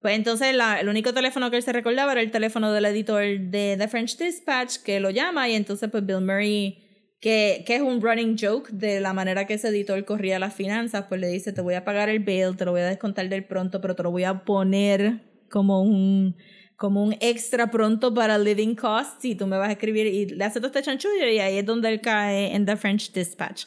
[0.00, 3.22] Pues entonces la- el único teléfono que él se recordaba era el teléfono del editor
[3.22, 6.78] de The French Dispatch que lo llama y entonces pues Bill Murray,
[7.20, 11.04] que, que es un running joke de la manera que ese editor corría las finanzas,
[11.08, 13.44] pues le dice te voy a pagar el bail, te lo voy a descontar del
[13.44, 16.34] pronto, pero te lo voy a poner como un
[16.76, 20.44] como un extra pronto para living costs y tú me vas a escribir y le
[20.44, 23.64] hace todo este chanchullo y ahí es donde él cae en The French Dispatch.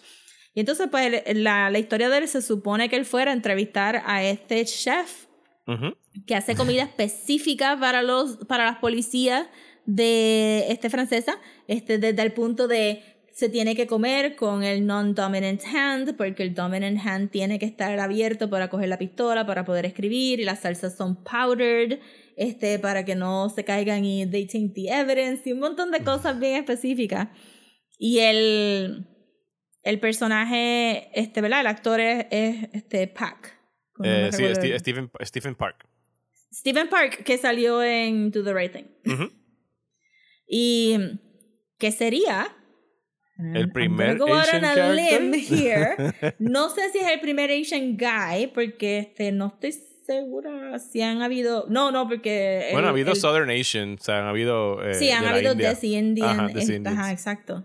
[0.53, 4.01] Y entonces pues la, la historia de él se supone que él fuera a entrevistar
[4.05, 5.25] a este chef
[5.67, 5.95] Ujú.
[6.27, 9.47] que hace comida específica para los para las policías
[9.87, 13.01] de este francesa este desde el punto de
[13.31, 17.99] se tiene que comer con el non-dominant hand porque el dominant hand tiene que estar
[17.99, 21.99] abierto para coger la pistola para poder escribir y las salsas son powdered
[22.37, 26.01] este para que no se caigan y they taint the evidence y un montón de
[26.03, 27.29] cosas bien específicas
[27.97, 29.07] y el
[29.83, 33.57] el personaje este verdad el actor es, es este Pac
[33.97, 35.87] No Eh, sí, Sti- el- Stephen, Stephen Park.
[36.53, 38.85] Stephen Park, que salió en Do the Right Thing.
[39.13, 39.29] Ujú.
[40.47, 40.97] Y
[41.77, 42.47] que sería.
[43.37, 45.95] El I'm primer go out Asian on a limb here.
[46.39, 49.73] No sé si es el primer Asian guy, porque este, no estoy
[50.05, 51.65] segura si han habido.
[51.69, 52.69] No, no, porque.
[52.71, 54.83] Bueno, ha habido el- Southern Asian, o sea, han habido.
[54.87, 55.55] eh, Sí, han de habido.
[55.55, 56.39] Desi Indian.
[56.39, 57.09] Ajá, Indians.
[57.11, 57.63] exacto.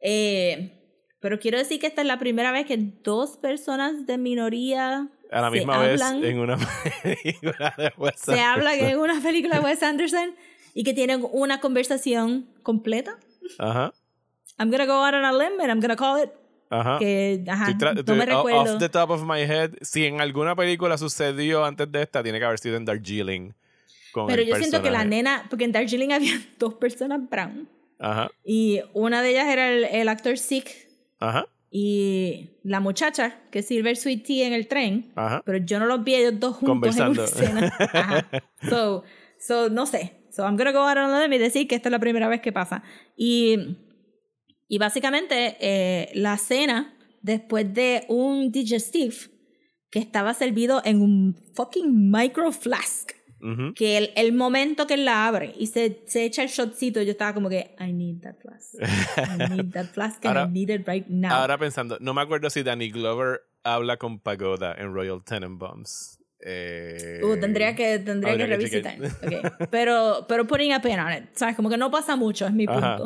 [0.00, 0.76] Eh,
[1.20, 5.40] pero quiero decir que esta es la primera vez que dos personas de minoría A
[5.40, 6.56] la se misma vez hablan- en una
[7.02, 8.38] película de Wes se Anderson.
[8.50, 10.34] hablan en una película de Wes Anderson
[10.74, 13.18] y que tienen una conversación completa.
[13.58, 13.92] Ajá.
[14.58, 16.30] I'm gonna go out on a limb and I'm gonna call it
[16.70, 16.98] Ajá.
[17.00, 17.76] que ajá,
[18.06, 18.60] no me recuerdo.
[18.74, 22.38] Off the top of my head, si en alguna película sucedió antes de esta, tiene
[22.38, 23.52] que haber sido en Darjeeling.
[24.12, 25.08] Con Pero el yo siento que la personaje.
[25.08, 27.68] nena, porque en Darjeeling había dos personas brown
[27.98, 30.88] Ajá, y una de ellas era el, el actor Sick
[31.18, 35.42] ajá, y la muchacha que sirve el sweet tea en el tren, ajá.
[35.44, 37.24] pero yo no los vi ellos dos juntos en una Conversando.
[37.24, 37.74] escena.
[37.92, 38.26] Ajá.
[38.68, 39.04] So,
[39.38, 40.14] so, no sé.
[40.30, 42.28] So, I'm gonna go out on a limb y decir que esta es la primera
[42.28, 42.82] vez que pasa.
[43.16, 43.76] Y,
[44.70, 49.16] y básicamente eh, la cena, después de un digestive
[49.90, 53.10] que estaba servido en un fucking micro flask.
[53.42, 53.72] Ujú.
[53.74, 57.12] que el, el momento que él la abre y se, se echa el shotcito, yo
[57.12, 58.74] estaba como que, I need that flask.
[59.16, 61.32] I need that flask and Ahora- I need it right now.
[61.32, 66.18] Ahora pensando, no me acuerdo si Danny Glover habla con Pagoda en Royal Tenenbaums.
[66.44, 68.96] Eh, Uh, tendría que, tendría que habría que revisitar.
[69.24, 69.68] Ok.
[69.70, 71.24] Pero, pero putting a pin on it.
[71.32, 71.56] ¿Sabes?
[71.56, 72.98] Como que no pasa mucho, es mi Ajá.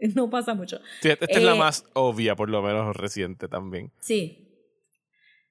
[0.14, 0.78] No pasa mucho.
[1.00, 3.90] Sí, esta es la Eh, más obvia, por lo menos reciente también.
[4.00, 4.44] Sí.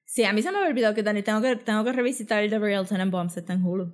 [0.04, 2.48] Sí, a mí se me había olvidado que Dani, tengo que, tengo que revisitar el
[2.50, 3.92] de Real Tenenbaums, está en Hulu.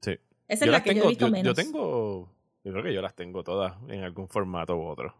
[0.00, 0.12] Sí.
[0.46, 1.44] Esa es la que tengo, yo he visto yo, menos.
[1.44, 5.14] yo tengo, yo creo que yo las tengo todas en algún formato u otro.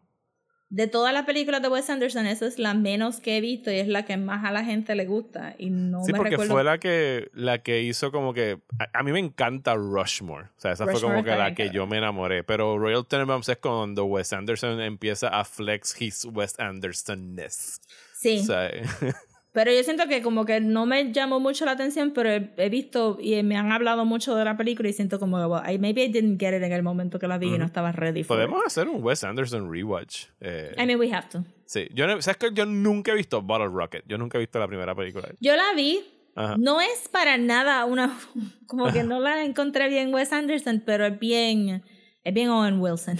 [0.68, 3.76] De todas las películas de Wes Anderson, esa es la menos que he visto y
[3.76, 5.54] es la que más a la gente le gusta.
[5.58, 6.52] Y no sí, me porque recuerdo.
[6.54, 8.58] fue la que, la que hizo como que...
[8.80, 10.46] A, a mí me encanta Rushmore.
[10.46, 12.42] O sea, esa fue como que la que yo me enamoré.
[12.42, 17.80] Pero Royal Tenenbaums es cuando Wes Anderson empieza a flex his Wes Anderson-ness.
[18.14, 18.68] Sí, O sea,
[19.56, 22.68] pero yo siento que como que no me llamó mucho la atención, pero he, he
[22.68, 26.04] visto y me han hablado mucho de la película y siento como, well, I, maybe
[26.04, 28.36] I didn't get it en el momento que la vi y no estaba ready for
[28.36, 30.26] podemos hacer un Wes Anderson rewatch.
[30.42, 30.78] Eh, it.
[30.78, 31.42] I mean, we have to.
[31.64, 34.04] sí, yo, no- ¿sabes que Yo nunca he visto Bottle Rocket.
[34.06, 35.26] Yo nunca he visto la primera película.
[35.40, 36.04] Yo la vi,
[36.34, 36.56] Ajá.
[36.58, 38.14] no es para nada una,
[38.66, 41.82] como que no la encontré bien Wes Anderson, pero es bien,
[42.24, 43.18] es bien Owen Wilson.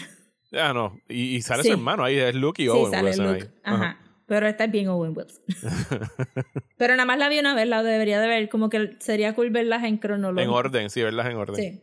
[0.52, 1.00] Ah, no.
[1.08, 1.68] Y, y sale Sí.
[1.70, 3.42] su hermano ahí, es Luke y Sí, Owen sale Wilson Luke.
[3.64, 3.74] ahí.
[3.74, 4.00] Ajá.
[4.26, 5.42] Pero esta es bien Owen Wilson.
[6.78, 8.48] pero nada más la vi una vez, la debería de ver.
[8.48, 10.44] Como que sería cool verlas en cronología.
[10.44, 11.56] En orden, sí, verlas en orden.
[11.56, 11.82] Sí.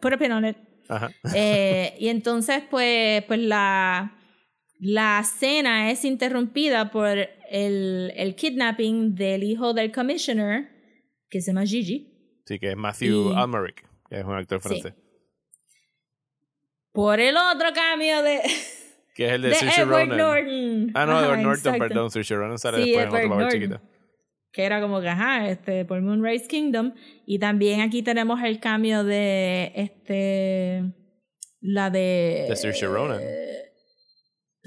[0.00, 0.56] Put a pin on it.
[0.88, 1.10] Ajá.
[1.34, 4.16] Eh, y entonces, pues, pues la,
[4.80, 7.08] la cena es interrumpida por
[7.50, 10.70] el, el kidnapping del hijo del commissioner,
[11.30, 12.10] que se llama Gigi,
[12.46, 14.68] Sí, que es Matthew Y- Almeric, que es un actor Sí.
[14.68, 14.94] francés.
[16.92, 18.40] por el otro cambio de,
[19.14, 20.18] Que es el de, de Saoirse Edward Ronan.
[20.18, 20.90] Norton.
[20.94, 21.78] Ah, no, Ajá, Edward Norton, exacto.
[21.88, 22.10] perdón.
[22.10, 23.80] Saoirse Ronan sale Sí, después en otro papel chiquito.
[24.52, 26.94] que era como que, ajá, este, por Moonrise Kingdom.
[27.26, 30.82] Y también aquí tenemos el cambio de, este,
[31.60, 32.46] la de...
[32.48, 33.20] De Saoirse Ronan.
[33.22, 33.62] eh,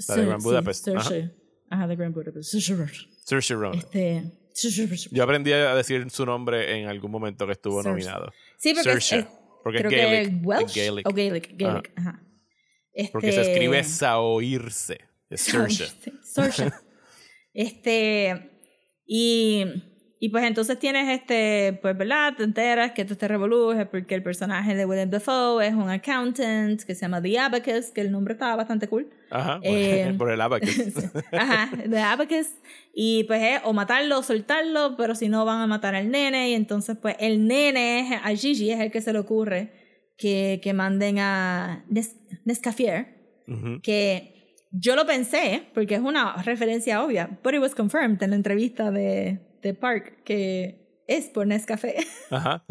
[0.08, 1.00] La de Grand sí, Budapest, ajá.
[1.02, 1.34] Saoirse.
[1.70, 2.50] Ajá, de Grand Budapest.
[2.50, 2.94] Saoirse Ronan.
[3.24, 3.78] Saoirse Ronan.
[3.78, 8.08] Este, Yo aprendí a decir su nombre en algún momento que estuvo Saoirse.
[8.08, 8.32] nominado.
[8.56, 9.18] Sí, porque es, Saoirse.
[9.18, 10.10] es- Porque es creo Gaelic.
[10.10, 11.06] que es es Welsh Gaelic.
[11.08, 12.22] o Gaelic, Gaelic, ajá.
[13.12, 14.98] Porque se Este- escribe Saoirse.
[15.30, 16.12] Es Saoirse.
[16.22, 16.70] Saoirse.
[17.54, 18.50] Este,
[19.06, 19.64] y,
[20.20, 22.34] y pues entonces tienes este, pues, ¿verdad?
[22.36, 25.88] Te enteras que todo este revolú es porque el personaje de William Dafoe es un
[25.90, 29.10] accountant que se llama The Abacus, que el nombre estaba bastante cool.
[29.30, 29.58] Ajá.
[29.62, 30.70] Eh, por el abacus.
[31.32, 32.48] Ajá, The Abacus.
[32.94, 36.50] Y pues es o matarlo o soltarlo, pero si no van a matar al nene.
[36.50, 39.72] Y entonces, pues el nene, es- a Gigi, es el que se le ocurre
[40.18, 43.80] que, que manden a Nes Nescafier Ujú.
[43.80, 44.34] que
[44.70, 48.90] yo lo pensé, porque es una referencia obvia, but it was confirmed en la entrevista
[48.90, 51.96] de, de Park, que es por Nescafé.
[52.30, 52.64] Ajá.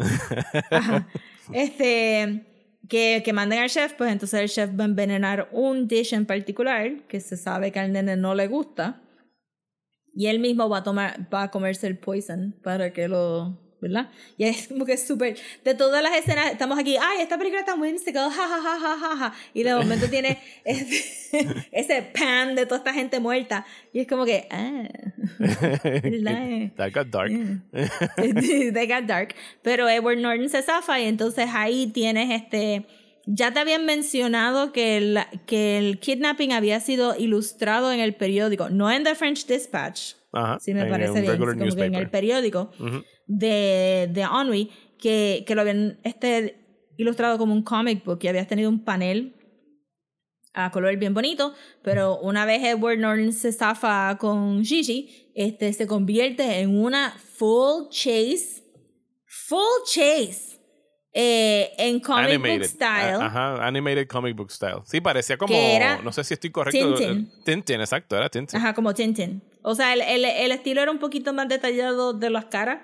[0.70, 1.08] Ajá.
[1.54, 2.44] Este,
[2.90, 6.26] que, que manden al chef, pues entonces el chef va a envenenar un dish en
[6.26, 9.00] particular, que se sabe que al nene no le gusta,
[10.12, 14.10] y él mismo va a tomar, va a comerse el poison para que lo, ¿verdad?
[14.36, 17.60] Y es como que es súper, de todas las escenas, estamos aquí, ay, esta película
[17.60, 22.54] está whimsical, ja, ja, ja, ja, ja, ja, y de momento tiene ese, ese pan
[22.54, 24.88] de toda esta gente muerta, y es como que, ah.
[26.76, 27.30] That got dark.
[28.16, 29.34] They got dark.
[29.62, 32.86] Pero Edward Norton se zafa y entonces ahí tienes este...
[33.30, 38.70] Ya te habían mencionado que el, que el kidnapping había sido ilustrado en el periódico,
[38.70, 40.58] no en The French Dispatch, Ajá.
[40.60, 43.04] si me parece bien, como que en el periódico Ujú.
[43.28, 48.48] De, de Ennui, que, que lo habían este, ilustrado como un comic book y habías
[48.48, 49.34] tenido un panel
[50.54, 55.86] a color bien bonito, pero una vez Edward Norton se zafa con Gigi, este se
[55.86, 58.64] convierte en una full chase,
[59.24, 60.58] full chase,
[61.12, 62.58] eh, en comic Animated.
[62.58, 63.14] book style.
[63.22, 64.80] A- Ajá, animated comic book style.
[64.84, 65.54] Sí, parecía como.
[65.54, 66.94] Era no sé si estoy correcto.
[66.94, 67.30] Tintin.
[67.44, 68.58] Tintin, exacto, era Tintin.
[68.58, 69.42] Ajá, como Tintin.
[69.62, 72.80] O sea, el, el, el estilo era un poquito más detallado de las caras,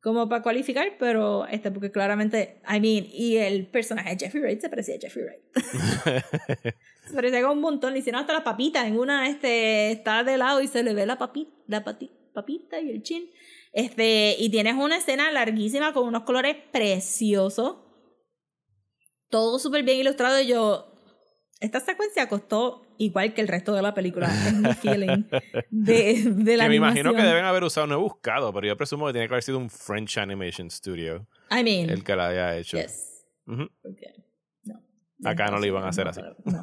[0.00, 4.60] Como para cualificar, pero este, porque claramente, I mean, y el personaje de Jeffrey Wright
[4.60, 5.42] se parecía a Jeffrey Wright.
[7.08, 10.36] se parecía como un montón, le hicieron hasta la papita, en una este, está de
[10.38, 13.28] lado y se le ve la papita, la pati- papita y el chin.
[13.72, 17.78] Este, y tienes una escena larguísima con unos colores preciosos,
[19.28, 20.92] todo súper bien ilustrado y yo,
[21.60, 25.24] esta secuencia costó igual que el resto de la película, es mi feeling
[25.70, 28.76] de, de la que me imagino que deben haber usado, no he buscado, pero yo
[28.76, 32.28] presumo que tiene que haber sido un French Animation Studio I mean, el que la
[32.28, 32.76] haya hecho.
[32.78, 33.24] yes.
[33.46, 33.68] Ujú.
[33.82, 34.06] Porque,
[34.64, 34.80] no.
[35.24, 36.20] Acá no lo iban a hacer así.
[36.44, 36.62] No,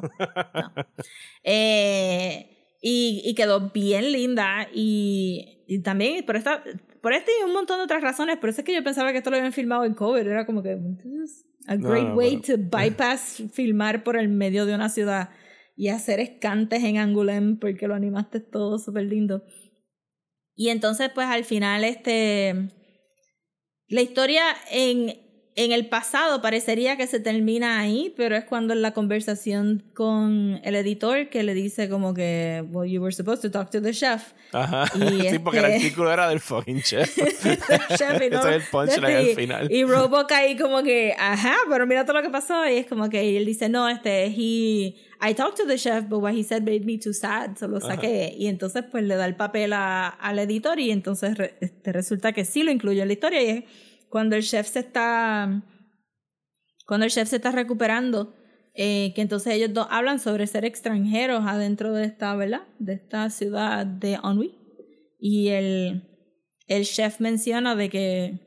[1.42, 6.62] Eh, y, y quedó bien linda y, y también, pero esta,
[7.00, 9.18] por este y un montón de otras razones, por eso es que yo pensaba que
[9.18, 12.58] esto lo habían filmado en cover, era como que a No, great no, way pero-
[12.58, 15.30] to bypass filmar por el medio de una ciudad
[15.76, 19.42] y hacer escantes en Angoulême porque lo animaste todo súper lindo.
[20.54, 22.70] Y entonces pues al final este
[23.88, 25.20] la historia en,
[25.56, 30.60] en el pasado parecería que se termina ahí, pero es cuando en la conversación con
[30.64, 33.92] el editor que le dice como que, well, you were supposed to talk to the
[33.92, 34.32] chef.
[34.52, 34.86] Ajá.
[34.96, 37.14] Y sí, porque el este- artículo era del fucking chef.
[37.96, 39.70] Chef, y no- Ese es el punchline al y- final.
[39.72, 42.66] Y Roebuck ahí como que, ajá, pero mira todo lo que pasó.
[42.68, 44.96] Y es como que y él dice, no, este, he,
[45.26, 47.56] I talked to the chef, but what he said made me too sad.
[47.56, 48.34] So lo saqué.
[48.36, 52.32] Y entonces pues le da el papel a- al editor y entonces re- este, resulta
[52.32, 53.42] que sí lo incluye en la historia.
[53.42, 53.64] Y es
[54.10, 55.62] cuando el chef se está,
[56.86, 58.34] cuando el chef se está recuperando,
[58.74, 62.62] eh, que entonces ellos dos hablan sobre ser extranjeros adentro de esta, ¿verdad?
[62.78, 64.54] De esta ciudad de Ennui.
[65.18, 66.02] Y el,
[66.66, 68.40] el chef menciona de que,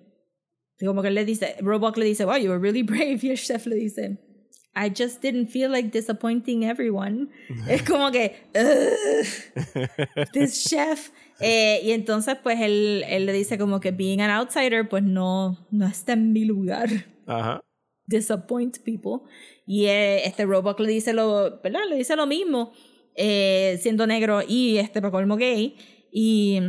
[0.86, 3.20] como que él le dice, Roebuck le dice, wow, you were really brave.
[3.22, 4.20] Y el chef le dice,
[4.78, 7.30] I just didn't feel like disappointing everyone.
[7.68, 11.12] es como que, "Ugh, this chef.
[11.40, 15.68] Eh, y entonces, pues él, él le dice como que being an outsider, pues no,
[15.70, 16.90] no está en mi lugar
[17.28, 17.62] Ajá.
[18.08, 19.20] disappoint people.
[19.68, 21.82] Y eh, este Roebuck le dice lo, ¿verdad?
[21.88, 22.72] Le dice lo mismo,
[23.16, 25.76] eh, siendo negro y este para colmo gay.
[26.12, 26.60] Y,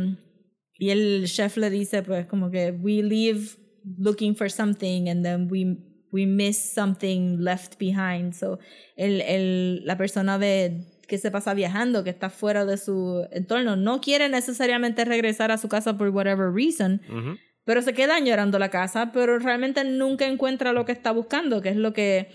[0.77, 3.57] y el chef le dice, pues, como que we leave
[3.97, 5.77] looking for something and then we,
[6.11, 8.33] we miss something left behind.
[8.33, 8.59] So,
[8.95, 13.75] el, el, la persona de que se pasa viajando, que está fuera de su entorno,
[13.75, 17.37] no quiere necesariamente regresar a su casa por whatever reason, Ujú.
[17.65, 21.69] pero se queda llorando la casa, pero realmente nunca encuentra lo que está buscando, que
[21.69, 22.29] es lo que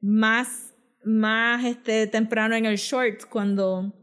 [0.00, 0.74] más,
[1.04, 3.94] más este, temprano en el short, cuando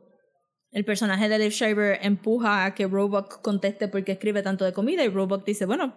[0.72, 4.74] el personaje de Dave Schreiber empuja a que Roebuck conteste por qué escribe tanto de
[4.74, 5.96] comida y Roebuck dice, bueno,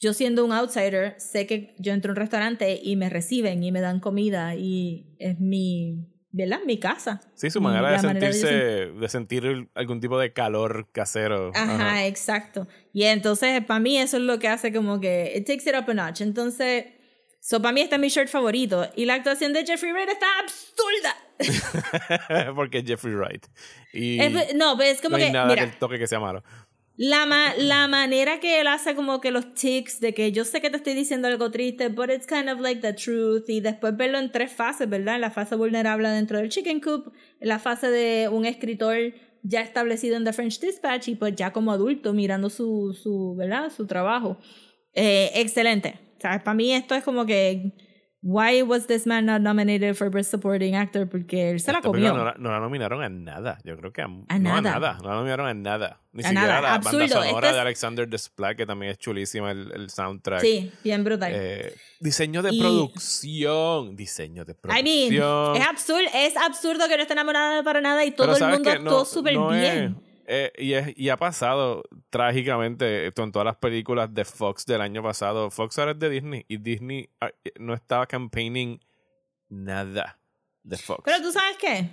[0.00, 3.72] yo siendo un outsider, sé que yo entro a un restaurante y me reciben y
[3.72, 6.60] me dan comida y es mi, ¿verdad?
[6.66, 7.20] Mi casa.
[7.34, 8.56] Sí, su manera de la manera de sentirse,
[8.92, 11.50] de sentir algún tipo de calor casero.
[11.54, 12.68] Ajá, exacto.
[12.92, 15.32] Y entonces, para mí, eso es lo que hace como que.
[15.34, 16.20] It takes it up a notch.
[16.20, 16.84] Entonces,
[17.40, 18.86] so para mí, este es mi shirt favorito.
[18.96, 21.16] Y la actuación de Jeffrey Wright está absurda.
[22.54, 23.46] Porque Jeffrey Wright.
[23.92, 25.32] Y Es- no, pero es como no hay que.
[25.32, 26.42] nada Mira, que el toque que sea malo.
[26.96, 30.60] La, ma- la manera que él hace como que los tics de que yo sé
[30.60, 33.44] que te estoy diciendo algo triste, but it's kind of like the truth.
[33.48, 35.16] Y después verlo en tres fases, ¿verdad?
[35.16, 38.96] En la fase vulnerable dentro del Chicken Coop, en la fase de un escritor
[39.42, 43.70] ya establecido en The French Dispatch y pues ya como adulto mirando su, su ¿verdad?
[43.70, 44.38] Su trabajo.
[44.94, 46.00] Eh, excelente.
[46.18, 47.72] O sea, para mí esto es como que
[48.28, 51.08] why was this man not nominated for Best Supporting Actor?
[51.08, 52.12] Porque él se la comió.
[52.12, 53.58] No, la- no la nominaron a nada.
[53.64, 54.58] Yo creo que a, A no nada.
[54.58, 54.98] a nada.
[55.00, 56.00] No la nominaron a nada.
[56.12, 56.60] Ni A siquiera nada.
[56.62, 56.98] la Absurdo.
[56.98, 60.40] banda sonora Esto es- de Alexander Desplat, que también es chulísima el, el soundtrack.
[60.40, 61.30] Sí, bien brutal.
[61.34, 63.96] Eh, diseño de Y- producción.
[63.96, 65.52] Diseño de I producción.
[65.52, 68.56] mean, es absurdo, es absurdo que no esté enamorada para nada y todo el ¿sabes
[68.56, 69.96] mundo actuó No- súper es- bien.
[70.26, 74.80] Eh, y, es- y ha pasado trágicamente esto en todas las películas de Fox del
[74.80, 75.50] año pasado.
[75.50, 78.80] Fox ahora es de Disney y Disney ah, eh, no estaba campaigning
[79.48, 80.18] nada
[80.62, 81.02] de Fox.
[81.04, 81.88] Pero tú sabes qué?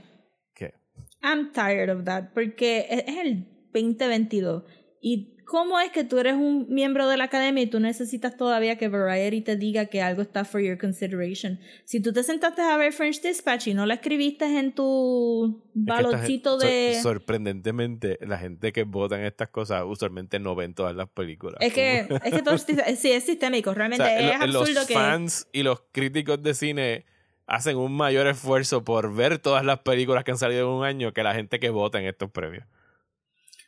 [0.53, 0.73] ¿Qué?
[1.21, 4.63] I'm tired of that porque es es el 2022
[5.01, 8.77] y ¿cómo es que tú eres un miembro de la academia y tú necesitas todavía
[8.77, 11.59] que Variety te diga que algo está for your consideration?
[11.85, 15.83] Si tú te sentaste a ver French Dispatch y no la escribiste en tu Es
[15.85, 16.17] que
[16.57, 16.93] gen- de...
[17.01, 21.57] sor- sorprendentemente, la gente que vota en estas cosas usualmente no ven todas las películas.
[21.61, 24.61] Es que, es que todo sis- sí, es sistémico, O realmente sea, es lo- los
[24.69, 24.93] absurdo que...
[24.93, 27.05] fans y los críticos de cine
[27.45, 31.11] hacen un mayor esfuerzo por ver todas las películas que han salido en un año
[31.13, 32.65] que la gente que vota en estos premios.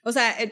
[0.04, 0.52] O sea, eh,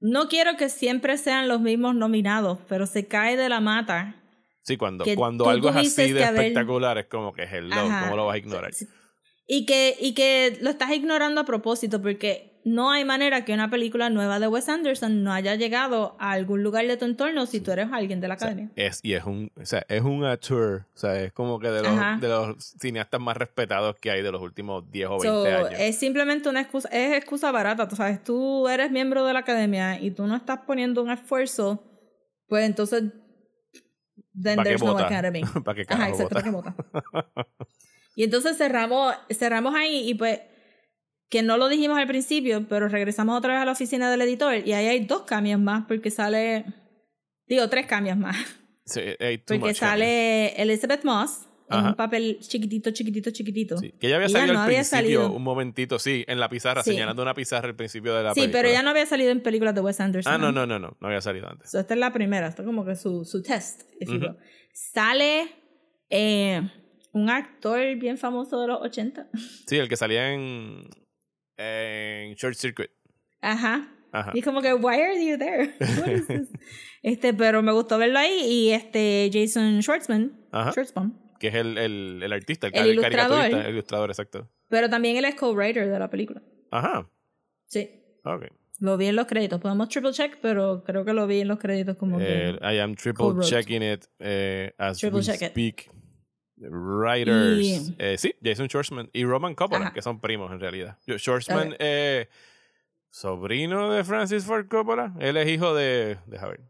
[0.00, 4.22] no quiero que siempre sean los mismos nominados, pero se cae de la mata.
[4.62, 8.04] Sí, cuando, cuando algo es así de espectacular es como que hello, Ajá.
[8.04, 8.72] ¿cómo lo vas a ignorar?
[9.46, 13.68] Y que, y que lo estás ignorando a propósito, porque no hay manera que una
[13.68, 17.60] película nueva de Wes Anderson no haya llegado a algún lugar de tu entorno si
[17.60, 18.72] tú eres alguien de la O sea, academia.
[18.76, 21.82] es, y es un, o sea, es un auteur, o sea, es como que de
[21.82, 25.44] los, de los cineastas más respetados que hay de los últimos 10 o 20 So,
[25.66, 25.78] años.
[25.78, 30.00] es simplemente una excusa, es excusa barata, tú sabes, tú eres miembro de la academia
[30.00, 31.82] y tú no estás poniendo un esfuerzo,
[32.48, 33.02] pues entonces
[34.40, 35.06] then ¿Para qué there's no vota?
[35.06, 35.42] academy.
[35.64, 36.34] ¿Para qué Ajá, exacto, vota?
[36.34, 36.74] ¿para qué vota?
[38.16, 40.40] Y entonces cerramos, cerramos ahí y pues
[41.34, 44.54] que no lo dijimos al principio, pero regresamos otra vez a la oficina del editor
[44.64, 46.64] y ahí hay dos cambios más porque sale,
[47.48, 48.36] digo, tres cambios más.
[48.84, 51.88] Sí, hay Porque sale Elizabeth Moss, en Ajá.
[51.88, 53.78] un papel chiquitito, chiquitito, chiquitito.
[53.78, 55.32] Sí, Que ella había salido no al había principio, salido.
[55.32, 56.90] un momentito, sí, en la pizarra, Sí.
[56.92, 58.58] señalando una pizarra al principio de la Sí, película.
[58.60, 60.32] pero ella no había salido en películas de Wes Anderson.
[60.32, 61.68] Ah, no, no, no, no, no había salido antes.
[61.70, 64.12] So, esta es la primera, esto es como que su, su test, Ujú.
[64.12, 64.36] will.
[64.72, 65.48] Sale
[66.10, 66.60] eh,
[67.12, 69.26] un actor bien famoso de los 80.
[69.66, 70.82] Sí, el que salía en,
[71.56, 72.90] en Short Circuit.
[73.40, 73.88] Ajá.
[74.12, 74.30] Ajá.
[74.34, 75.74] Y es como que, why are you there?
[75.80, 76.48] What is this?
[77.02, 80.70] este, pero me gustó verlo ahí y este Jason Schwartzman, Ajá.
[80.70, 83.10] Schwartzman, Que es el, el, el artista, el, ilustrador.
[83.38, 84.48] caricaturista, el ilustrador, exacto.
[84.68, 86.42] pero también él es co-writer de la película.
[86.70, 87.08] Ajá.
[87.66, 87.90] Sí.
[88.24, 88.44] Ok.
[88.80, 89.60] Lo vi en los créditos.
[89.60, 92.50] Podemos triple check, pero creo que lo vi en los créditos como que.
[92.50, 95.88] Eh, I am triple checking it eh, as Triple we check it.
[96.70, 97.58] Writers.
[97.60, 99.94] Y- eh, sí, Jason Schwartzman y Roman Coppola, Ajá.
[99.94, 100.98] que son primos en realidad.
[101.06, 102.28] Schwartzman, eh,
[103.10, 105.14] sobrino de Francis Ford Coppola.
[105.20, 106.18] Él es hijo de.
[106.26, 106.60] Deja ver.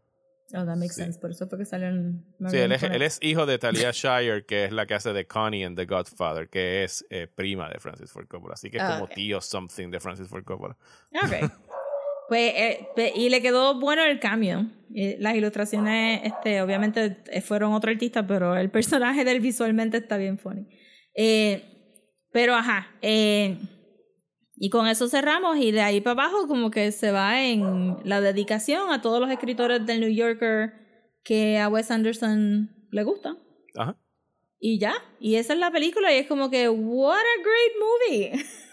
[0.53, 1.01] Oh, that makes Sí.
[1.01, 1.19] sense.
[1.19, 2.23] Por eso fue que salió en.
[2.47, 5.25] Sí, él es, él es hijo de Talia Shire, que es la que hace de
[5.25, 8.53] Connie en The Godfather, que es eh, prima de Francis Ford Coppola.
[8.53, 9.13] Así que es como ok.
[9.15, 10.77] tío something de Francis Ford Coppola.
[11.13, 11.51] Ok.
[12.27, 14.67] pues, eh, pe- y le quedó bueno el cambio.
[15.19, 20.37] Las ilustraciones, este, obviamente, eh, fueron otro artista, pero el personaje del visualmente está bien
[20.37, 20.67] funny.
[21.15, 21.63] Eh,
[22.31, 22.87] pero ajá.
[23.01, 23.57] eh,
[24.57, 28.21] y con eso cerramos y de ahí para abajo como que se va en la
[28.21, 30.71] dedicación a todos los escritores del New Yorker
[31.25, 33.35] que a Wes Anderson le gusta.
[33.75, 33.97] Ajá.
[34.59, 38.45] Y ya, y esa es la película y es como que, what a great movie.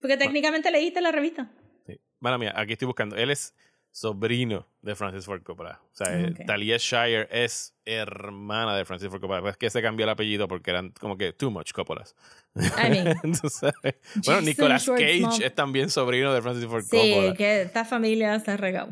[0.00, 1.50] Porque técnicamente leíste la revista.
[1.86, 2.00] Sí.
[2.20, 3.16] Mala mía, aquí estoy buscando.
[3.16, 3.54] Él es
[3.90, 5.80] sobrino de Francis Ford Coppola.
[5.92, 6.34] O sea, eh.
[6.46, 9.50] Talia Shire es hermana de Francis Ford Coppola.
[9.50, 12.14] Es que se cambió el apellido porque eran como que too much Coppolas.
[12.56, 13.20] I mean,
[14.24, 14.86] bueno, Nicolas.
[14.86, 17.34] Cage es también sobrino de Francis Ford sí, Coppola.
[17.34, 18.90] que esta familia se ha regado.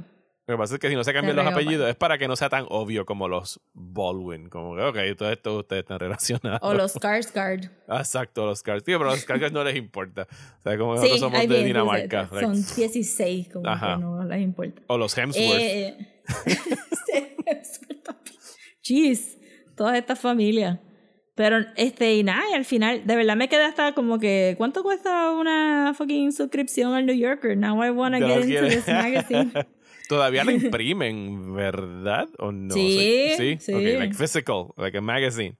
[0.49, 2.29] Lo que pasa es que si no se cambian Se los apellidos es para que
[2.29, 4.49] no sea tan obvio como los Baldwin.
[4.49, 6.61] Como que, ok, todos estos ustedes están relacionados.
[6.63, 7.69] O los Skarsgård.
[7.89, 8.85] Exacto, los Cars.
[8.85, 10.29] Tío, pero a los Cars no les importa.
[10.31, 12.29] O sea, como Sí, nosotros somos ahí de bien, Dinamarca.
[12.29, 13.97] son 16, como Ajá.
[13.97, 14.83] que no les importa.
[14.87, 15.59] O los Hemsworth.
[15.59, 15.97] Eh,
[18.83, 19.39] Jeez,
[19.77, 20.79] todas estas familias.
[21.37, 24.83] Pero, este, y nada, y al final, de verdad me quedé hasta como que, ¿cuánto
[24.83, 27.57] cuesta una fucking suscripción al New Yorker?
[27.57, 28.69] Now I wanna get into quiere.
[28.75, 29.53] this magazine.
[30.09, 32.29] Todavía la imprimen, ¿verdad?
[32.39, 32.73] ¿O no?
[32.75, 33.57] Sí, sí.
[33.61, 33.73] sí.
[33.75, 35.57] Ok, like physical, like a magazine.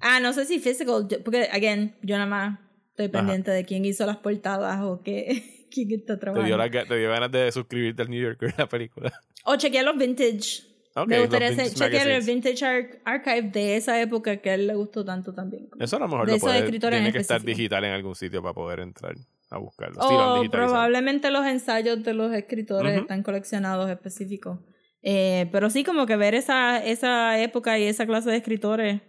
[0.00, 2.58] Ah, no sé si physical, porque, again, yo nada más
[2.90, 6.46] estoy pendiente de quién hizo las portadas o qué, quién está Te trabajando.
[6.46, 9.12] dio, la ga- te dio ganas de suscribirte al New Yorker la película.
[9.44, 10.62] O chequear los vintage.
[11.02, 14.66] Ok, me gustaría hacer- chequear el vintage ar- archive de esa época que a él
[14.66, 15.68] le gustó tanto también.
[15.78, 18.54] Eso a lo mejor De lo puede, tiene que estar digital en algún sitio para
[18.54, 19.14] poder entrar
[19.50, 20.00] a buscarlo.
[20.02, 24.58] Sí, lo han O probablemente los ensayos de los escritores están coleccionados específicos.
[25.02, 29.00] Eh, pero sí, como que ver esa, esa época y esa clase de escritores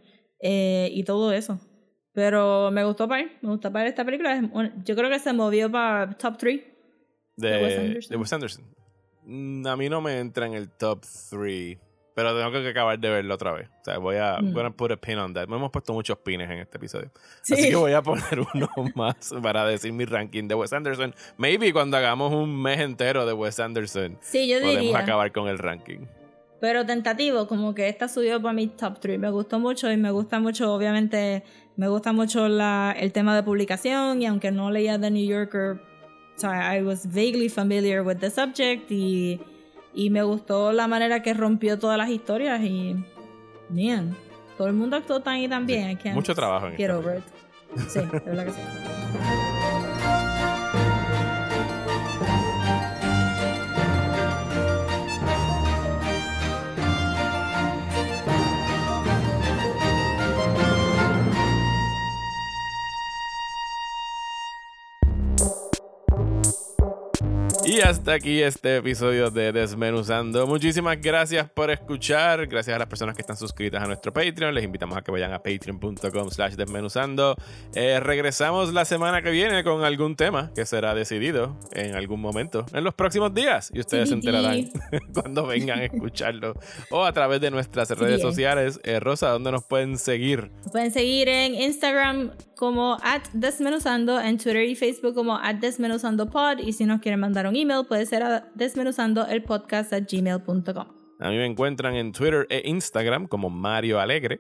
[0.42, 1.60] eh, y todo eso.
[2.14, 4.42] Pero me gustó para me gustó para esta película.
[4.86, 6.62] Yo creo que se movió para top 3.
[7.38, 8.10] de, de Wes Anderson.
[8.12, 8.66] de Wes Anderson.
[9.24, 11.78] Mm, A mí no me entra en el top 3.
[12.16, 13.70] Pero tengo que acabar de verlo otra vez.
[13.82, 14.52] O sea, voy a Mm.
[14.54, 15.48] gonna put a pin on that.
[15.48, 17.12] Me hemos puesto muchos pines en este episodio.
[17.42, 17.54] Sí.
[17.54, 21.16] Así que voy a poner uno más para decir mi ranking de Wes Anderson.
[21.38, 25.00] Maybe cuando hagamos un mes entero de Wes Anderson, Sí, yo podemos diría.
[25.00, 26.00] acabar con el ranking.
[26.60, 29.18] Pero tentativo, como que esta subió para mi top 3.
[29.18, 31.44] Me gustó mucho y me gusta mucho, obviamente,
[31.78, 35.80] me gusta mucho la, el tema de publicación y aunque no leía The New Yorker,
[36.40, 39.42] o sea, I was vaguely familiar with the subject y,
[39.94, 42.96] y me gustó la manera que rompió todas las historias y,
[43.70, 44.16] man,
[44.58, 45.98] todo el mundo actuó tan y tan bien.
[45.98, 47.24] Can't Mucho trabajo en Get over it.
[47.90, 48.60] Sí, de verdad que sí.
[67.70, 70.48] Y hasta aquí este episodio de Desmenuzando.
[70.48, 72.48] Muchísimas gracias por escuchar.
[72.48, 74.56] Gracias a las personas que están suscritas a nuestro Patreon.
[74.56, 77.36] Les invitamos a que vayan a patreon.com slash desmenuzando.
[77.76, 82.66] Eh, regresamos la semana que viene con algún tema que será decidido en algún momento
[82.74, 83.70] en los próximos días.
[83.72, 84.72] Y ustedes se enterarán
[85.14, 86.56] cuando vengan a escucharlo.
[86.90, 88.80] O a través de nuestras redes sociales.
[88.84, 90.50] Eh, Rosa, ¿dónde nos pueden seguir?
[90.64, 96.60] Nos pueden seguir en Instagram como at desmenuzando, en Twitter y Facebook como at desmenuzandopod
[96.60, 100.88] y si nos quieren mandar un email puede ser a desmenuzandoelpodcast at gmail.com.
[101.20, 104.40] A mí me encuentran en Twitter e Instagram como Mario Alegre.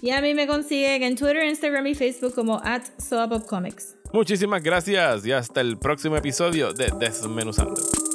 [0.00, 2.82] Y a mí me consiguen en Twitter, Instagram y Facebook como at
[3.48, 3.96] Comics.
[4.12, 8.05] Muchísimas gracias y hasta el próximo episodio de Desmenuzando.